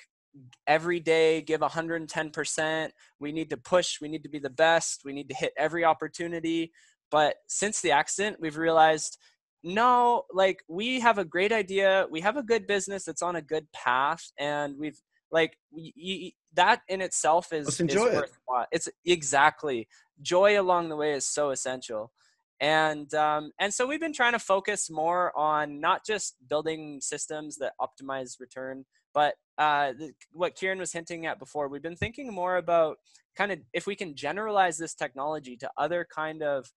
every 0.66 0.98
day 0.98 1.40
give 1.40 1.60
110% 1.60 2.90
we 3.20 3.32
need 3.32 3.48
to 3.50 3.56
push 3.56 4.00
we 4.00 4.08
need 4.08 4.22
to 4.22 4.28
be 4.28 4.40
the 4.40 4.50
best 4.50 5.02
we 5.04 5.12
need 5.12 5.28
to 5.28 5.34
hit 5.34 5.52
every 5.56 5.84
opportunity 5.84 6.72
but 7.14 7.36
since 7.46 7.80
the 7.80 7.92
accident, 7.92 8.38
we've 8.40 8.56
realized 8.56 9.18
no, 9.62 10.24
like 10.32 10.64
we 10.68 10.98
have 10.98 11.16
a 11.16 11.24
great 11.24 11.52
idea. 11.52 12.06
We 12.10 12.20
have 12.22 12.36
a 12.36 12.42
good 12.42 12.66
business 12.66 13.04
that's 13.04 13.22
on 13.22 13.36
a 13.36 13.40
good 13.40 13.70
path, 13.72 14.32
and 14.36 14.74
we've 14.76 15.00
like 15.30 15.56
we, 15.70 16.34
that 16.54 16.82
in 16.88 17.00
itself 17.00 17.52
is, 17.52 17.66
Let's 17.66 17.78
enjoy 17.78 18.06
is 18.08 18.22
it. 18.22 18.30
It's 18.72 18.88
exactly 19.06 19.86
joy 20.20 20.60
along 20.60 20.88
the 20.88 20.96
way 20.96 21.12
is 21.12 21.26
so 21.26 21.50
essential 21.50 22.10
and 22.60 23.12
um, 23.14 23.50
and 23.58 23.72
so 23.72 23.86
we've 23.86 24.00
been 24.00 24.12
trying 24.12 24.32
to 24.32 24.38
focus 24.38 24.90
more 24.90 25.36
on 25.36 25.80
not 25.80 26.04
just 26.04 26.36
building 26.48 27.00
systems 27.00 27.56
that 27.58 27.72
optimize 27.80 28.40
return 28.40 28.84
but 29.12 29.34
uh, 29.58 29.92
the, 29.92 30.12
what 30.32 30.54
kieran 30.54 30.78
was 30.78 30.92
hinting 30.92 31.26
at 31.26 31.38
before 31.38 31.68
we've 31.68 31.82
been 31.82 31.96
thinking 31.96 32.32
more 32.32 32.56
about 32.56 32.96
kind 33.36 33.52
of 33.52 33.58
if 33.72 33.86
we 33.86 33.96
can 33.96 34.14
generalize 34.14 34.78
this 34.78 34.94
technology 34.94 35.56
to 35.56 35.70
other 35.76 36.06
kind 36.14 36.42
of 36.42 36.70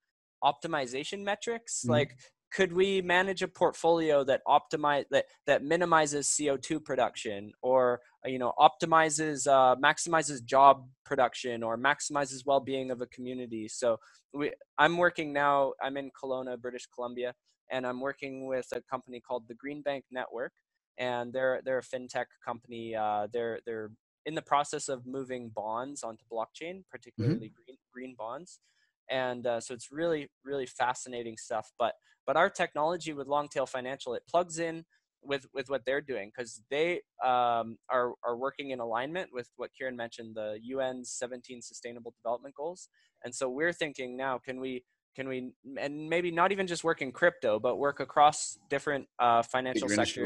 optimization 0.44 1.24
metrics 1.24 1.82
mm-hmm. 1.82 1.92
like 1.92 2.16
could 2.52 2.72
we 2.72 3.02
manage 3.02 3.42
a 3.42 3.48
portfolio 3.48 4.24
that 4.24 4.42
optimize 4.48 5.06
that 5.12 5.26
that 5.46 5.64
minimizes 5.64 6.28
co2 6.28 6.84
production 6.84 7.52
or 7.62 8.00
uh, 8.26 8.30
you 8.30 8.40
know 8.40 8.54
optimizes 8.60 9.48
uh, 9.48 9.76
maximizes 9.76 10.44
job 10.44 10.88
production 11.06 11.64
or 11.64 11.78
maximizes 11.78 12.46
well-being 12.46 12.92
of 12.92 13.02
a 13.02 13.08
community 13.08 13.68
so 13.68 13.98
we 14.34 14.52
i'm 14.78 14.98
working 14.98 15.34
now 15.34 15.74
i'm 15.82 15.98
in 15.98 16.10
Kelowna 16.12 16.60
british 16.60 16.88
columbia 16.94 17.34
and 17.72 17.86
i'm 17.86 18.00
working 18.00 18.46
with 18.46 18.68
a 18.74 18.82
company 18.90 19.20
called 19.20 19.44
the 19.48 19.56
green 19.56 19.82
bank 19.82 20.06
network 20.12 20.54
and 20.98 21.34
they're 21.34 21.62
they're 21.64 21.80
a 21.80 21.84
fintech 21.84 22.26
company 22.44 22.96
uh, 22.96 23.28
they're 23.32 23.60
they're 23.66 23.92
in 24.26 24.36
the 24.36 24.42
process 24.42 24.90
of 24.90 25.06
moving 25.06 25.50
bonds 25.50 26.04
onto 26.04 26.24
blockchain 26.32 26.78
mm-hmm. 26.78 26.92
particularly 26.92 27.48
mm-hmm. 27.48 27.64
green 27.66 27.78
green 27.94 28.16
bonds 28.18 28.60
and 29.10 29.48
uh, 29.48 29.60
so 29.60 29.74
it's 29.74 29.92
really 29.92 30.30
really 30.44 30.66
fascinating 30.66 31.38
stuff 31.38 31.72
but 31.80 31.94
but 32.26 32.36
our 32.36 32.50
technology 32.50 33.14
with 33.14 33.28
longtail 33.28 33.66
financial 33.66 34.14
it 34.14 34.24
plugs 34.30 34.60
in 34.60 34.84
with 35.24 35.46
with 35.54 35.70
what 35.70 35.84
they're 35.86 36.02
doing 36.02 36.32
because 36.36 36.62
they 36.70 37.02
um, 37.24 37.78
are 37.90 38.14
are 38.24 38.38
working 38.38 38.72
in 38.72 38.80
alignment 38.80 39.30
with 39.34 39.50
what 39.58 39.72
Kieran 39.78 39.96
mentioned 39.96 40.36
the 40.36 40.58
UN's 40.74 41.12
17 41.12 41.62
Sustainable 41.62 42.14
Development 42.24 42.54
Goals, 42.56 42.90
and 43.24 43.34
so 43.34 43.50
we're 43.50 43.74
thinking 43.74 44.16
now 44.18 44.38
can 44.38 44.60
we 44.60 44.84
can 45.16 45.28
we 45.28 45.52
and 45.80 46.10
maybe 46.10 46.32
not 46.32 46.52
even 46.52 46.68
just 46.68 46.84
work 46.84 47.02
in 47.02 47.12
crypto 47.12 47.60
but 47.60 47.78
work 47.78 48.00
across 48.00 48.58
different 48.70 49.08
uh, 49.20 49.42
financial 49.44 49.88
sectors. 49.90 50.26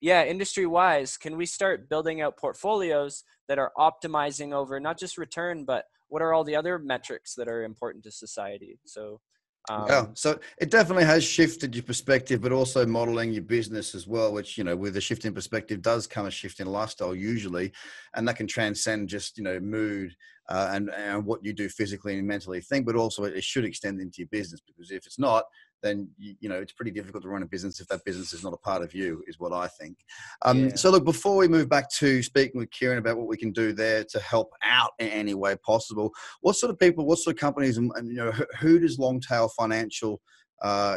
Yeah, 0.00 0.24
industry 0.24 0.66
wise, 0.66 1.16
can 1.16 1.36
we 1.36 1.46
start 1.46 1.88
building 1.88 2.20
out 2.20 2.36
portfolios 2.36 3.24
that 3.48 3.58
are 3.58 3.72
optimizing 3.78 4.52
over 4.52 4.78
not 4.80 4.98
just 4.98 5.16
return 5.18 5.64
but 5.64 5.84
what 6.08 6.22
are 6.22 6.32
all 6.32 6.44
the 6.44 6.56
other 6.56 6.78
metrics 6.78 7.34
that 7.34 7.48
are 7.48 7.64
important 7.64 8.04
to 8.04 8.10
society 8.10 8.78
so 8.84 9.20
um, 9.68 9.86
yeah, 9.88 10.06
so 10.14 10.38
it 10.58 10.70
definitely 10.70 11.04
has 11.04 11.24
shifted 11.24 11.74
your 11.74 11.82
perspective, 11.82 12.40
but 12.40 12.52
also 12.52 12.86
modeling 12.86 13.32
your 13.32 13.42
business 13.42 13.96
as 13.96 14.06
well. 14.06 14.32
Which 14.32 14.56
you 14.56 14.62
know, 14.62 14.76
with 14.76 14.96
a 14.96 15.00
shift 15.00 15.24
in 15.24 15.34
perspective, 15.34 15.82
does 15.82 16.06
come 16.06 16.26
a 16.26 16.30
shift 16.30 16.60
in 16.60 16.68
lifestyle 16.68 17.16
usually, 17.16 17.72
and 18.14 18.28
that 18.28 18.36
can 18.36 18.46
transcend 18.46 19.08
just 19.08 19.36
you 19.36 19.42
know 19.42 19.58
mood 19.58 20.14
uh, 20.48 20.70
and 20.72 20.90
and 20.90 21.24
what 21.24 21.44
you 21.44 21.52
do 21.52 21.68
physically 21.68 22.16
and 22.16 22.28
mentally 22.28 22.60
think, 22.60 22.86
but 22.86 22.94
also 22.94 23.24
it 23.24 23.42
should 23.42 23.64
extend 23.64 24.00
into 24.00 24.18
your 24.18 24.28
business 24.28 24.60
because 24.64 24.92
if 24.92 25.04
it's 25.04 25.18
not, 25.18 25.44
then 25.82 26.08
you, 26.18 26.34
you, 26.40 26.48
know 26.48 26.56
it's 26.56 26.72
pretty 26.72 26.90
difficult 26.90 27.22
to 27.22 27.28
run 27.28 27.42
a 27.42 27.46
business 27.46 27.80
if 27.80 27.88
that 27.88 28.04
business 28.04 28.32
is 28.32 28.42
not 28.42 28.52
a 28.52 28.58
part 28.58 28.82
of 28.82 28.94
you 28.94 29.22
is 29.26 29.38
what 29.38 29.52
i 29.52 29.66
think 29.66 29.96
um, 30.42 30.64
yeah. 30.64 30.74
so 30.74 30.90
look 30.90 31.04
before 31.04 31.36
we 31.36 31.48
move 31.48 31.68
back 31.68 31.90
to 31.90 32.22
speaking 32.22 32.58
with 32.58 32.70
kieran 32.70 32.98
about 32.98 33.16
what 33.16 33.28
we 33.28 33.36
can 33.36 33.52
do 33.52 33.72
there 33.72 34.04
to 34.04 34.18
help 34.20 34.52
out 34.62 34.92
in 34.98 35.08
any 35.08 35.34
way 35.34 35.56
possible 35.64 36.12
what 36.40 36.56
sort 36.56 36.70
of 36.70 36.78
people 36.78 37.06
what 37.06 37.18
sort 37.18 37.34
of 37.34 37.40
companies 37.40 37.76
and, 37.76 37.90
and 37.96 38.08
you 38.08 38.16
know 38.16 38.32
who 38.58 38.78
does 38.78 38.98
longtail 38.98 39.48
financial 39.48 40.20
uh, 40.62 40.96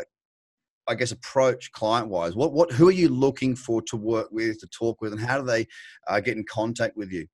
I 0.88 0.96
guess 0.96 1.12
approach 1.12 1.72
client 1.72 2.10
wise? 2.10 2.36
What 2.36 2.52
what 2.52 2.72
who 2.72 2.88
are 2.88 2.92
you 2.92 3.10
looking 3.10 3.56
for 3.56 3.80
to 3.84 3.96
work 3.96 4.30
with, 4.32 4.60
to 4.62 4.68
talk 4.68 5.02
with, 5.02 5.14
and 5.14 5.22
how 5.22 5.40
do 5.40 5.46
they 5.46 5.68
uh, 6.08 6.20
get 6.20 6.36
in 6.36 6.44
contact 6.50 6.98
with 6.98 7.12
you? 7.12 7.28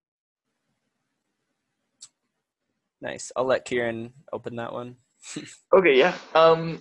Nice. 3.02 3.32
I'll 3.36 3.46
let 3.46 3.64
Kieran 3.64 4.12
open 4.34 4.58
that 4.58 4.74
one 4.74 4.98
okay, 5.76 5.98
yeah. 5.98 6.16
Um, 6.34 6.80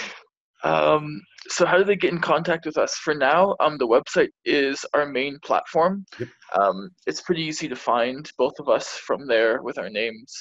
um, 0.64 1.20
so 1.48 1.66
how 1.66 1.78
do 1.78 1.84
they 1.84 1.96
get 1.96 2.12
in 2.12 2.20
contact 2.20 2.66
with 2.66 2.76
us? 2.76 2.94
For 2.94 3.14
now, 3.14 3.56
um, 3.60 3.78
the 3.78 3.86
website 3.86 4.30
is 4.44 4.84
our 4.94 5.06
main 5.06 5.38
platform. 5.44 6.04
Yep. 6.18 6.28
Um, 6.60 6.90
it's 7.06 7.22
pretty 7.22 7.42
easy 7.42 7.68
to 7.68 7.76
find 7.76 8.30
both 8.38 8.58
of 8.58 8.68
us 8.68 8.88
from 8.88 9.26
there 9.26 9.62
with 9.62 9.78
our 9.78 9.88
names. 9.88 10.32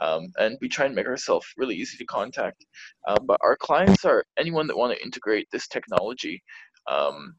Um, 0.00 0.32
and 0.38 0.56
we 0.60 0.68
try 0.68 0.86
and 0.86 0.94
make 0.94 1.06
ourselves 1.06 1.46
really 1.56 1.74
easy 1.74 1.96
to 1.98 2.04
contact. 2.04 2.64
Um, 3.08 3.26
but 3.26 3.38
our 3.42 3.56
clients 3.56 4.04
are 4.04 4.24
anyone 4.38 4.66
that 4.66 4.76
want 4.76 4.96
to 4.96 5.04
integrate 5.04 5.48
this 5.52 5.68
technology 5.68 6.42
um, 6.90 7.34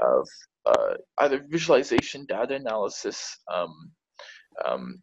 of 0.00 0.26
uh, 0.66 0.94
either 1.18 1.44
visualization, 1.48 2.26
data 2.26 2.54
analysis, 2.54 3.38
um, 3.52 3.90
um, 4.66 5.02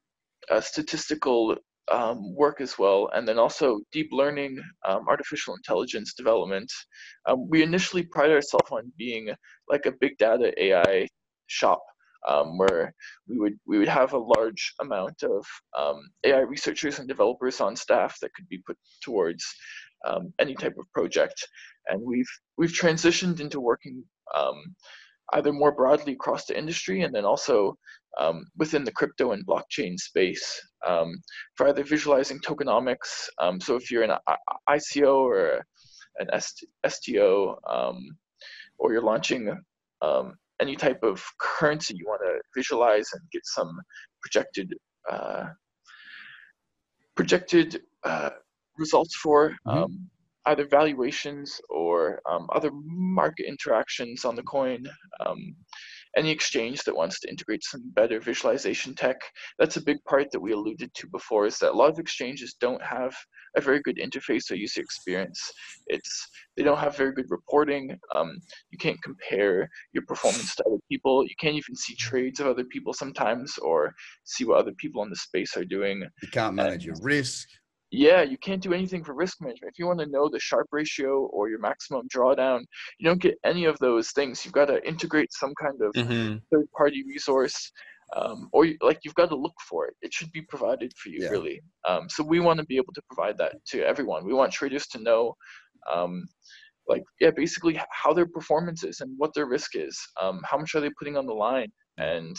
uh, 0.50 0.62
statistical 0.62 1.56
um, 1.92 2.36
work 2.36 2.62
as 2.62 2.78
well, 2.80 3.10
and 3.14 3.28
then 3.28 3.40
also 3.40 3.80
deep 3.92 4.10
learning, 4.12 4.60
um, 4.88 5.06
artificial 5.08 5.56
intelligence 5.56 6.14
development. 6.14 6.72
Um, 7.28 7.48
we 7.50 7.64
initially 7.64 8.04
pride 8.04 8.32
ourselves 8.32 8.72
on 8.72 8.92
being 8.98 9.30
like 9.70 9.86
a 9.86 9.94
big 10.00 10.18
data 10.18 10.54
AI 10.64 11.08
shop, 11.48 11.82
um, 12.28 12.58
where 12.58 12.94
we 13.28 13.40
would 13.40 13.56
we 13.66 13.78
would 13.78 13.88
have 13.88 14.14
a 14.14 14.18
large 14.18 14.74
amount 14.82 15.24
of 15.24 15.46
um, 15.78 16.02
AI 16.26 16.40
researchers 16.42 17.00
and 17.00 17.08
developers 17.08 17.62
on 17.62 17.76
staff 17.76 18.18
that 18.22 18.34
could 18.34 18.48
be 18.50 18.62
put 18.66 18.78
towards 19.04 19.46
um, 20.06 20.34
any 20.40 20.56
type 20.56 20.76
of 20.80 20.92
project, 20.94 21.48
and 21.88 22.02
we've 22.02 22.30
we've 22.58 22.72
transitioned 22.74 23.40
into 23.40 23.60
working 23.62 24.04
either 25.34 25.52
more 25.52 25.72
broadly 25.72 26.14
across 26.14 26.46
the 26.46 26.58
industry 26.58 27.02
and 27.02 27.14
then 27.14 27.26
also 27.26 27.76
um, 28.20 28.46
within 28.58 28.84
the 28.84 28.92
crypto 28.92 29.32
and 29.32 29.46
blockchain 29.46 29.98
space 29.98 30.62
um, 30.88 31.14
for 31.56 31.68
either 31.68 31.84
visualizing 31.84 32.40
tokenomics. 32.40 33.28
Um, 33.40 33.60
so 33.60 33.76
if 33.76 33.92
you're 33.92 34.04
an 34.04 34.18
ICO 34.70 35.16
or 35.16 35.66
an 36.20 36.28
STO, 36.88 37.60
um, 37.70 37.98
or 38.80 38.92
you're 38.92 39.04
launching 39.04 39.56
um, 40.02 40.34
any 40.60 40.76
type 40.76 41.04
of 41.04 41.24
currency 41.40 41.96
you 41.96 42.06
want 42.08 42.22
to 42.24 42.40
visualize 42.56 43.08
and 43.14 43.22
get 43.32 43.46
some 43.46 43.80
projected 44.22 44.74
uh, 45.10 45.46
projected 47.16 47.82
uh, 48.04 48.30
results 48.78 49.16
for. 49.16 49.52
Mm-hmm 49.68 49.84
um, 49.84 50.10
either 50.48 50.66
valuations 50.68 51.60
or 51.70 52.22
um, 52.30 52.48
other 52.54 52.72
market 52.74 53.46
interactions 53.48 54.26
on 54.26 54.36
the 54.36 54.44
coin. 54.44 54.86
Um, 55.26 55.56
any 56.16 56.32
exchange 56.32 56.84
that 56.84 56.96
wants 56.96 57.20
to 57.20 57.30
integrate 57.30 57.64
some 57.64 57.92
better 57.94 58.20
visualization 58.20 58.96
tech. 58.96 59.18
That's 59.60 59.78
a 59.78 59.84
big 59.84 59.98
part 60.06 60.32
that 60.32 60.40
we 60.40 60.52
alluded 60.52 60.92
to 60.96 61.08
before 61.08 61.46
is 61.46 61.60
that 61.60 61.72
a 61.72 61.78
lot 61.78 61.92
of 61.92 62.00
exchanges 62.00 62.56
don't 62.60 62.82
have 62.82 63.16
a 63.56 63.62
very 63.62 63.82
good 63.82 63.98
interface 63.98 64.50
or 64.50 64.56
user 64.56 64.82
experience. 64.82 65.40
It's 65.88 66.28
they 66.56 66.64
don't 66.64 66.80
have 66.80 66.98
very 66.98 67.14
good 67.14 67.30
reporting. 67.30 67.98
Um, 68.16 68.40
you 68.72 68.78
can't 68.78 69.02
compare 69.04 69.70
your 69.94 70.04
performance 70.08 70.56
to 70.56 70.64
other 70.66 70.82
people. 70.90 71.24
You 71.24 71.36
can't 71.40 71.56
even 71.56 71.76
see 71.76 71.96
trades 71.96 72.40
of 72.40 72.48
other 72.48 72.64
people 72.64 72.94
sometimes 72.94 73.58
or 73.60 73.94
see 74.24 74.46
what 74.46 74.60
other 74.60 74.74
people 74.78 75.04
in 75.04 75.10
the 75.10 75.16
space 75.16 75.56
are 75.56 75.66
doing. 75.66 76.04
You 76.24 76.30
can't 76.30 76.56
manage 76.56 76.86
your 76.86 76.96
risk. 77.02 77.48
Yeah, 77.92 78.22
you 78.22 78.38
can't 78.38 78.62
do 78.62 78.74
anything 78.74 79.04
for 79.04 79.14
risk 79.14 79.40
management. 79.40 79.72
If 79.72 79.80
you 79.80 79.88
want 79.88 80.00
to 80.00 80.08
know 80.08 80.28
the 80.30 80.40
Sharpe 80.40 80.68
ratio 80.72 81.28
or 81.28 81.50
your 81.50 81.60
maximum 81.60 82.08
drawdown, 82.14 82.62
you 83.00 83.08
don't 83.08 83.22
get 83.22 83.38
any 83.46 83.64
of 83.66 83.80
those 83.80 84.12
things. 84.12 84.44
You've 84.44 84.54
got 84.54 84.66
to 84.66 84.86
integrate 84.86 85.32
some 85.32 85.54
kind 85.62 85.82
of 85.82 85.94
mm-hmm. 85.94 86.38
third 86.52 86.72
party 86.78 87.04
resource, 87.08 87.72
um, 88.16 88.50
or 88.52 88.66
you, 88.66 88.78
like 88.82 89.00
you've 89.04 89.16
got 89.16 89.30
to 89.30 89.38
look 89.38 89.56
for 89.70 89.88
it. 89.88 89.96
It 90.02 90.14
should 90.14 90.32
be 90.34 90.42
provided 90.42 90.92
for 90.98 91.10
you, 91.10 91.24
yeah. 91.24 91.30
really. 91.30 91.62
Um, 91.88 92.10
so 92.10 92.24
we 92.24 92.42
want 92.42 92.60
to 92.60 92.66
be 92.66 92.76
able 92.76 92.94
to 92.94 93.02
provide 93.10 93.38
that 93.38 93.54
to 93.70 93.86
everyone. 93.88 94.26
We 94.26 94.34
want 94.34 94.52
traders 94.52 94.88
to 94.88 95.00
know, 95.00 95.36
um, 95.92 96.28
like, 96.90 97.04
yeah, 97.22 97.32
basically 97.32 97.80
how 97.92 98.12
their 98.12 98.28
performance 98.28 98.84
is 98.84 99.00
and 99.00 99.14
what 99.18 99.34
their 99.34 99.46
risk 99.46 99.76
is. 99.76 99.98
Um, 100.22 100.42
how 100.44 100.58
much 100.58 100.76
are 100.76 100.82
they 100.82 100.92
putting 101.00 101.16
on 101.16 101.26
the 101.26 101.34
line? 101.34 101.72
And 101.98 102.36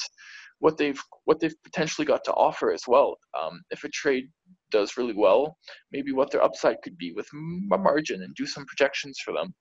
what 0.61 0.77
they've 0.77 1.01
what 1.25 1.41
they've 1.41 1.55
potentially 1.65 2.05
got 2.05 2.25
to 2.25 2.33
offer 2.33 2.73
as 2.73 2.83
well. 2.87 3.17
Um, 3.41 3.61
if 3.71 3.85
a 3.85 3.89
trade 3.89 4.29
does 4.71 4.97
really 4.97 5.15
well, 5.15 5.57
maybe 5.93 6.13
what 6.13 6.31
their 6.31 6.43
upside 6.43 6.77
could 6.83 6.97
be 6.99 7.13
with 7.13 7.29
a 7.73 7.79
margin 7.79 8.23
and 8.23 8.35
do 8.35 8.47
some 8.47 8.65
projections 8.67 9.19
for 9.25 9.33
them. 9.33 9.55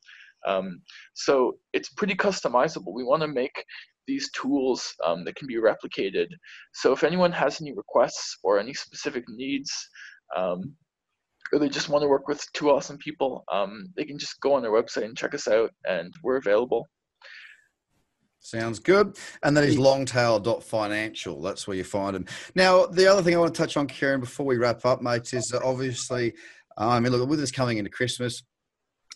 Um, 0.46 0.82
so 1.14 1.58
it's 1.74 1.90
pretty 1.90 2.16
customizable. 2.16 2.94
We 2.94 3.04
want 3.04 3.22
to 3.22 3.28
make 3.28 3.64
these 4.08 4.30
tools 4.32 4.94
um, 5.06 5.26
that 5.26 5.36
can 5.36 5.48
be 5.48 5.56
replicated. 5.58 6.28
So 6.74 6.94
if 6.94 7.04
anyone 7.04 7.32
has 7.34 7.60
any 7.62 7.74
requests 7.74 8.38
or 8.44 8.60
any 8.60 8.74
specific 8.74 9.26
needs, 9.28 9.72
um, 10.36 10.74
or 11.52 11.60
they 11.60 11.70
just 11.70 11.90
want 11.90 12.04
to 12.04 12.08
work 12.08 12.28
with 12.28 12.44
two 12.54 12.70
awesome 12.70 12.98
people, 12.98 13.44
um, 13.52 13.88
they 13.96 14.06
can 14.06 14.18
just 14.18 14.40
go 14.42 14.54
on 14.54 14.62
their 14.62 14.72
website 14.72 15.06
and 15.06 15.18
check 15.18 15.34
us 15.34 15.48
out, 15.48 15.72
and 15.86 16.14
we're 16.24 16.38
available. 16.38 16.88
Sounds 18.40 18.80
good. 18.80 19.18
And 19.44 19.58
that 19.58 19.66
is 19.66 19.78
longtail.financial. 19.78 21.42
That's 21.42 21.68
where 21.68 21.76
you 21.76 21.84
find 21.84 22.16
them. 22.16 22.26
Now, 22.56 22.86
the 22.86 23.08
other 23.08 23.22
thing 23.22 23.36
I 23.36 23.40
want 23.40 23.54
to 23.54 23.62
touch 23.62 23.76
on, 23.78 23.88
Kieran, 23.88 24.22
before 24.22 24.46
we 24.46 24.58
wrap 24.58 24.86
up, 24.86 25.02
mates, 25.02 25.34
is 25.34 25.54
obviously, 25.54 26.34
uh, 26.80 26.88
I 26.88 27.00
mean, 27.00 27.12
look, 27.12 27.28
with 27.30 27.42
us 27.42 27.52
coming 27.52 27.78
into 27.78 27.90
Christmas, 27.90 28.44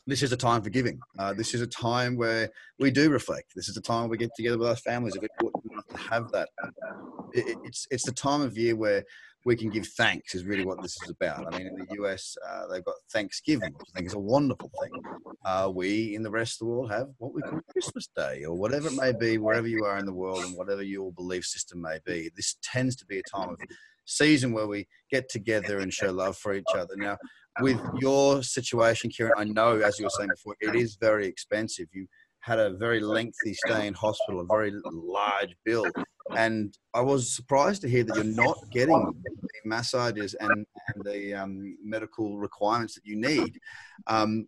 this 0.08 0.24
is 0.24 0.32
a 0.32 0.38
time 0.38 0.62
for 0.62 0.70
giving. 0.70 1.00
Uh, 1.18 1.34
this 1.34 1.54
is 1.54 1.62
a 1.62 1.68
time 1.68 2.18
where 2.18 2.50
we 2.80 2.92
do 2.92 3.10
reflect. 3.10 3.54
This 3.56 3.70
is 3.70 3.78
a 3.78 3.82
time 3.82 4.02
where 4.02 4.10
we 4.10 4.18
get 4.18 4.32
together 4.36 4.58
with 4.58 4.68
our 4.68 4.76
families. 4.76 5.16
It's 5.16 5.26
important 5.40 5.88
to 5.90 5.98
have 5.98 6.32
that. 6.32 6.50
It, 7.34 7.58
it's, 7.64 7.88
it's 7.92 8.06
the 8.06 8.12
time 8.12 8.42
of 8.42 8.58
year 8.58 8.76
where 8.76 9.04
we 9.46 9.56
can 9.56 9.70
give 9.70 9.88
thanks 9.88 10.36
is 10.36 10.46
really 10.46 10.66
what 10.66 10.82
this 10.82 10.96
is 11.04 11.10
about. 11.10 11.52
I 11.52 11.58
mean, 11.58 11.68
in 11.68 11.76
the 11.76 12.04
US, 12.04 12.38
uh, 12.48 12.68
they've 12.68 12.86
got 12.86 12.96
Thanksgiving, 13.12 13.74
which 13.74 13.88
I 13.94 13.98
think 13.98 14.08
is 14.08 14.14
a 14.14 14.20
wonderful 14.20 14.72
thing. 14.82 14.92
Uh, 15.44 15.72
we 15.74 16.16
in 16.16 16.24
the 16.24 16.30
rest 16.30 16.56
of 16.56 16.60
the 16.60 16.74
world 16.74 16.92
have 16.92 17.08
what 17.18 17.34
we 17.34 17.42
call 17.42 17.60
Christmas 17.72 18.08
Day, 18.16 18.44
or 18.46 18.56
whatever 18.56 18.88
it 18.88 18.96
may 18.96 19.12
be, 19.12 19.38
wherever 19.38 19.68
you 19.68 19.86
are 19.86 19.98
in 19.98 20.06
the 20.06 20.14
world 20.14 20.44
and 20.44 20.56
whatever 20.56 20.84
your 20.84 21.12
belief 21.14 21.46
system 21.46 21.82
may 21.82 22.00
be. 22.06 22.30
This 22.36 22.58
tends 22.62 22.96
to 22.98 23.06
be 23.06 23.20
a 23.20 23.24
time 23.24 23.50
of 23.50 23.60
season 24.06 24.52
where 24.52 24.68
we 24.68 24.88
get 25.10 25.30
together 25.30 25.80
and 25.80 25.94
show 25.94 26.12
love 26.12 26.38
for 26.38 26.54
each 26.54 26.64
other. 26.76 26.96
Now, 26.96 27.18
with 27.60 27.80
your 28.00 28.44
situation, 28.44 29.10
Kieran, 29.10 29.34
I 29.38 29.44
know, 29.46 29.80
as 29.80 30.00
you 30.00 30.06
were 30.06 30.12
saying 30.12 30.30
before, 30.30 30.56
it 30.62 30.76
is 30.76 30.96
very 30.96 31.26
expensive. 31.26 31.88
You 31.92 32.08
had 32.42 32.60
a 32.60 32.72
very 32.72 33.00
lengthy 33.00 33.54
stay 33.66 33.88
in 33.88 33.94
hospital, 33.94 34.42
a 34.42 34.46
very 34.46 34.72
large 34.86 35.56
bill. 35.66 35.86
And 36.38 36.78
I 36.94 37.02
was 37.02 37.36
surprised 37.36 37.82
to 37.82 37.90
hear 37.90 38.04
that 38.04 38.16
you're 38.16 38.24
not 38.24 38.58
getting 38.72 39.14
the 39.24 39.32
massages 39.66 40.36
and, 40.36 40.52
and 40.52 41.04
the 41.04 41.34
um, 41.34 41.76
medical 41.84 42.38
requirements 42.38 42.94
that 42.96 43.06
you 43.06 43.16
need. 43.16 43.60
Um, 44.08 44.48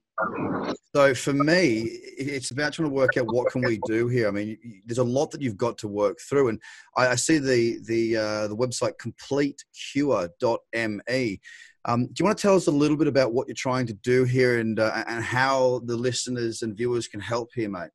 so 0.95 1.13
for 1.13 1.33
me, 1.33 1.81
it's 2.17 2.51
about 2.51 2.73
trying 2.73 2.89
to 2.89 2.93
work 2.93 3.17
out 3.17 3.27
what 3.27 3.51
can 3.51 3.61
we 3.61 3.79
do 3.85 4.07
here. 4.07 4.27
I 4.27 4.31
mean, 4.31 4.57
there's 4.85 4.99
a 4.99 5.03
lot 5.03 5.31
that 5.31 5.41
you've 5.41 5.57
got 5.57 5.77
to 5.79 5.87
work 5.87 6.19
through, 6.19 6.49
and 6.49 6.61
I, 6.95 7.07
I 7.09 7.15
see 7.15 7.39
the 7.39 7.79
the 7.87 8.17
uh, 8.17 8.47
the 8.47 8.55
website 8.55 8.93
completecure.me. 8.97 11.41
Um, 11.85 12.05
do 12.05 12.13
you 12.17 12.25
want 12.25 12.37
to 12.37 12.41
tell 12.41 12.55
us 12.55 12.67
a 12.67 12.71
little 12.71 12.95
bit 12.95 13.07
about 13.07 13.33
what 13.33 13.47
you're 13.47 13.55
trying 13.55 13.87
to 13.87 13.93
do 13.93 14.23
here 14.23 14.59
and 14.59 14.79
uh, 14.79 15.03
and 15.07 15.21
how 15.23 15.81
the 15.85 15.97
listeners 15.97 16.61
and 16.61 16.77
viewers 16.77 17.07
can 17.07 17.19
help 17.19 17.49
here, 17.53 17.69
mate? 17.69 17.89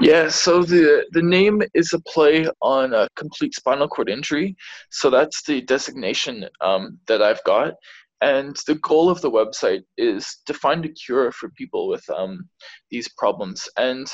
Yeah, 0.00 0.28
so 0.28 0.62
the 0.62 1.06
the 1.12 1.22
name 1.22 1.62
is 1.74 1.92
a 1.92 2.00
play 2.00 2.46
on 2.60 2.92
a 2.94 3.08
complete 3.14 3.54
spinal 3.54 3.88
cord 3.88 4.08
injury. 4.08 4.56
So 4.90 5.10
that's 5.10 5.42
the 5.42 5.60
designation 5.62 6.48
um, 6.60 6.98
that 7.06 7.22
I've 7.22 7.42
got, 7.44 7.74
and 8.22 8.56
the 8.66 8.76
goal 8.76 9.10
of 9.10 9.20
the 9.20 9.30
website 9.30 9.82
is 9.98 10.38
to 10.46 10.54
find 10.54 10.84
a 10.84 10.88
cure 10.88 11.32
for 11.32 11.50
people 11.50 11.88
with 11.88 12.08
um, 12.10 12.48
these 12.90 13.08
problems. 13.18 13.68
And 13.76 14.06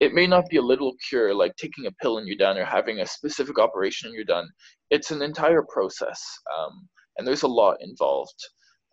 it 0.00 0.12
may 0.14 0.26
not 0.26 0.48
be 0.48 0.56
a 0.56 0.62
little 0.62 0.94
cure 1.08 1.32
like 1.32 1.54
taking 1.54 1.86
a 1.86 1.92
pill 2.02 2.18
and 2.18 2.26
you're 2.26 2.36
done 2.36 2.58
or 2.58 2.64
having 2.64 3.00
a 3.00 3.06
specific 3.06 3.60
operation 3.60 4.08
and 4.08 4.16
you're 4.16 4.24
done. 4.24 4.48
It's 4.90 5.12
an 5.12 5.22
entire 5.22 5.62
process. 5.62 6.20
Um, 6.58 6.88
and 7.16 7.26
there's 7.26 7.44
a 7.44 7.48
lot 7.48 7.76
involved. 7.80 8.34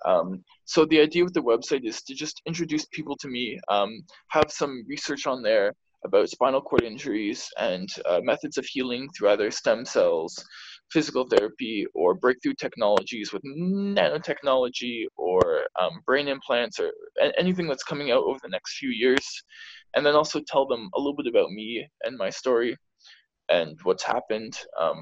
Um, 0.06 0.44
so 0.66 0.86
the 0.86 1.02
idea 1.02 1.24
with 1.24 1.34
the 1.34 1.42
website 1.42 1.84
is 1.84 2.04
to 2.04 2.14
just 2.14 2.40
introduce 2.46 2.86
people 2.86 3.18
to 3.18 3.28
me, 3.28 3.60
um, 3.70 4.04
have 4.30 4.52
some 4.52 4.86
research 4.88 5.26
on 5.26 5.42
there 5.42 5.74
about 6.06 6.30
spinal 6.30 6.62
cord 6.62 6.84
injuries 6.84 7.50
and 7.58 7.90
uh, 8.06 8.22
methods 8.24 8.58
of 8.58 8.66
healing 8.66 9.10
through 9.10 9.30
either 9.30 9.52
stem 9.52 9.86
cells, 9.86 10.44
physical 10.92 11.28
therapy, 11.28 11.86
or 11.94 12.16
breakthrough 12.16 12.54
technologies 12.54 13.32
with 13.34 13.44
nanotechnology 13.44 15.06
or 15.18 15.66
um, 15.80 16.02
brain 16.06 16.28
implants 16.28 16.80
or 16.80 16.92
anything 17.38 17.68
that's 17.68 17.84
coming 17.84 18.12
out 18.12 18.24
over 18.24 18.40
the 18.42 18.50
next 18.50 18.78
few 18.78 18.90
years. 18.90 19.26
And 19.96 20.06
then 20.06 20.16
also 20.16 20.42
tell 20.48 20.66
them 20.68 20.90
a 20.96 21.00
little 21.00 21.16
bit 21.16 21.28
about 21.28 21.52
me 21.52 21.88
and 22.04 22.18
my 22.18 22.30
story 22.30 22.78
and 23.50 23.78
what's 23.84 24.04
happened. 24.04 24.58
Um, 24.80 25.02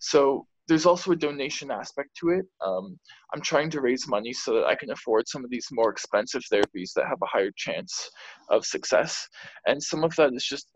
so 0.00 0.46
there's 0.70 0.86
also 0.86 1.10
a 1.10 1.16
donation 1.16 1.72
aspect 1.72 2.10
to 2.20 2.28
it. 2.28 2.46
Um, 2.64 2.96
I'm 3.34 3.42
trying 3.42 3.70
to 3.70 3.80
raise 3.80 4.06
money 4.06 4.32
so 4.32 4.54
that 4.54 4.66
I 4.66 4.76
can 4.76 4.92
afford 4.92 5.26
some 5.26 5.44
of 5.44 5.50
these 5.50 5.66
more 5.72 5.90
expensive 5.90 6.42
therapies 6.50 6.92
that 6.94 7.08
have 7.08 7.18
a 7.20 7.26
higher 7.26 7.50
chance 7.56 8.08
of 8.50 8.64
success. 8.64 9.26
And 9.66 9.82
some 9.82 10.04
of 10.04 10.14
that 10.14 10.32
is 10.32 10.44
just 10.44 10.68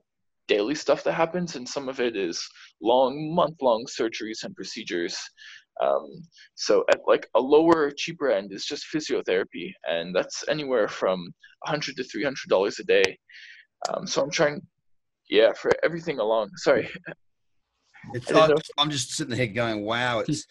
daily 0.48 0.74
stuff 0.74 1.04
that 1.04 1.12
happens, 1.12 1.54
and 1.54 1.66
some 1.66 1.88
of 1.88 2.00
it 2.00 2.16
is 2.16 2.44
long, 2.82 3.32
month 3.32 3.62
long 3.62 3.86
surgeries 3.86 4.42
and 4.42 4.52
procedures. 4.56 5.16
Um, 5.80 6.08
so 6.56 6.84
at 6.90 6.98
like 7.06 7.28
a 7.36 7.40
lower, 7.40 7.92
cheaper 7.96 8.30
end 8.32 8.52
is 8.52 8.64
just 8.64 8.86
physiotherapy, 8.92 9.70
and 9.88 10.12
that's 10.12 10.44
anywhere 10.48 10.88
from 10.88 11.20
100 11.66 11.96
to 11.96 12.02
300 12.04 12.36
dollars 12.48 12.80
a 12.80 12.84
day. 12.84 13.16
Um, 13.88 14.08
so 14.08 14.22
I'm 14.22 14.30
trying, 14.30 14.60
yeah, 15.30 15.52
for 15.52 15.70
everything 15.84 16.18
along. 16.18 16.50
Sorry, 16.56 16.90
It's, 18.12 18.30
I'm, 18.30 18.50
just, 18.50 18.72
I'm, 18.78 18.90
just, 18.90 19.12
sitting 19.12 19.34
here 19.34 19.46
going, 19.46 19.84
wow, 19.84 20.20
it's 20.20 20.46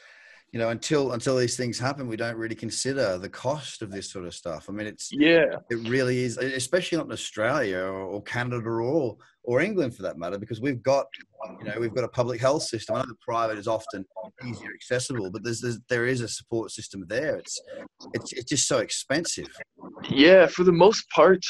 you 0.53 0.59
know, 0.59 0.69
until 0.69 1.13
until 1.13 1.35
these 1.35 1.57
things 1.57 1.79
happen, 1.79 2.07
we 2.07 2.15
don't 2.15 2.37
really 2.37 2.53
consider 2.53 3.17
the 3.17 3.27
cost 3.27 3.81
of 3.81 3.89
this 3.89 4.11
sort 4.11 4.25
of 4.25 4.35
stuff. 4.35 4.67
I 4.69 4.71
mean, 4.71 4.85
it's 4.85 5.09
yeah, 5.11 5.45
it 5.71 5.89
really 5.89 6.19
is, 6.23 6.37
especially 6.37 6.99
not 6.99 7.07
in 7.07 7.11
Australia 7.11 7.79
or, 7.79 8.01
or 8.01 8.21
Canada 8.21 8.69
or 8.69 9.17
or 9.41 9.61
England 9.61 9.95
for 9.95 10.03
that 10.03 10.19
matter, 10.19 10.37
because 10.37 10.61
we've 10.61 10.83
got 10.83 11.07
you 11.59 11.65
know 11.65 11.79
we've 11.79 11.95
got 11.95 12.03
a 12.03 12.07
public 12.07 12.39
health 12.39 12.61
system. 12.61 12.95
I 12.95 12.99
know 12.99 13.07
the 13.07 13.15
private 13.19 13.57
is 13.57 13.67
often 13.67 14.05
easier 14.47 14.69
accessible, 14.75 15.31
but 15.31 15.43
there's, 15.43 15.59
there's 15.59 15.79
there 15.89 16.05
is 16.05 16.21
a 16.21 16.27
support 16.27 16.69
system 16.69 17.03
there. 17.07 17.37
It's 17.37 17.59
it's 18.13 18.33
it's 18.33 18.49
just 18.49 18.67
so 18.67 18.77
expensive. 18.77 19.49
Yeah, 20.07 20.45
for 20.45 20.63
the 20.63 20.71
most 20.71 21.09
part, 21.09 21.43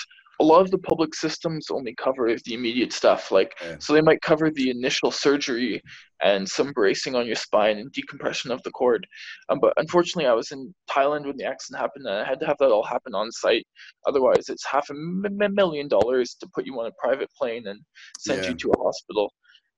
a 0.44 0.52
lot 0.52 0.62
of 0.62 0.72
the 0.72 0.78
public 0.78 1.16
systems 1.16 1.68
only 1.72 1.96
cover 1.96 2.36
the 2.44 2.54
immediate 2.54 2.92
stuff 2.92 3.32
like 3.32 3.54
yeah. 3.62 3.78
so 3.80 3.94
they 3.94 4.02
might 4.02 4.22
cover 4.22 4.52
the 4.52 4.70
initial 4.70 5.10
surgery 5.10 5.82
and 6.22 6.48
some 6.48 6.74
bracing 6.74 7.16
on 7.16 7.26
your 7.26 7.38
spine 7.38 7.78
and 7.78 7.92
decompression 7.94 8.52
of 8.52 8.62
the 8.64 8.72
cord 8.72 9.08
um, 9.48 9.60
but 9.62 9.74
unfortunately 9.78 10.28
i 10.28 10.34
was 10.34 10.52
in 10.52 10.74
thailand 10.92 11.26
when 11.26 11.38
the 11.38 11.46
accident 11.46 11.82
happened 11.82 12.06
and 12.06 12.16
i 12.16 12.28
had 12.28 12.42
to 12.42 12.46
have 12.46 12.58
that 12.60 12.72
all 12.72 12.84
happen 12.84 13.16
on 13.16 13.32
site 13.32 13.66
otherwise 14.06 14.50
it's 14.50 14.66
half 14.66 14.90
a 14.90 14.94
million 14.94 15.88
dollars 15.88 16.36
to 16.36 16.48
put 16.54 16.66
you 16.66 16.78
on 16.78 16.88
a 16.88 17.00
private 17.00 17.30
plane 17.38 17.66
and 17.68 17.80
send 18.20 18.44
yeah. 18.44 18.50
you 18.50 18.56
to 18.56 18.70
a 18.72 18.84
hospital 18.84 19.32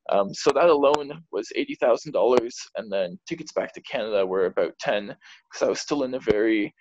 um, 0.10 0.34
so 0.34 0.51
that 0.51 0.69
alone 0.69 1.12
was 1.32 1.51
eighty 1.56 1.73
thousand 1.73 2.12
dollars, 2.12 2.56
and 2.75 2.91
then 2.91 3.17
tickets 3.28 3.51
back 3.51 3.73
to 3.73 3.82
Canada 3.82 4.23
were 4.23 4.45
about 4.45 4.78
ten, 4.80 5.08
because 5.08 5.65
I 5.65 5.67
was 5.67 5.80
still 5.80 6.04
in 6.04 6.13
a 6.13 6.19
very 6.19 6.75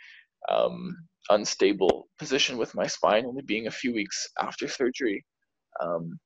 um, 0.51 0.95
unstable 1.31 2.09
position 2.19 2.59
with 2.59 2.75
my 2.75 2.87
spine, 2.87 3.27
only 3.27 3.43
being 3.43 3.67
a 3.67 3.73
few 3.73 3.95
weeks 3.95 4.29
after 4.41 4.69
surgery. 4.69 5.25
Um, 5.81 6.19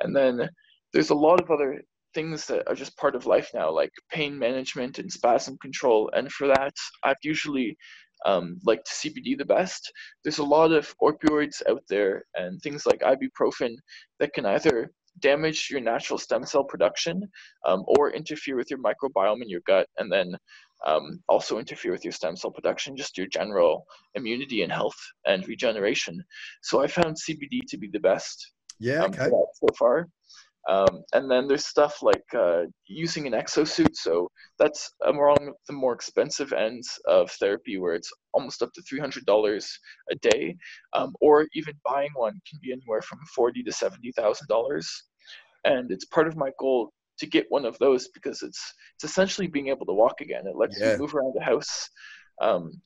and 0.00 0.14
then 0.14 0.48
there's 0.92 1.10
a 1.10 1.14
lot 1.14 1.40
of 1.40 1.50
other 1.50 1.82
things 2.14 2.46
that 2.46 2.68
are 2.68 2.74
just 2.74 2.96
part 2.96 3.16
of 3.16 3.26
life 3.26 3.50
now, 3.54 3.70
like 3.70 3.90
pain 4.10 4.38
management 4.38 4.98
and 4.98 5.10
spasm 5.10 5.58
control. 5.60 6.10
And 6.14 6.30
for 6.30 6.46
that, 6.46 6.72
I've 7.02 7.16
usually 7.22 7.76
um, 8.24 8.58
liked 8.64 8.88
CBD 8.88 9.36
the 9.36 9.44
best. 9.44 9.92
There's 10.22 10.38
a 10.38 10.44
lot 10.44 10.72
of 10.72 10.94
opioids 11.02 11.62
out 11.68 11.82
there 11.88 12.24
and 12.34 12.60
things 12.60 12.86
like 12.86 13.00
ibuprofen 13.00 13.74
that 14.20 14.32
can 14.32 14.46
either 14.46 14.90
damage 15.20 15.68
your 15.70 15.80
natural 15.80 16.18
stem 16.18 16.44
cell 16.44 16.64
production 16.64 17.22
um, 17.66 17.84
or 17.86 18.12
interfere 18.12 18.56
with 18.56 18.70
your 18.70 18.80
microbiome 18.80 19.42
in 19.42 19.48
your 19.48 19.60
gut 19.66 19.86
and 19.98 20.10
then 20.10 20.36
um, 20.84 21.20
also 21.28 21.58
interfere 21.58 21.92
with 21.92 22.04
your 22.04 22.12
stem 22.12 22.36
cell 22.36 22.50
production, 22.50 22.96
just 22.96 23.18
your 23.18 23.26
general 23.26 23.86
immunity 24.14 24.62
and 24.62 24.72
health 24.72 24.96
and 25.26 25.46
regeneration. 25.48 26.22
So 26.62 26.82
I 26.82 26.86
found 26.86 27.16
CBD 27.16 27.60
to 27.68 27.78
be 27.78 27.88
the 27.88 28.00
best. 28.00 28.52
Yeah, 28.80 29.04
um, 29.04 29.10
okay. 29.12 29.28
so 29.28 29.66
far. 29.78 30.08
Um, 30.68 31.02
and 31.12 31.30
then 31.30 31.46
there's 31.46 31.66
stuff 31.66 32.02
like 32.02 32.24
uh, 32.34 32.62
using 32.86 33.26
an 33.26 33.34
exosuit. 33.34 33.94
So 33.94 34.30
that's 34.58 34.90
among 35.06 35.52
the 35.66 35.74
more 35.74 35.92
expensive 35.92 36.52
ends 36.52 36.98
of 37.06 37.30
therapy, 37.32 37.78
where 37.78 37.94
it's 37.94 38.10
almost 38.32 38.62
up 38.62 38.70
to 38.72 38.82
$300 38.82 39.68
a 40.10 40.14
day, 40.16 40.56
um, 40.94 41.14
or 41.20 41.46
even 41.54 41.74
buying 41.84 42.10
one 42.14 42.40
can 42.48 42.58
be 42.62 42.72
anywhere 42.72 43.02
from 43.02 43.18
forty 43.34 43.62
to 43.62 43.72
seventy 43.72 44.12
thousand 44.12 44.48
dollars. 44.48 44.90
And 45.64 45.90
it's 45.90 46.06
part 46.06 46.28
of 46.28 46.36
my 46.36 46.50
goal 46.58 46.92
to 47.18 47.26
get 47.26 47.46
one 47.48 47.64
of 47.64 47.78
those 47.78 48.08
because 48.08 48.42
it's 48.42 48.74
it's 48.96 49.04
essentially 49.04 49.46
being 49.46 49.68
able 49.68 49.86
to 49.86 49.92
walk 49.92 50.20
again. 50.20 50.46
It 50.46 50.56
lets 50.56 50.80
yeah. 50.80 50.92
you 50.92 50.98
move 50.98 51.14
around 51.14 51.34
the 51.34 51.44
house. 51.44 51.88
Um, 52.40 52.80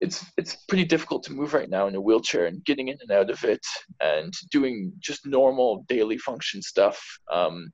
it's 0.00 0.24
it's 0.36 0.56
pretty 0.68 0.84
difficult 0.84 1.22
to 1.24 1.32
move 1.32 1.54
right 1.54 1.70
now 1.70 1.86
in 1.86 1.94
a 1.94 2.00
wheelchair 2.00 2.46
and 2.46 2.64
getting 2.64 2.88
in 2.88 2.98
and 3.00 3.10
out 3.10 3.30
of 3.30 3.42
it 3.44 3.64
and 4.00 4.32
doing 4.50 4.92
just 5.00 5.26
normal 5.26 5.84
daily 5.88 6.18
function 6.18 6.60
stuff. 6.62 7.02
Um, 7.32 7.70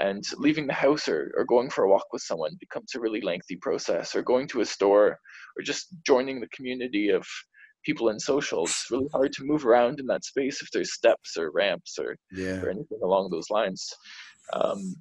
and 0.00 0.24
leaving 0.38 0.66
the 0.66 0.72
house 0.72 1.08
or, 1.08 1.32
or 1.36 1.44
going 1.44 1.68
for 1.68 1.84
a 1.84 1.88
walk 1.88 2.06
with 2.12 2.22
someone 2.22 2.56
becomes 2.60 2.94
a 2.94 3.00
really 3.00 3.20
lengthy 3.20 3.56
process 3.56 4.14
or 4.14 4.22
going 4.22 4.48
to 4.48 4.62
a 4.62 4.64
store 4.64 5.18
or 5.56 5.62
just 5.62 5.88
joining 6.06 6.40
the 6.40 6.48
community 6.48 7.10
of 7.10 7.26
people 7.84 8.08
in 8.08 8.18
social 8.18 8.64
it's 8.64 8.86
really 8.90 9.08
hard 9.12 9.32
to 9.32 9.44
move 9.44 9.66
around 9.66 10.00
in 10.00 10.06
that 10.06 10.24
space 10.24 10.62
if 10.62 10.70
there's 10.70 10.94
steps 10.94 11.36
or 11.36 11.50
ramps 11.52 11.98
or, 11.98 12.16
yeah. 12.30 12.60
or 12.62 12.70
anything 12.70 12.98
along 13.02 13.28
those 13.30 13.50
lines 13.50 13.92
um, 14.52 14.94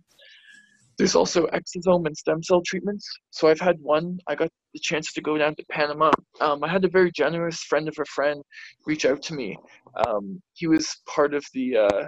there's 0.97 1.15
also 1.15 1.47
exosome 1.47 2.05
and 2.05 2.15
stem 2.15 2.43
cell 2.43 2.61
treatments. 2.65 3.07
So 3.31 3.47
I've 3.47 3.59
had 3.59 3.79
one. 3.81 4.19
I 4.27 4.35
got 4.35 4.49
the 4.73 4.79
chance 4.79 5.13
to 5.13 5.21
go 5.21 5.37
down 5.37 5.55
to 5.55 5.65
Panama. 5.71 6.11
Um, 6.39 6.63
I 6.63 6.69
had 6.69 6.85
a 6.85 6.89
very 6.89 7.11
generous 7.11 7.63
friend 7.63 7.87
of 7.87 7.95
a 7.99 8.05
friend 8.05 8.41
reach 8.85 9.05
out 9.05 9.21
to 9.23 9.33
me. 9.33 9.57
Um, 9.97 10.41
he 10.53 10.67
was 10.67 11.01
part 11.07 11.33
of 11.33 11.43
the 11.53 11.77
uh, 11.77 12.07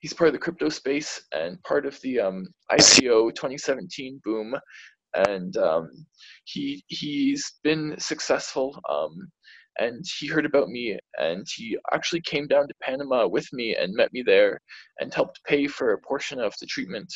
he's 0.00 0.12
part 0.12 0.28
of 0.28 0.34
the 0.34 0.40
crypto 0.40 0.68
space 0.68 1.22
and 1.32 1.62
part 1.62 1.86
of 1.86 2.00
the 2.02 2.20
um, 2.20 2.46
ICO 2.72 3.34
2017 3.34 4.20
boom, 4.24 4.54
and 5.14 5.56
um, 5.56 5.90
he 6.44 6.82
he's 6.88 7.54
been 7.62 7.94
successful. 7.98 8.78
Um, 8.88 9.30
and 9.80 10.04
he 10.20 10.28
heard 10.28 10.46
about 10.46 10.68
me 10.68 10.96
and 11.18 11.44
he 11.56 11.76
actually 11.92 12.20
came 12.20 12.46
down 12.46 12.68
to 12.68 12.74
Panama 12.80 13.26
with 13.26 13.52
me 13.52 13.74
and 13.74 13.92
met 13.92 14.12
me 14.12 14.22
there 14.22 14.60
and 15.00 15.12
helped 15.12 15.42
pay 15.44 15.66
for 15.66 15.92
a 15.92 15.98
portion 15.98 16.38
of 16.38 16.54
the 16.60 16.66
treatment 16.66 17.12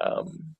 um, 0.00 0.54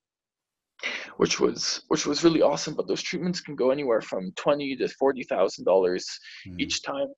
which 1.17 1.39
was 1.39 1.83
which 1.89 2.07
was 2.07 2.25
really 2.25 2.43
awesome. 2.43 2.75
But 2.75 2.89
those 2.89 3.03
treatments 3.03 3.41
can 3.41 3.55
go 3.55 3.71
anywhere 3.71 4.01
from 4.01 4.33
twenty 4.37 4.77
to 4.77 4.89
forty 4.89 5.25
thousand 5.25 5.65
dollars 5.65 6.07
mm. 6.49 6.59
each 6.59 6.83
time, 6.83 7.09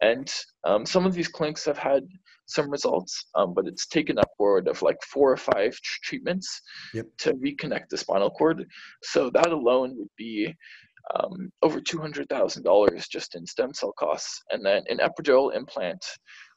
and 0.00 0.32
um, 0.64 0.86
some 0.86 1.06
of 1.06 1.14
these 1.14 1.28
clinics 1.28 1.64
have 1.64 1.78
had 1.78 2.06
some 2.46 2.70
results, 2.70 3.26
um, 3.34 3.54
but 3.54 3.66
it's 3.66 3.86
taken 3.86 4.18
upward 4.18 4.68
of 4.68 4.82
like 4.82 4.98
four 5.02 5.32
or 5.32 5.36
five 5.36 5.72
tr- 5.72 6.00
treatments 6.02 6.60
yep. 6.92 7.06
to 7.18 7.32
reconnect 7.34 7.88
the 7.88 7.96
spinal 7.96 8.30
cord. 8.30 8.66
So 9.02 9.30
that 9.30 9.50
alone 9.50 9.96
would 9.96 10.10
be 10.16 10.54
um, 11.14 11.50
over 11.62 11.80
$200,000 11.80 13.08
just 13.10 13.34
in 13.34 13.46
stem 13.46 13.74
cell 13.74 13.92
costs. 13.98 14.42
And 14.50 14.64
then 14.64 14.82
an 14.88 14.98
epidural 14.98 15.54
implant, 15.54 16.04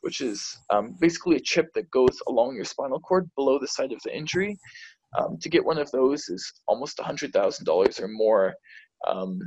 which 0.02 0.22
is 0.22 0.58
um, 0.70 0.96
basically 1.00 1.36
a 1.36 1.42
chip 1.42 1.68
that 1.76 1.90
goes 1.92 2.18
along 2.28 2.56
your 2.56 2.66
spinal 2.66 3.00
cord 3.00 3.30
below 3.36 3.60
the 3.60 3.68
site 3.68 3.92
of 3.92 4.02
the 4.04 4.16
injury. 4.16 4.58
Um, 5.18 5.38
to 5.42 5.50
get 5.50 5.66
one 5.66 5.78
of 5.78 5.90
those 5.92 6.28
is 6.30 6.52
almost 6.68 6.98
$100,000 6.98 8.02
or 8.02 8.08
more. 8.08 8.54
Um, 9.08 9.40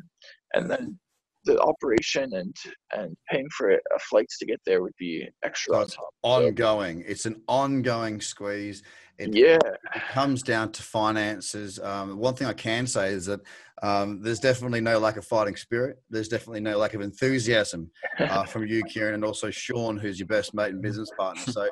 and 0.54 0.70
then 0.70 0.98
the 1.44 1.58
operation 1.60 2.30
and 2.34 2.54
and 2.92 3.16
paying 3.30 3.48
for 3.56 3.70
it, 3.70 3.80
uh, 3.94 3.98
flights 4.08 4.38
to 4.38 4.46
get 4.46 4.60
there 4.66 4.82
would 4.82 4.94
be 4.98 5.28
extra 5.42 5.74
so 5.74 5.80
it's 5.80 5.96
on 6.22 6.42
ongoing. 6.42 7.00
So, 7.00 7.04
it's 7.08 7.26
an 7.26 7.42
ongoing 7.48 8.20
squeeze. 8.20 8.82
It, 9.18 9.34
yeah, 9.34 9.58
it 9.94 10.02
comes 10.12 10.42
down 10.42 10.72
to 10.72 10.82
finances. 10.82 11.78
Um, 11.78 12.18
one 12.18 12.34
thing 12.34 12.46
I 12.46 12.54
can 12.54 12.86
say 12.86 13.12
is 13.12 13.26
that 13.26 13.40
um, 13.82 14.22
there's 14.22 14.40
definitely 14.40 14.80
no 14.80 14.98
lack 14.98 15.16
of 15.16 15.26
fighting 15.26 15.56
spirit. 15.56 15.98
There's 16.08 16.28
definitely 16.28 16.60
no 16.60 16.78
lack 16.78 16.94
of 16.94 17.02
enthusiasm 17.02 17.90
uh, 18.18 18.44
from 18.44 18.66
you, 18.66 18.82
Kieran, 18.84 19.14
and 19.14 19.24
also 19.24 19.50
Shawn, 19.50 19.98
who's 19.98 20.18
your 20.18 20.26
best 20.26 20.54
mate 20.54 20.70
and 20.70 20.82
business 20.82 21.10
partner. 21.18 21.42
So 21.52 21.68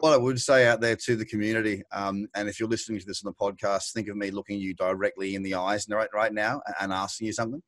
what 0.00 0.12
I 0.12 0.16
would 0.16 0.40
say 0.40 0.66
out 0.66 0.80
there 0.80 0.96
to 0.96 1.16
the 1.16 1.24
community, 1.24 1.82
um, 1.92 2.26
and 2.34 2.48
if 2.48 2.58
you're 2.58 2.68
listening 2.68 2.98
to 3.00 3.06
this 3.06 3.24
on 3.24 3.32
the 3.32 3.44
podcast, 3.44 3.92
think 3.92 4.08
of 4.08 4.16
me 4.16 4.30
looking 4.30 4.58
you 4.58 4.74
directly 4.74 5.34
in 5.34 5.42
the 5.42 5.54
eyes 5.54 5.86
right, 5.88 6.08
right 6.12 6.32
now 6.32 6.60
and 6.80 6.92
asking 6.92 7.28
you 7.28 7.32
something. 7.32 7.62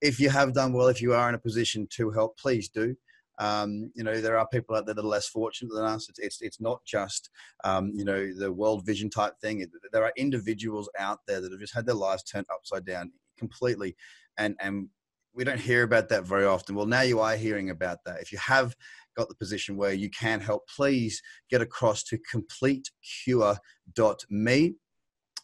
If 0.00 0.20
you 0.20 0.28
have 0.30 0.52
done 0.52 0.72
well, 0.72 0.88
if 0.88 1.00
you 1.00 1.14
are 1.14 1.28
in 1.28 1.34
a 1.34 1.38
position 1.38 1.86
to 1.92 2.10
help, 2.10 2.38
please 2.38 2.68
do. 2.68 2.96
Um, 3.38 3.90
you 3.94 4.02
know, 4.02 4.20
there 4.20 4.38
are 4.38 4.48
people 4.48 4.76
out 4.76 4.86
there 4.86 4.94
that 4.94 5.04
are 5.04 5.08
less 5.08 5.28
fortunate 5.28 5.72
than 5.74 5.84
us. 5.84 6.08
It's 6.08 6.18
it's, 6.18 6.42
it's 6.42 6.60
not 6.60 6.84
just 6.86 7.30
um, 7.64 7.92
you 7.94 8.04
know 8.04 8.32
the 8.32 8.52
world 8.52 8.84
vision 8.86 9.10
type 9.10 9.34
thing. 9.40 9.66
There 9.92 10.04
are 10.04 10.12
individuals 10.16 10.88
out 10.98 11.20
there 11.26 11.40
that 11.40 11.52
have 11.52 11.60
just 11.60 11.74
had 11.74 11.86
their 11.86 11.94
lives 11.94 12.22
turned 12.22 12.46
upside 12.52 12.86
down 12.86 13.12
completely, 13.38 13.94
and 14.38 14.56
and 14.60 14.88
we 15.36 15.44
don't 15.44 15.60
hear 15.60 15.82
about 15.82 16.08
that 16.08 16.24
very 16.24 16.46
often. 16.46 16.74
Well, 16.74 16.86
now 16.86 17.02
you 17.02 17.20
are 17.20 17.36
hearing 17.36 17.68
about 17.70 17.98
that. 18.06 18.22
If 18.22 18.32
you 18.32 18.38
have 18.38 18.74
got 19.16 19.28
the 19.28 19.34
position 19.34 19.76
where 19.76 19.92
you 19.92 20.08
can 20.10 20.40
help, 20.40 20.66
please 20.74 21.20
get 21.50 21.60
across 21.60 22.02
to 22.04 22.18
completecure.me. 22.32 24.74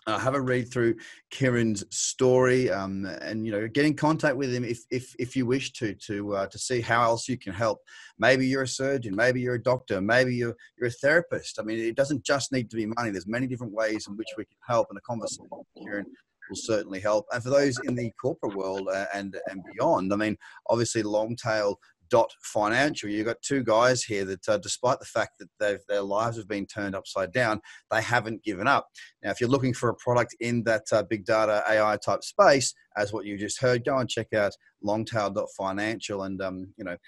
Uh, 0.05 0.19
have 0.19 0.35
a 0.35 0.41
read 0.41 0.69
through 0.73 0.97
Kieran's 1.31 1.85
story, 1.97 2.69
um, 2.69 3.05
and 3.21 3.47
you 3.47 3.53
know, 3.53 3.69
get 3.69 3.85
in 3.85 3.95
contact 3.95 4.37
with 4.37 4.53
him 4.53 4.65
if 4.65 4.81
if, 4.91 5.15
if 5.17 5.37
you 5.37 5.47
wish 5.47 5.73
to 5.75 5.95
to 5.95 6.35
uh, 6.35 6.49
to 6.49 6.59
see 6.59 6.81
how 6.81 7.05
else 7.05 7.29
you 7.29 7.39
can 7.39 7.53
help. 7.53 7.79
Maybe 8.19 8.49
you're 8.49 8.63
a 8.63 8.69
surgeon, 8.69 9.15
maybe 9.15 9.41
you're 9.41 9.55
a 9.55 9.63
doctor, 9.63 10.01
maybe 10.01 10.35
you're 10.35 10.57
you're 10.77 10.89
a 10.89 10.91
therapist. 10.91 11.61
I 11.61 11.63
mean, 11.63 11.79
it 11.79 11.95
doesn't 11.95 12.25
just 12.25 12.51
need 12.51 12.69
to 12.71 12.77
be 12.77 12.87
money. 12.87 13.11
There's 13.11 13.29
many 13.29 13.47
different 13.47 13.75
ways 13.75 14.09
in 14.09 14.17
which 14.17 14.27
we 14.37 14.45
can 14.45 14.57
help, 14.67 14.89
and 14.91 14.99
a 14.99 15.03
conversation 15.03 15.47
with 15.53 15.69
Kieran 15.79 16.07
will 16.53 16.57
certainly 16.57 17.01
help. 17.01 17.27
And 17.33 17.43
for 17.43 17.51
those 17.51 17.79
in 17.85 17.95
the 17.95 18.11
corporate 18.21 18.55
world 18.57 18.89
uh, 18.93 19.07
and 19.15 19.37
and 19.49 19.63
beyond, 19.73 20.13
I 20.13 20.17
mean, 20.17 20.37
obviously, 20.69 21.03
long 21.03 21.37
tail 21.37 21.79
dot 22.11 22.31
financial 22.43 23.09
you've 23.09 23.25
got 23.25 23.41
two 23.41 23.65
guys 23.65 24.05
here 24.05 24.27
that 24.27 24.47
uh, 24.47 24.59
despite 24.59 24.99
the 24.99 25.07
fact 25.07 25.31
that 25.59 25.81
their 25.89 26.03
lives 26.03 26.37
have 26.37 26.47
been 26.47 26.67
turned 26.67 26.95
upside 26.95 27.33
down 27.33 27.59
they 27.91 28.03
haven't 28.03 28.45
given 28.45 28.69
up 28.69 28.87
now 29.23 29.31
if 29.31 29.41
you're 29.41 29.49
looking 29.49 29.73
for 29.73 29.89
a 29.89 29.95
product 29.95 30.37
in 30.41 30.63
that 30.63 30.83
uh, 30.93 31.03
big 31.09 31.25
data 31.25 31.65
ai 31.71 31.97
type 32.05 32.23
space 32.23 32.75
as 32.99 33.15
what 33.15 33.25
you 33.25 33.39
just 33.39 33.59
heard 33.63 33.83
go 33.83 33.97
and 33.97 34.11
check 34.11 34.31
out 34.35 34.53
longtail.financial 34.83 36.25
and 36.25 36.43
um, 36.43 36.71
you 36.77 36.85
know 36.85 36.99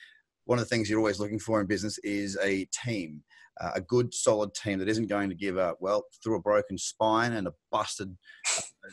one 0.47 0.59
of 0.59 0.64
the 0.64 0.68
things 0.71 0.89
you're 0.89 1.01
always 1.01 1.21
looking 1.21 1.39
for 1.39 1.61
in 1.61 1.66
business 1.66 1.99
is 1.99 2.39
a 2.43 2.66
team 2.73 3.23
a 3.75 3.81
good 3.81 4.12
solid 4.12 4.55
team 4.55 4.79
that 4.79 4.89
isn't 4.89 5.07
going 5.07 5.29
to 5.29 5.35
give 5.35 5.59
up. 5.59 5.79
Well, 5.81 6.05
through 6.23 6.37
a 6.37 6.43
broken 6.43 6.79
spine 6.79 7.33
and 7.33 7.47
a 7.47 7.55
busted 7.71 8.16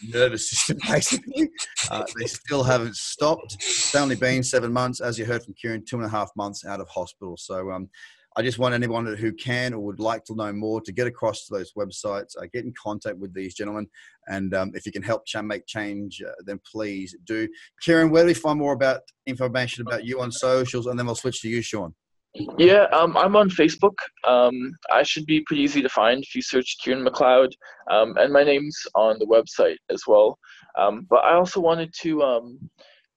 nervous 0.03 0.49
system, 0.49 0.77
basically. 0.87 1.49
Uh, 1.89 2.03
they 2.19 2.25
still 2.25 2.63
haven't 2.63 2.95
stopped. 2.95 3.55
It's 3.55 3.95
only 3.95 4.15
been 4.15 4.43
seven 4.43 4.71
months, 4.71 5.01
as 5.01 5.17
you 5.17 5.25
heard 5.25 5.43
from 5.43 5.53
Kieran, 5.53 5.83
two 5.87 5.97
and 5.97 6.05
a 6.05 6.09
half 6.09 6.31
months 6.35 6.65
out 6.65 6.79
of 6.79 6.87
hospital. 6.89 7.37
So 7.37 7.71
um, 7.71 7.89
I 8.37 8.41
just 8.41 8.59
want 8.59 8.73
anyone 8.73 9.05
who 9.05 9.33
can 9.33 9.73
or 9.73 9.79
would 9.81 9.99
like 9.99 10.23
to 10.25 10.35
know 10.35 10.53
more 10.53 10.79
to 10.81 10.91
get 10.91 11.07
across 11.07 11.45
to 11.45 11.53
those 11.53 11.73
websites, 11.73 12.37
uh, 12.37 12.45
get 12.53 12.63
in 12.63 12.73
contact 12.81 13.17
with 13.17 13.33
these 13.33 13.53
gentlemen, 13.53 13.87
and 14.27 14.53
um, 14.53 14.71
if 14.73 14.85
you 14.85 14.91
can 14.91 15.03
help 15.03 15.23
make 15.43 15.65
change, 15.65 16.21
uh, 16.25 16.31
then 16.45 16.59
please 16.69 17.15
do. 17.25 17.47
Kieran, 17.81 18.09
where 18.09 18.23
do 18.23 18.27
we 18.27 18.33
find 18.33 18.59
more 18.59 18.73
about 18.73 19.01
information 19.25 19.85
about 19.85 20.05
you 20.05 20.21
on 20.21 20.31
socials, 20.31 20.85
and 20.85 20.97
then 20.97 21.05
we'll 21.05 21.15
switch 21.15 21.41
to 21.41 21.49
you, 21.49 21.61
Shawn. 21.61 21.93
Yeah, 22.33 22.83
um, 22.93 23.17
I'm 23.17 23.35
on 23.35 23.49
Facebook. 23.49 23.95
Um, 24.25 24.73
I 24.91 25.03
should 25.03 25.25
be 25.25 25.43
pretty 25.45 25.63
easy 25.63 25.81
to 25.81 25.89
find 25.89 26.23
if 26.23 26.33
you 26.33 26.41
search 26.41 26.77
Kieran 26.81 27.05
McLeod, 27.05 27.51
um, 27.89 28.15
and 28.17 28.31
my 28.31 28.43
name's 28.43 28.77
on 28.95 29.17
the 29.19 29.25
website 29.25 29.75
as 29.89 30.03
well. 30.07 30.37
Um, 30.77 31.05
but 31.09 31.25
I 31.25 31.33
also 31.33 31.59
wanted 31.59 31.93
to 32.01 32.23
um, 32.23 32.69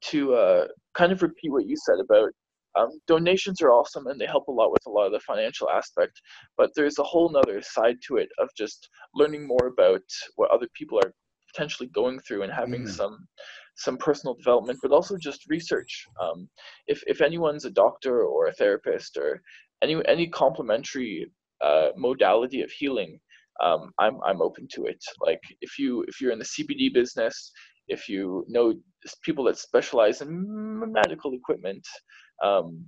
to 0.07 0.35
uh, 0.35 0.67
kind 0.95 1.13
of 1.13 1.23
repeat 1.23 1.53
what 1.53 1.67
you 1.67 1.77
said 1.77 2.01
about 2.01 2.31
um, 2.77 2.91
donations 3.07 3.61
are 3.61 3.71
awesome 3.71 4.07
and 4.09 4.21
they 4.21 4.27
help 4.27 4.49
a 4.49 4.53
lot 4.53 4.73
with 4.73 4.83
a 4.87 4.91
lot 4.91 5.07
of 5.07 5.13
the 5.13 5.21
financial 5.21 5.71
aspect. 5.71 6.21
But 6.57 6.71
there's 6.75 6.99
a 6.99 7.05
whole 7.05 7.31
nother 7.31 7.63
side 7.63 7.97
to 8.09 8.17
it 8.17 8.29
of 8.39 8.49
just 8.57 8.89
learning 9.15 9.47
more 9.47 9.69
about 9.69 10.03
what 10.37 10.51
other 10.51 10.69
people 10.75 10.99
are 10.99 11.13
potentially 11.53 11.89
going 11.95 12.21
through 12.21 12.43
and 12.43 12.53
having 12.53 12.83
mm. 12.83 12.89
some 12.89 13.27
some 13.77 13.97
personal 13.97 14.35
development, 14.35 14.79
but 14.83 14.93
also 14.93 15.17
just 15.17 15.49
research. 15.49 16.07
Um, 16.21 16.49
if 16.87 17.03
if 17.07 17.21
anyone's 17.21 17.65
a 17.65 17.71
doctor 17.71 18.23
or 18.25 18.47
a 18.47 18.53
therapist 18.53 19.17
or 19.17 19.41
any 19.83 20.01
any 20.07 20.29
complementary 20.29 21.31
uh, 21.61 21.89
modality 21.97 22.63
of 22.63 22.71
healing, 22.71 23.19
um, 23.63 23.93
I'm 23.99 24.19
I'm 24.25 24.43
open 24.43 24.69
to 24.75 24.85
it. 24.85 25.03
Like 25.21 25.41
if 25.61 25.79
you 25.79 26.05
if 26.09 26.21
you're 26.21 26.33
in 26.33 26.39
the 26.39 26.45
CBD 26.45 26.93
business, 26.93 27.53
if 27.89 28.09
you 28.09 28.45
know 28.49 28.75
people 29.23 29.45
that 29.45 29.59
specialize 29.59 30.21
in 30.21 30.93
medical 30.93 31.33
equipment, 31.33 31.87
um, 32.43 32.85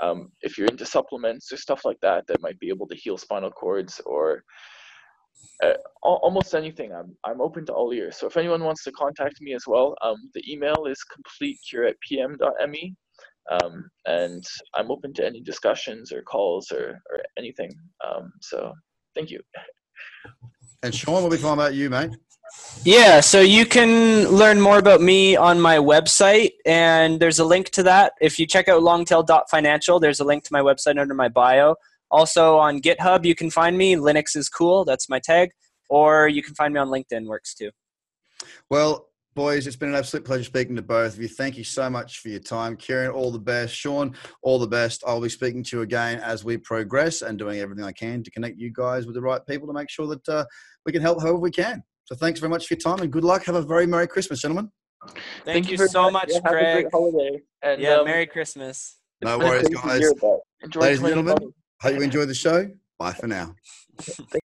um, 0.00 0.30
if 0.42 0.56
you're 0.56 0.68
into 0.68 0.86
supplements 0.86 1.52
or 1.52 1.56
stuff 1.56 1.84
like 1.84 1.98
that 2.00 2.26
that 2.28 2.42
might 2.42 2.58
be 2.60 2.68
able 2.68 2.86
to 2.88 2.96
heal 2.96 3.16
spinal 3.16 3.50
cords 3.50 4.00
or 4.06 4.44
uh, 5.62 5.74
almost 6.02 6.54
anything. 6.54 6.92
I'm 6.92 7.16
I'm 7.24 7.40
open 7.40 7.66
to 7.66 7.72
all 7.72 7.92
ears. 7.92 8.16
So 8.16 8.26
if 8.26 8.36
anyone 8.36 8.64
wants 8.64 8.84
to 8.84 8.92
contact 8.92 9.40
me 9.40 9.54
as 9.54 9.64
well, 9.66 9.94
um, 10.02 10.16
the 10.34 10.42
email 10.50 10.86
is 10.86 11.02
completecure 11.04 11.84
at 11.84 11.96
pm.me. 12.00 12.94
Um, 13.50 13.90
and 14.06 14.44
I'm 14.74 14.90
open 14.90 15.12
to 15.14 15.26
any 15.26 15.40
discussions 15.40 16.12
or 16.12 16.22
calls 16.22 16.70
or, 16.70 17.00
or 17.10 17.20
anything. 17.36 17.70
Um, 18.06 18.32
so 18.40 18.72
thank 19.14 19.30
you. 19.30 19.40
And 20.82 20.94
Shawn, 20.94 21.22
what 21.22 21.30
we 21.30 21.36
talking 21.36 21.54
about 21.54 21.74
you, 21.74 21.90
mate? 21.90 22.10
Yeah, 22.84 23.20
so 23.20 23.40
you 23.40 23.66
can 23.66 24.28
learn 24.28 24.60
more 24.60 24.78
about 24.78 25.00
me 25.00 25.36
on 25.36 25.60
my 25.60 25.76
website, 25.76 26.52
and 26.66 27.20
there's 27.20 27.38
a 27.38 27.44
link 27.44 27.70
to 27.70 27.82
that. 27.84 28.14
If 28.20 28.38
you 28.38 28.46
check 28.46 28.68
out 28.68 28.82
longtail.financial, 28.82 30.00
there's 30.00 30.20
a 30.20 30.24
link 30.24 30.44
to 30.44 30.52
my 30.52 30.60
website 30.60 30.98
under 30.98 31.14
my 31.14 31.28
bio. 31.28 31.76
Also 32.10 32.58
on 32.58 32.80
GitHub, 32.80 33.24
you 33.24 33.34
can 33.34 33.50
find 33.50 33.76
me. 33.78 33.96
Linux 33.96 34.36
is 34.36 34.48
cool. 34.48 34.84
That's 34.84 35.08
my 35.08 35.18
tag. 35.18 35.50
Or 35.88 36.28
you 36.28 36.42
can 36.42 36.54
find 36.54 36.74
me 36.74 36.80
on 36.80 36.88
LinkedIn. 36.88 37.26
Works 37.26 37.54
too. 37.54 37.70
Well, 38.70 39.08
boys, 39.34 39.66
it's 39.66 39.76
been 39.76 39.90
an 39.90 39.94
absolute 39.94 40.24
pleasure 40.24 40.44
speaking 40.44 40.76
to 40.76 40.82
both 40.82 41.14
of 41.14 41.22
you. 41.22 41.28
Thank 41.28 41.56
you 41.56 41.64
so 41.64 41.90
much 41.90 42.18
for 42.18 42.28
your 42.28 42.40
time. 42.40 42.76
Kieran, 42.76 43.10
all 43.10 43.30
the 43.30 43.38
best. 43.38 43.74
Shawn, 43.74 44.14
all 44.42 44.58
the 44.58 44.66
best. 44.66 45.02
I'll 45.06 45.20
be 45.20 45.28
speaking 45.28 45.62
to 45.64 45.78
you 45.78 45.82
again 45.82 46.20
as 46.20 46.44
we 46.44 46.56
progress 46.56 47.22
and 47.22 47.38
doing 47.38 47.60
everything 47.60 47.84
I 47.84 47.92
can 47.92 48.22
to 48.22 48.30
connect 48.30 48.58
you 48.58 48.72
guys 48.72 49.06
with 49.06 49.14
the 49.14 49.20
right 49.20 49.40
people 49.46 49.66
to 49.66 49.72
make 49.72 49.90
sure 49.90 50.06
that 50.08 50.28
uh, 50.28 50.44
we 50.86 50.92
can 50.92 51.02
help 51.02 51.20
however 51.20 51.38
we 51.38 51.50
can. 51.50 51.82
So 52.04 52.16
thanks 52.16 52.40
very 52.40 52.50
much 52.50 52.66
for 52.66 52.74
your 52.74 52.80
time 52.80 53.02
and 53.02 53.12
good 53.12 53.24
luck. 53.24 53.44
Have 53.44 53.54
a 53.54 53.62
very 53.62 53.86
Merry 53.86 54.08
Christmas, 54.08 54.42
gentlemen. 54.42 54.70
Thank, 55.06 55.16
Thank 55.44 55.70
you, 55.70 55.78
you 55.78 55.88
so 55.88 56.10
much, 56.10 56.28
yeah, 56.30 56.40
Greg. 56.40 56.86
holiday. 56.92 57.40
And, 57.62 57.80
yeah, 57.80 57.94
um, 57.94 58.04
Merry 58.04 58.26
Christmas. 58.26 58.98
No 59.22 59.38
worries, 59.38 59.68
guys. 59.68 60.12
Ladies 60.76 60.98
and 61.00 61.08
gentlemen. 61.08 61.52
Hope 61.82 61.94
you 61.94 62.02
enjoy 62.02 62.26
the 62.26 62.34
show. 62.34 62.70
Bye 62.98 63.12
for 63.12 63.26
now. 63.26 63.54